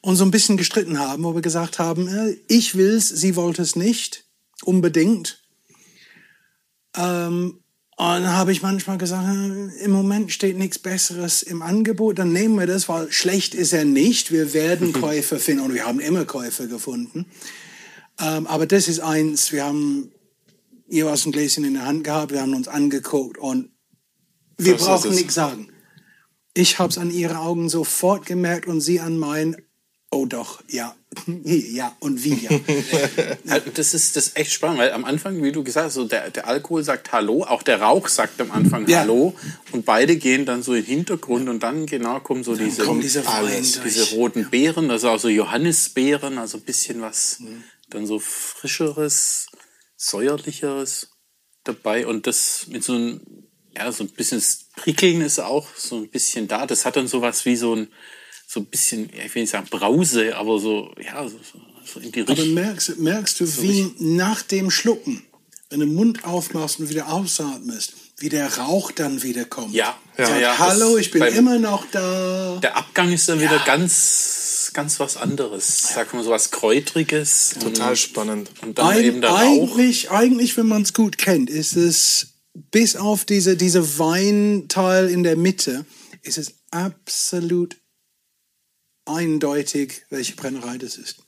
uns 0.00 0.18
so 0.18 0.24
ein 0.24 0.30
bisschen 0.30 0.56
gestritten 0.56 0.98
haben, 0.98 1.22
wo 1.22 1.34
wir 1.34 1.42
gesagt 1.42 1.78
haben, 1.78 2.08
äh, 2.08 2.36
ich 2.48 2.74
will's, 2.74 3.08
sie 3.08 3.36
wollte 3.36 3.62
es 3.62 3.76
nicht, 3.76 4.24
unbedingt. 4.64 5.42
Ähm, 6.96 7.58
und 7.96 8.08
dann 8.08 8.32
habe 8.32 8.50
ich 8.50 8.62
manchmal 8.62 8.98
gesagt, 8.98 9.28
äh, 9.28 9.84
im 9.84 9.92
Moment 9.92 10.32
steht 10.32 10.58
nichts 10.58 10.78
Besseres 10.78 11.42
im 11.42 11.62
Angebot, 11.62 12.18
dann 12.18 12.32
nehmen 12.32 12.58
wir 12.58 12.66
das, 12.66 12.88
weil 12.88 13.12
schlecht 13.12 13.54
ist 13.54 13.72
er 13.72 13.84
nicht. 13.84 14.32
Wir 14.32 14.52
werden 14.52 14.92
Käufer 15.00 15.38
finden 15.38 15.64
und 15.64 15.74
wir 15.74 15.86
haben 15.86 16.00
immer 16.00 16.24
Käufer 16.24 16.66
gefunden. 16.66 17.26
Ähm, 18.20 18.46
aber 18.46 18.66
das 18.66 18.88
ist 18.88 19.00
eins, 19.00 19.52
wir 19.52 19.64
haben 19.64 20.10
jeweils 20.88 21.24
ein 21.24 21.32
Gläschen 21.32 21.64
in 21.64 21.74
der 21.74 21.86
Hand 21.86 22.04
gehabt, 22.04 22.32
wir 22.32 22.42
haben 22.42 22.54
uns 22.54 22.68
angeguckt 22.68 23.38
und 23.38 23.70
wir 24.58 24.74
Das 24.74 24.84
brauchen 24.84 25.14
nichts 25.14 25.34
sagen. 25.34 25.71
Ich 26.54 26.78
habe 26.78 26.90
es 26.90 26.98
an 26.98 27.10
ihre 27.10 27.38
Augen 27.38 27.68
sofort 27.68 28.26
gemerkt 28.26 28.66
und 28.66 28.80
sie 28.80 29.00
an 29.00 29.18
meinen. 29.18 29.56
Oh 30.10 30.26
doch, 30.26 30.62
ja, 30.68 30.94
ja 31.44 31.96
und 32.00 32.22
wie 32.22 32.34
ja. 32.34 32.50
Also 33.48 33.70
Das 33.72 33.94
ist 33.94 34.14
das 34.14 34.26
ist 34.26 34.36
echt 34.36 34.52
spannend, 34.52 34.78
weil 34.78 34.92
am 34.92 35.06
Anfang, 35.06 35.42
wie 35.42 35.52
du 35.52 35.64
gesagt 35.64 35.86
hast, 35.86 35.94
so 35.94 36.04
der, 36.04 36.30
der 36.30 36.46
Alkohol 36.46 36.84
sagt 36.84 37.12
Hallo, 37.12 37.44
auch 37.44 37.62
der 37.62 37.80
Rauch 37.80 38.08
sagt 38.08 38.38
am 38.42 38.50
Anfang 38.50 38.86
Ja. 38.88 39.00
Hallo 39.00 39.34
und 39.72 39.86
beide 39.86 40.16
gehen 40.16 40.44
dann 40.44 40.62
so 40.62 40.74
in 40.74 40.82
den 40.82 40.86
Hintergrund 40.96 41.48
und 41.48 41.62
dann 41.62 41.86
genau 41.86 42.20
kommen 42.20 42.44
so 42.44 42.54
diese, 42.54 42.84
kommt 42.84 43.02
dieser 43.02 43.24
Wein 43.24 43.46
alles, 43.46 43.80
diese 43.82 44.14
roten 44.16 44.50
Beeren, 44.50 44.90
also 44.90 45.08
auch 45.08 45.18
so 45.18 45.30
Johannisbeeren, 45.30 46.36
also 46.36 46.58
ein 46.58 46.64
bisschen 46.64 47.00
was 47.00 47.40
dann 47.88 48.06
so 48.06 48.18
frischeres, 48.18 49.46
säuerlicheres 49.96 51.08
dabei 51.64 52.06
und 52.06 52.26
das 52.26 52.66
mit 52.68 52.84
so 52.84 52.94
einem, 52.94 53.41
ja, 53.76 53.90
so 53.92 54.04
ein 54.04 54.08
bisschen 54.10 54.38
das 54.38 54.64
Prickeln 54.76 55.20
ist 55.20 55.38
auch 55.38 55.66
so 55.76 55.96
ein 55.96 56.08
bisschen 56.08 56.48
da. 56.48 56.66
Das 56.66 56.84
hat 56.84 56.96
dann 56.96 57.08
sowas 57.08 57.44
wie 57.44 57.56
so 57.56 57.74
ein, 57.74 57.88
so 58.46 58.60
ein 58.60 58.66
bisschen, 58.66 59.10
ja, 59.16 59.24
ich 59.24 59.34
will 59.34 59.42
nicht 59.42 59.50
sagen 59.50 59.66
Brause, 59.70 60.36
aber 60.36 60.58
so, 60.58 60.92
ja, 61.02 61.22
so, 61.28 61.38
so, 61.38 61.58
so 61.84 62.00
in 62.00 62.12
die 62.12 62.20
Aber 62.22 62.30
Richtung. 62.30 62.54
merkst, 62.54 62.98
merkst 62.98 63.40
du, 63.40 63.62
wie 63.62 63.92
nach 63.98 64.42
dem 64.42 64.70
Schlucken, 64.70 65.22
wenn 65.70 65.80
du 65.80 65.86
den 65.86 65.94
Mund 65.94 66.24
aufmachst 66.24 66.80
und 66.80 66.88
wieder 66.90 67.10
ausatmest, 67.10 67.94
wie 68.18 68.28
der 68.28 68.56
Rauch 68.58 68.92
dann 68.92 69.22
wieder 69.22 69.44
kommt. 69.46 69.74
Ja, 69.74 69.98
Ja. 70.18 70.26
Sagt, 70.26 70.40
ja, 70.42 70.58
Hallo, 70.58 70.96
ich 70.98 71.10
bin 71.10 71.20
beim- 71.20 71.34
immer 71.34 71.58
noch 71.58 71.86
da. 71.90 72.58
Der 72.62 72.76
Abgang 72.76 73.10
ist 73.12 73.28
dann 73.28 73.40
wieder 73.40 73.58
ganz, 73.64 74.70
ganz 74.74 75.00
was 75.00 75.16
anderes. 75.16 75.78
Sag 75.94 76.12
mal 76.14 76.22
so 76.22 76.30
was 76.30 76.50
Kräutriges. 76.50 77.56
Total 77.58 77.90
und, 77.90 77.96
spannend. 77.98 78.50
und 78.62 78.78
dann 78.78 78.86
Eig 78.86 79.04
eben 79.04 79.20
der 79.22 79.30
Rauch. 79.30 79.40
eigentlich, 79.76 80.10
eigentlich, 80.10 80.56
wenn 80.56 80.68
man 80.68 80.82
es 80.82 80.92
gut 80.92 81.16
kennt, 81.18 81.48
ist 81.50 81.74
es 81.76 82.28
bis 82.54 82.96
auf 82.96 83.24
diese, 83.24 83.56
diese 83.56 83.98
Weinteil 83.98 85.08
in 85.08 85.22
der 85.22 85.36
Mitte, 85.36 85.86
ist 86.22 86.38
es 86.38 86.54
absolut 86.70 87.80
eindeutig, 89.04 90.04
welche 90.10 90.36
Brennerei 90.36 90.78
das 90.78 90.96
ist. 90.96 91.21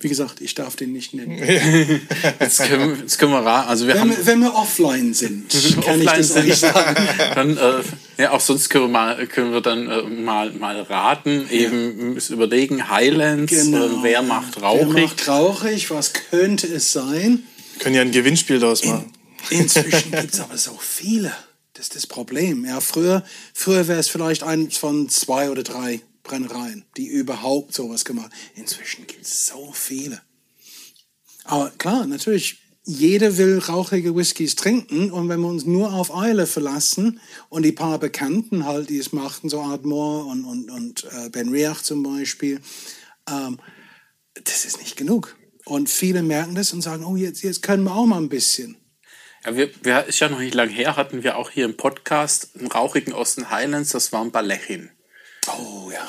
Wie 0.00 0.08
gesagt, 0.08 0.40
ich 0.40 0.54
darf 0.54 0.76
den 0.76 0.92
nicht 0.92 1.12
nennen. 1.12 1.36
Jetzt 2.40 2.58
können, 2.62 2.90
wir- 2.94 2.98
jetzt 3.02 3.18
können 3.18 3.32
wir 3.32 3.40
ra 3.40 3.64
Also 3.66 3.88
wir 3.88 3.94
Wenn 3.94 4.00
haben 4.02 4.10
wir, 4.10 4.26
wenn 4.26 4.40
wir 4.42 4.54
offline 4.54 5.12
sind, 5.12 5.50
kann 5.50 5.60
ich 5.60 5.76
offline 5.78 6.04
das 6.06 6.28
sind. 6.34 6.50
euch 6.50 6.56
sagen. 6.56 7.08
Dann, 7.34 7.56
äh, 7.56 7.82
ja, 8.16 8.30
auch 8.30 8.40
sonst 8.40 8.68
können 8.70 8.84
wir 8.84 8.88
mal, 8.90 9.26
können 9.26 9.52
wir 9.52 9.60
dann 9.60 9.88
äh, 9.90 10.02
mal, 10.02 10.52
mal 10.52 10.80
raten, 10.82 11.50
eben 11.50 12.14
müssen 12.14 12.34
überlegen, 12.34 12.88
Highlands, 12.88 13.52
äh, 13.52 13.72
wer 14.02 14.22
macht 14.22 14.62
rauchig? 14.62 14.82
Genau. 14.86 14.94
Wer 14.94 15.02
macht 15.04 15.28
rauchig? 15.28 15.90
Was 15.90 16.12
könnte 16.12 16.68
es 16.68 16.92
sein? 16.92 17.42
Können 17.80 17.96
ja 17.96 18.02
ein 18.02 18.12
Gewinnspiel 18.12 18.60
daraus 18.60 18.84
machen. 18.84 19.12
Inzwischen 19.50 20.12
gibt 20.12 20.32
es 20.32 20.38
aber 20.40 20.58
so 20.58 20.78
viele. 20.80 21.32
Das 21.74 21.86
ist 21.86 21.96
das 21.96 22.06
Problem. 22.06 22.64
Ja, 22.64 22.80
früher 22.80 23.24
früher 23.54 23.88
wäre 23.88 23.98
es 24.00 24.08
vielleicht 24.08 24.42
eins 24.44 24.76
von 24.78 25.08
zwei 25.08 25.50
oder 25.50 25.62
drei 25.64 26.00
Brennereien, 26.22 26.84
die 26.96 27.06
überhaupt 27.06 27.74
sowas 27.74 28.04
gemacht 28.04 28.26
haben. 28.26 28.40
Inzwischen 28.54 29.06
gibt 29.06 29.24
es 29.24 29.46
so 29.46 29.72
viele. 29.72 30.20
Aber 31.44 31.70
klar, 31.70 32.06
natürlich, 32.06 32.58
jeder 32.84 33.36
will 33.36 33.58
rauchige 33.58 34.14
Whiskys 34.16 34.54
trinken 34.54 35.10
und 35.10 35.28
wenn 35.28 35.40
wir 35.40 35.48
uns 35.48 35.66
nur 35.66 35.92
auf 35.92 36.14
Eile 36.14 36.46
verlassen 36.46 37.20
und 37.48 37.64
die 37.64 37.72
paar 37.72 37.98
Bekannten 37.98 38.64
halt, 38.64 38.88
die 38.88 38.98
es 38.98 39.12
machten, 39.12 39.48
so 39.48 39.60
Ardmore 39.60 40.24
und, 40.24 40.44
und, 40.44 40.70
und 40.70 41.04
äh, 41.04 41.28
Ben 41.30 41.50
Riach 41.50 41.82
zum 41.82 42.02
Beispiel, 42.02 42.60
ähm, 43.28 43.58
das 44.44 44.64
ist 44.64 44.78
nicht 44.78 44.96
genug. 44.96 45.36
Und 45.64 45.90
viele 45.90 46.22
merken 46.22 46.54
das 46.54 46.72
und 46.72 46.80
sagen, 46.80 47.04
oh, 47.04 47.16
jetzt, 47.16 47.42
jetzt 47.42 47.62
können 47.62 47.84
wir 47.84 47.94
auch 47.94 48.06
mal 48.06 48.16
ein 48.16 48.30
bisschen. 48.30 48.76
Ja, 49.44 49.54
wir, 49.54 49.70
wir, 49.82 50.04
ist 50.04 50.20
ja 50.20 50.28
noch 50.28 50.40
nicht 50.40 50.54
lang 50.54 50.70
her, 50.70 50.96
hatten 50.96 51.22
wir 51.22 51.36
auch 51.36 51.50
hier 51.50 51.66
im 51.66 51.76
Podcast 51.76 52.56
einen 52.56 52.68
rauchigen 52.68 53.12
aus 53.12 53.34
den 53.34 53.50
Highlands, 53.50 53.90
das 53.90 54.12
war 54.12 54.22
ein 54.22 54.32
Balechin. 54.32 54.90
Oh 55.48 55.90
ja. 55.90 56.08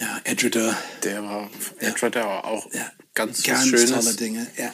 Ja, 0.00 0.20
Edgewater. 0.24 0.76
Der 1.02 1.22
war, 1.22 1.50
ja. 1.80 2.08
der 2.08 2.24
war 2.24 2.44
auch 2.44 2.72
Ja. 2.72 2.90
ganz, 3.14 3.42
Ganz 3.42 3.66
Schönes. 3.68 3.90
tolle 3.90 4.14
Dinge. 4.14 4.46
Ja. 4.56 4.72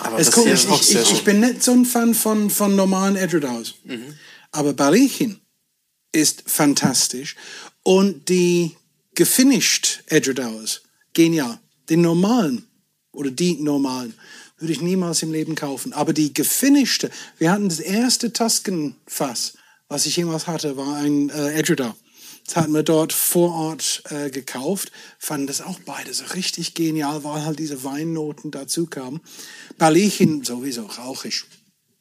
Aber 0.00 0.18
Es 0.18 0.34
hier 0.34 0.54
ich, 0.54 0.64
ich, 0.68 0.94
ich, 0.96 1.12
ich 1.12 1.24
bin 1.24 1.40
nicht 1.40 1.62
so 1.62 1.72
ein 1.72 1.84
Fan 1.84 2.14
von, 2.14 2.50
von 2.50 2.76
normalen 2.76 3.16
Edgewater. 3.16 3.70
Aber 4.50 4.72
Balichin 4.74 5.40
ist 6.12 6.44
fantastisch. 6.46 7.36
Und 7.82 8.28
die 8.28 8.76
gefinished 9.14 10.02
Edgewater, 10.06 10.80
genial. 11.14 11.58
Den 11.88 12.02
normalen 12.02 12.66
oder 13.12 13.30
die 13.30 13.54
normalen 13.60 14.14
würde 14.58 14.72
ich 14.72 14.80
niemals 14.80 15.22
im 15.22 15.32
Leben 15.32 15.54
kaufen. 15.54 15.92
Aber 15.92 16.12
die 16.12 16.32
gefinischte, 16.32 17.10
wir 17.38 17.50
hatten 17.50 17.68
das 17.68 17.80
erste 17.80 18.32
Tusken-Fass, 18.32 19.54
was 19.92 20.06
ich 20.06 20.16
jemals 20.16 20.46
hatte, 20.46 20.76
war 20.76 20.96
ein 20.96 21.28
äh, 21.30 21.52
Edgewater. 21.52 21.94
Das 22.44 22.56
hatten 22.56 22.72
wir 22.72 22.82
dort 22.82 23.12
vor 23.12 23.54
Ort 23.54 24.02
äh, 24.10 24.28
gekauft, 24.30 24.90
fanden 25.18 25.46
das 25.46 25.60
auch 25.60 25.78
beide 25.86 26.12
so 26.12 26.24
richtig 26.34 26.74
genial, 26.74 27.22
weil 27.22 27.44
halt 27.44 27.58
diese 27.60 27.84
Weinnoten 27.84 28.50
dazu 28.50 28.86
kamen. 28.86 29.20
Balichin 29.78 30.42
sowieso 30.42 30.86
rauchig, 30.86 31.44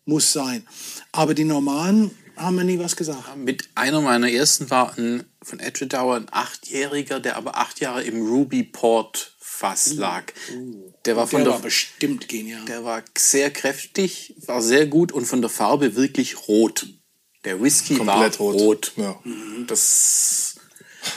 muss 0.06 0.34
sein. 0.34 0.68
Aber 1.12 1.36
die 1.36 1.44
normalen 1.44 2.10
haben 2.36 2.56
wir 2.58 2.64
nie 2.64 2.80
was 2.80 2.96
gesagt. 2.96 3.36
Mit 3.38 3.70
einer 3.76 4.02
meiner 4.02 4.32
ersten 4.32 4.70
war 4.72 4.98
ein, 4.98 5.26
von 5.44 5.60
Edgedower 5.60 6.16
ein 6.16 6.28
Achtjähriger, 6.32 7.20
der 7.20 7.36
aber 7.38 7.58
acht 7.58 7.80
Jahre 7.80 8.04
im 8.04 8.26
Ruby 8.26 8.64
Port 8.64 9.36
Fass 9.40 9.94
lag. 9.94 10.24
Der 11.06 11.16
war 11.16 11.28
von 11.28 11.42
Uh, 11.42 11.44
Der 11.44 11.52
der, 11.52 11.54
war 11.54 11.62
bestimmt 11.62 12.28
genial. 12.28 12.66
der 12.66 12.84
war 12.84 13.04
sehr 13.16 13.52
kräftig, 13.52 14.34
war 14.48 14.62
sehr 14.64 14.88
gut 14.88 15.12
und 15.12 15.26
von 15.26 15.42
der 15.42 15.52
Farbe 15.52 15.96
wirklich 15.96 16.48
rot. 16.48 16.88
Der 17.44 17.62
Whisky 17.62 17.96
Komplett 17.98 18.40
war 18.40 18.48
rot. 18.48 18.62
rot. 18.62 18.92
Ja. 18.98 19.20
Das, 19.68 20.56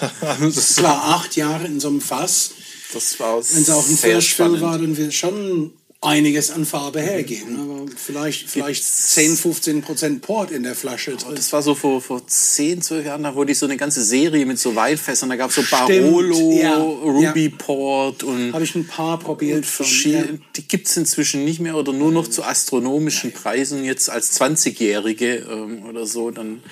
das, 0.40 0.76
Klar, 0.76 1.16
acht 1.16 1.36
Jahre 1.36 1.66
in 1.66 1.80
so 1.80 1.88
einem 1.88 2.00
Fass. 2.00 2.50
das 2.92 3.18
war 3.20 3.36
Wenn 3.36 3.62
es 3.62 3.70
auch 3.70 3.86
ein 3.86 4.22
spannend. 4.22 4.60
war, 4.62 4.78
dann 4.78 4.96
wird 4.96 5.12
schon 5.12 5.72
einiges 6.04 6.50
an 6.50 6.64
Farbe 6.64 7.00
hergeben. 7.00 7.58
Aber 7.58 7.86
vielleicht, 7.96 8.48
vielleicht 8.48 8.84
10, 8.84 9.36
15 9.36 9.82
Prozent 9.82 10.22
Port 10.22 10.50
in 10.50 10.62
der 10.62 10.74
Flasche 10.74 11.16
drin. 11.16 11.34
Das 11.34 11.52
war 11.52 11.62
so 11.62 11.74
vor, 11.74 12.00
vor 12.00 12.26
10, 12.26 12.82
12 12.82 13.06
Jahren, 13.06 13.22
da 13.22 13.34
wurde 13.34 13.52
ich 13.52 13.58
so 13.58 13.66
eine 13.66 13.76
ganze 13.76 14.04
Serie 14.04 14.46
mit 14.46 14.58
so 14.58 14.74
Weinfässern. 14.76 15.28
Da 15.28 15.36
gab 15.36 15.50
es 15.50 15.56
so 15.56 15.62
Barolo, 15.70 16.52
ja, 16.52 16.76
Ruby 16.76 17.46
ja. 17.46 17.56
Port 17.56 18.22
und 18.22 18.52
Habe 18.52 18.64
ich 18.64 18.74
ein 18.74 18.86
paar 18.86 19.18
probiert. 19.18 19.66
Von, 19.66 19.86
ja. 20.04 20.24
Die 20.56 20.68
gibt 20.68 20.86
es 20.86 20.96
inzwischen 20.96 21.44
nicht 21.44 21.60
mehr 21.60 21.76
oder 21.76 21.92
nur 21.92 22.12
noch 22.12 22.28
zu 22.28 22.42
astronomischen 22.42 23.32
Preisen. 23.32 23.84
Jetzt 23.84 24.10
als 24.10 24.40
20-Jährige 24.40 25.46
ähm, 25.50 25.84
oder 25.86 26.06
so. 26.06 26.30
Dann, 26.30 26.62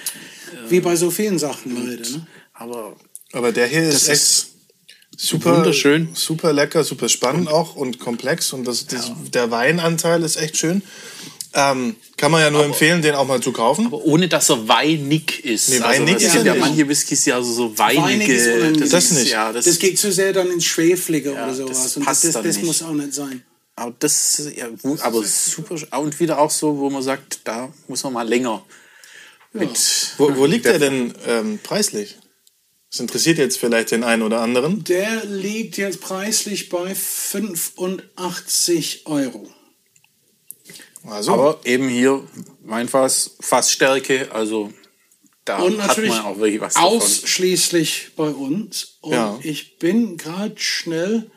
Wie 0.69 0.81
bei 0.81 0.97
so 0.97 1.11
vielen 1.11 1.39
Sachen 1.39 1.75
leider. 1.75 2.09
Ne? 2.11 2.27
aber 2.53 2.97
Aber 3.33 3.53
der 3.53 3.67
hier 3.67 3.83
ist 3.83 3.95
Das 3.95 4.09
echt 4.09 4.23
ist 4.23 4.52
super, 5.17 5.57
wunderschön. 5.57 6.11
super 6.15 6.53
lecker, 6.53 6.85
super 6.85 7.09
spannend 7.09 7.49
auch 7.49 7.77
und 7.77 7.99
komplex. 7.99 8.53
Und 8.53 8.65
das, 8.65 8.87
das, 8.87 9.13
der 9.33 9.51
Weinanteil 9.51 10.23
ist 10.23 10.37
echt 10.37 10.57
schön. 10.57 10.83
Ähm, 11.55 11.97
kann 12.17 12.31
man 12.33 12.41
ja 12.41 12.51
nur 12.51 12.65
empfehlen, 12.65 13.03
den 13.03 13.15
auch 13.15 13.27
mal 13.27 13.41
zu 13.43 13.53
kaufen. 13.53 13.87
aber 13.87 14.03
ohne 14.05 14.27
dass 14.27 14.49
er 14.49 14.67
weinig 14.69 15.45
ist. 15.45 15.69
Nee, 15.69 15.81
weinig 15.81 16.15
also, 16.15 16.27
ist 16.27 16.35
ja 16.35 16.43
nicht. 16.55 16.61
manche 16.61 16.89
Whiskys, 16.89 17.27
ja 17.27 17.35
also 17.37 17.53
so 17.53 17.79
weinige. 17.79 18.03
Weinig 18.03 18.29
ist 18.29 18.47
unangenehm. 18.47 18.91
Das 18.91 19.11
nicht. 19.11 19.31
Ja, 19.33 19.53
das, 19.53 19.67
Das 19.67 19.79
geht 19.79 19.99
zu 19.99 20.11
sehr 20.13 20.33
dann 20.33 20.51
ins 20.51 20.65
Schweflige 20.65 21.33
Ja, 21.33 21.45
oder 21.45 21.47
das 21.49 21.57
sowas. 21.59 21.97
Und 21.99 22.05
passt 22.05 22.25
das, 22.25 22.33
dann 22.33 22.45
das 22.45 22.57
nicht. 22.57 22.65
muss 22.65 22.83
auch 22.83 22.93
nicht 22.93 23.13
sein. 23.13 23.43
aber 23.77 23.95
das, 23.99 24.43
ja, 24.57 24.67
aber 25.01 25.23
super. 25.25 25.77
Und 26.01 26.21
wieder 26.21 26.39
auch 26.39 26.51
so, 26.51 26.79
wo 26.79 26.89
man 26.89 27.03
sagt, 27.03 27.41
da 27.45 27.69
muss 27.87 28.03
man 28.05 28.15
mal 28.15 28.27
länger 28.27 28.65
mit. 29.53 29.79
Wo, 30.17 30.35
wo 30.35 30.47
liegt 30.47 30.65
der 30.65 30.79
denn 30.79 31.13
ähm, 31.27 31.59
preislich? 31.63 32.17
Das 32.93 33.01
interessiert 33.01 33.39
jetzt 33.39 33.59
vielleicht 33.59 33.91
den 33.91 34.05
einen 34.05 34.21
oder 34.23 34.43
anderen. 34.43 34.85
Der 34.85 35.25
liegt 35.25 35.79
jetzt 35.79 36.01
preislich 36.03 36.69
bei 36.69 36.95
85 36.95 39.07
Euro. 39.07 39.51
Also, 41.05 41.33
Aber 41.33 41.61
eben 41.65 41.89
hier 41.89 42.23
mein 42.63 42.89
Fass, 42.89 43.35
Fassstärke, 43.41 44.31
also 44.33 44.73
da 45.47 45.61
Und 45.63 45.81
hat 45.81 45.89
natürlich 45.89 46.11
man 46.11 46.25
auch 46.27 46.37
wirklich 46.39 46.61
was 46.61 46.75
davon. 46.75 46.99
ausschließlich 46.99 48.11
bei 48.15 48.29
uns. 48.29 48.99
Und 49.01 49.13
Ja. 49.13 49.39
ich 49.43 49.79
bin 49.79 50.19
gerade 50.19 50.55
schnell 50.59 51.31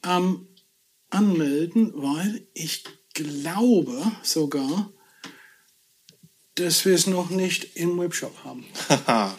am 0.00 0.48
Anmelden, 1.10 1.92
weil 1.96 2.46
ich 2.54 2.84
glaube 3.12 4.10
sogar, 4.22 4.90
dass 6.60 6.84
wir 6.84 6.94
es 6.94 7.06
noch 7.06 7.30
nicht 7.30 7.76
im 7.76 7.98
Webshop 7.98 8.34
haben. 8.44 8.64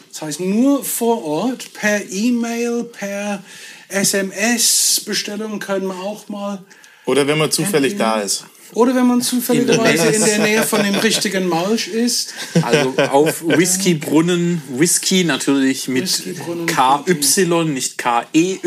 Das 0.08 0.22
heißt, 0.22 0.40
nur 0.40 0.84
vor 0.84 1.24
Ort, 1.24 1.72
per 1.72 2.10
E-Mail, 2.10 2.84
per 2.84 3.42
SMS-Bestellung 3.88 5.58
können 5.58 5.86
wir 5.86 5.96
auch 5.96 6.28
mal. 6.28 6.62
oder 7.06 7.26
wenn 7.26 7.38
man 7.38 7.50
zufällig 7.50 7.96
da 7.96 8.20
ist. 8.20 8.44
Oder 8.72 8.94
wenn 8.94 9.06
man 9.06 9.20
zufälligerweise 9.20 10.08
in 10.10 10.24
der 10.24 10.38
Nähe 10.38 10.62
von 10.62 10.82
dem 10.84 10.94
richtigen 10.94 11.48
Malsch 11.48 11.88
ist. 11.88 12.34
Also 12.62 12.94
auf 13.10 13.42
Whiskybrunnen, 13.44 14.62
Whisky 14.68 15.24
natürlich 15.24 15.88
mit. 15.88 16.22
KY, 16.66 17.64
nicht 17.64 17.98
KEY, 17.98 18.60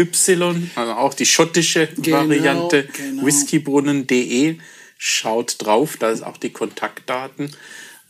also 0.76 0.92
auch 0.94 1.14
die 1.14 1.26
schottische 1.26 1.88
Genau, 1.98 2.18
Variante 2.18 2.88
genau. 2.92 3.26
whiskybrunnen.de. 3.26 4.58
Schaut 4.98 5.56
drauf, 5.60 5.98
da 5.98 6.12
ist 6.12 6.22
auch 6.24 6.38
die 6.38 6.52
Kontaktdaten. 6.52 7.52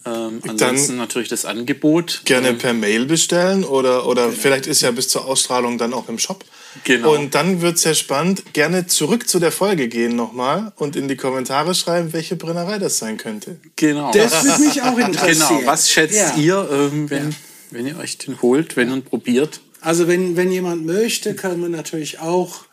Ähm, 0.06 0.42
ansonsten 0.48 0.98
natürlich 0.98 1.30
das 1.30 1.46
Angebot. 1.46 2.22
Gerne 2.26 2.54
per 2.54 2.74
Mail 2.74 3.06
bestellen 3.06 3.64
oder, 3.64 4.06
oder 4.06 4.32
vielleicht 4.32 4.68
ist 4.68 4.82
ja 4.82 4.92
bis 4.92 5.08
zur 5.08 5.26
Ausstrahlung 5.26 5.78
dann 5.78 5.94
auch 5.94 6.10
im 6.10 6.20
Shop. 6.20 6.44
Genau. 6.84 7.14
Und 7.16 7.36
dann 7.36 7.62
wird 7.62 7.78
es 7.78 7.84
ja 7.84 7.94
spannend. 7.94 8.54
Gerne 8.54 8.88
zurück 8.88 9.30
zu 9.30 9.40
der 9.40 9.52
Folge 9.52 9.88
gehen 9.88 10.16
nochmal 10.16 10.74
und 10.76 10.96
in 10.96 11.08
die 11.08 11.16
Kommentare 11.16 11.76
schreiben, 11.76 12.14
welche 12.14 12.36
Brennerei 12.36 12.80
das 12.80 12.98
sein 12.98 13.18
könnte. 13.18 13.60
Genau. 13.76 14.12
Das 14.12 14.44
würde 14.44 14.64
mich 14.64 14.82
auch 14.82 14.98
interessieren. 14.98 15.60
Genau, 15.60 15.72
was 15.72 15.90
schätzt 15.90 16.16
Ja. 16.16 16.36
ihr, 16.36 16.70
ähm, 16.72 17.10
wenn, 17.10 17.36
wenn 17.72 17.88
ihr 17.88 17.98
euch 17.98 18.18
den 18.18 18.42
holt, 18.42 18.76
wenn 18.76 18.92
und 18.92 19.06
probiert? 19.06 19.62
Also 19.82 20.08
wenn, 20.08 20.36
wenn 20.36 20.52
jemand 20.52 20.86
möchte, 20.86 21.36
kann 21.36 21.60
man 21.60 21.72
natürlich 21.72 22.20
auch 22.20 22.66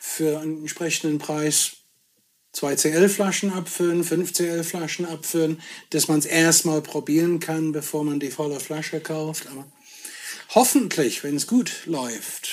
für 0.00 0.40
einen 0.40 0.58
entsprechenden 0.58 1.18
Preis 1.18 1.72
2 2.56 2.74
CL-Flaschen 2.76 3.52
abfüllen, 3.52 4.02
5 4.02 4.32
CL-Flaschen 4.32 5.04
abfüllen, 5.04 5.60
dass 5.90 6.08
man 6.08 6.20
es 6.20 6.24
erstmal 6.24 6.80
probieren 6.80 7.38
kann, 7.38 7.72
bevor 7.72 8.02
man 8.02 8.18
die 8.18 8.30
volle 8.30 8.60
Flasche 8.60 9.00
kauft. 9.00 9.46
Aber 9.52 9.66
hoffentlich, 10.54 11.22
wenn 11.22 11.36
es 11.36 11.46
gut 11.46 11.70
läuft, 11.84 12.48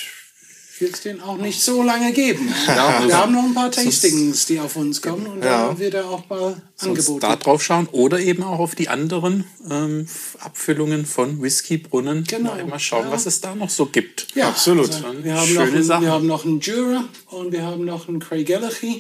wird 0.79 0.95
es 0.95 1.01
den 1.03 1.21
auch 1.21 1.37
nicht 1.37 1.61
so 1.61 1.83
lange 1.83 2.11
geben. 2.11 2.53
Ja, 2.67 3.07
Wir 3.07 3.17
haben 3.17 3.31
noch 3.31 3.45
ein 3.45 3.53
paar 3.53 3.71
Tastings, 3.71 4.45
die 4.45 4.59
auf 4.59 4.75
uns 4.75 5.01
kommen 5.01 5.25
und 5.25 5.41
Ja. 5.41 5.69
da 5.69 5.79
wird 5.79 5.93
er 5.93 6.09
auch 6.09 6.27
mal 6.27 6.61
angeboten. 6.79 7.21
da 7.21 7.37
drauf 7.37 7.63
schauen 7.63 7.87
oder 7.93 8.19
eben 8.19 8.43
auch 8.43 8.59
auf 8.59 8.75
die 8.75 8.89
anderen 8.89 9.45
ähm, 9.71 10.05
Abfüllungen 10.39 11.05
von 11.05 11.41
Whiskybrunnen. 11.41 12.25
Genau, 12.25 12.55
Mal 12.65 12.77
schauen, 12.79 13.05
ja. 13.05 13.11
was 13.11 13.25
es 13.25 13.39
da 13.39 13.55
noch 13.55 13.69
so 13.69 13.85
gibt. 13.85 14.27
Ja, 14.35 14.49
Absolut. 14.49 14.91
Also, 14.91 15.23
wir, 15.23 15.33
haben 15.35 15.47
schöne 15.47 15.59
noch 15.59 15.73
einen, 15.73 15.83
Sachen. 15.83 16.03
wir 16.03 16.11
haben 16.11 16.27
noch 16.27 16.43
einen 16.43 16.59
Jura 16.59 17.05
und 17.29 17.53
wir 17.53 17.61
haben 17.63 17.85
noch 17.85 18.09
einen 18.09 18.19
Craig 18.19 18.45
Gallagher. 18.47 18.95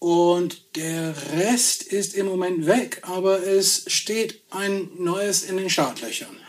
Und 0.00 0.76
der 0.76 1.14
Rest 1.34 1.82
ist 1.82 2.14
im 2.14 2.26
Moment 2.26 2.66
weg, 2.66 3.02
aber 3.02 3.46
es 3.46 3.84
steht 3.86 4.40
ein 4.48 4.88
neues 4.96 5.42
in 5.42 5.58
den 5.58 5.68
Startlöchern. 5.68 6.39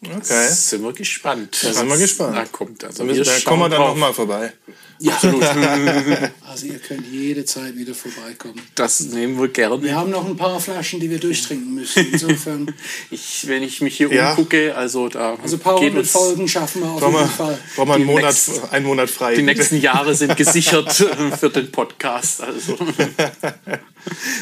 Okay. 0.00 0.48
Sind 0.50 0.82
wir 0.84 0.92
gespannt. 0.92 1.58
Da 1.62 1.72
sind 1.72 1.88
wir 1.88 1.96
gespannt. 1.98 2.36
Da 2.36 2.44
kommt. 2.44 2.84
Also 2.84 3.06
wir 3.06 3.24
da 3.24 3.32
kommen 3.44 3.62
wir 3.62 3.68
dann 3.68 3.80
nochmal 3.80 4.14
vorbei. 4.14 4.52
Ja, 5.00 5.12
absolut. 5.14 5.42
Also 6.48 6.66
ihr 6.66 6.78
könnt 6.78 7.06
jede 7.06 7.44
Zeit 7.44 7.76
wieder 7.76 7.94
vorbeikommen. 7.94 8.60
das 8.74 9.00
nehmen 9.00 9.38
wir 9.40 9.48
gerne. 9.48 9.80
Wir 9.82 9.94
haben 9.94 10.10
noch 10.10 10.26
ein 10.26 10.36
paar 10.36 10.58
Flaschen, 10.60 10.98
die 10.98 11.08
wir 11.10 11.18
durchtrinken 11.20 11.72
müssen. 11.74 12.06
Insofern, 12.12 12.72
Ich, 13.10 13.46
wenn 13.46 13.62
ich 13.62 13.80
mich 13.80 13.96
hier 13.96 14.12
Ja. 14.12 14.30
umgucke, 14.30 14.74
also 14.76 15.08
da 15.08 15.36
also 15.40 15.56
ein 15.56 15.60
paar 15.60 15.78
geht 15.78 15.90
hundert 15.92 16.06
Folgen 16.06 16.48
schaffen 16.48 16.82
wir 16.82 16.90
auf 16.90 17.00
jeden 17.02 17.14
wir, 17.14 17.26
Fall. 17.26 17.58
brauchen 17.76 17.88
wir 17.88 17.94
einen, 17.94 18.02
Die 18.04 18.10
Monat, 18.10 18.24
nächsten- 18.34 18.68
einen 18.70 18.86
Monat 18.86 19.10
frei. 19.10 19.34
die 19.36 19.42
nächsten 19.42 19.76
Jahre 19.80 20.14
sind 20.14 20.36
gesichert 20.36 20.92
für 20.92 21.50
den 21.50 21.70
Podcast. 21.70 22.40
Also 22.42 22.76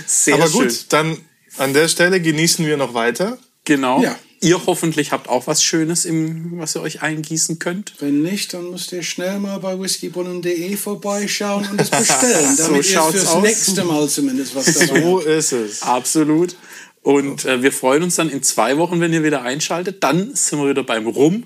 sehr 0.06 0.34
Aber 0.34 0.48
schön. 0.48 0.68
gut, 0.68 0.86
dann 0.90 1.18
an 1.58 1.74
der 1.74 1.88
Stelle 1.88 2.20
genießen 2.20 2.64
wir 2.66 2.76
noch 2.76 2.94
weiter. 2.94 3.38
Genau. 3.64 4.00
Ja. 4.02 4.16
Ihr 4.40 4.66
hoffentlich 4.66 5.12
habt 5.12 5.28
auch 5.28 5.46
was 5.46 5.62
Schönes, 5.62 6.04
im, 6.04 6.58
was 6.58 6.76
ihr 6.76 6.82
euch 6.82 7.02
eingießen 7.02 7.58
könnt. 7.58 7.94
Wenn 8.00 8.22
nicht, 8.22 8.52
dann 8.52 8.70
müsst 8.70 8.92
ihr 8.92 9.02
schnell 9.02 9.38
mal 9.38 9.58
bei 9.58 9.80
whiskybrunnen.de 9.80 10.76
vorbeischauen 10.76 11.66
und 11.70 11.80
es 11.80 11.90
bestellen, 11.90 12.54
So 12.56 12.64
damit 12.64 12.76
ihr 12.86 12.92
schaut's 12.92 13.12
fürs 13.14 13.26
aus. 13.28 13.42
nächste 13.42 13.84
Mal 13.84 14.08
zumindest 14.08 14.54
was 14.54 14.66
dabei 14.66 15.00
So 15.00 15.18
habt. 15.18 15.26
ist 15.26 15.52
es. 15.52 15.82
Absolut. 15.82 16.54
Und 17.02 17.44
äh, 17.44 17.62
wir 17.62 17.72
freuen 17.72 18.02
uns 18.02 18.16
dann 18.16 18.28
in 18.28 18.42
zwei 18.42 18.76
Wochen, 18.78 19.00
wenn 19.00 19.12
ihr 19.12 19.22
wieder 19.24 19.42
einschaltet. 19.42 20.02
Dann 20.04 20.34
sind 20.34 20.58
wir 20.58 20.68
wieder 20.68 20.82
beim 20.84 21.06
Rum. 21.06 21.44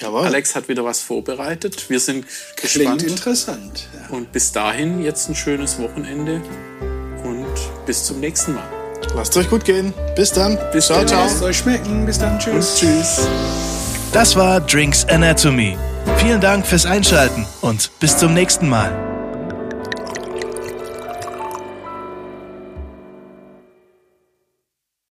Jawohl. 0.00 0.24
Alex 0.26 0.54
hat 0.54 0.68
wieder 0.68 0.84
was 0.84 1.00
vorbereitet. 1.00 1.90
Wir 1.90 1.98
sind 2.00 2.24
Klingt 2.56 2.60
gespannt. 2.74 3.02
interessant. 3.02 3.88
Ja. 3.94 4.16
Und 4.16 4.32
bis 4.32 4.52
dahin 4.52 5.02
jetzt 5.02 5.28
ein 5.28 5.34
schönes 5.34 5.78
Wochenende 5.80 6.40
und 7.24 7.46
bis 7.86 8.04
zum 8.04 8.20
nächsten 8.20 8.54
Mal. 8.54 8.77
Lasst 9.14 9.36
euch 9.36 9.48
gut 9.50 9.64
gehen. 9.64 9.92
Bis 10.16 10.32
dann. 10.32 10.58
Bis 10.72 10.86
ciao, 10.86 10.98
dann. 10.98 11.08
ciao. 11.08 11.24
Lasst 11.24 11.42
euch 11.42 11.58
schmecken. 11.58 12.06
Bis 12.06 12.18
dann. 12.18 12.38
Tschüss. 12.38 12.76
Tschüss. 12.76 13.28
Das 14.12 14.36
war 14.36 14.60
Drinks 14.60 15.04
Anatomy. 15.06 15.76
Vielen 16.16 16.40
Dank 16.40 16.66
fürs 16.66 16.86
Einschalten 16.86 17.46
und 17.60 17.90
bis 18.00 18.16
zum 18.16 18.34
nächsten 18.34 18.68
Mal. 18.68 19.07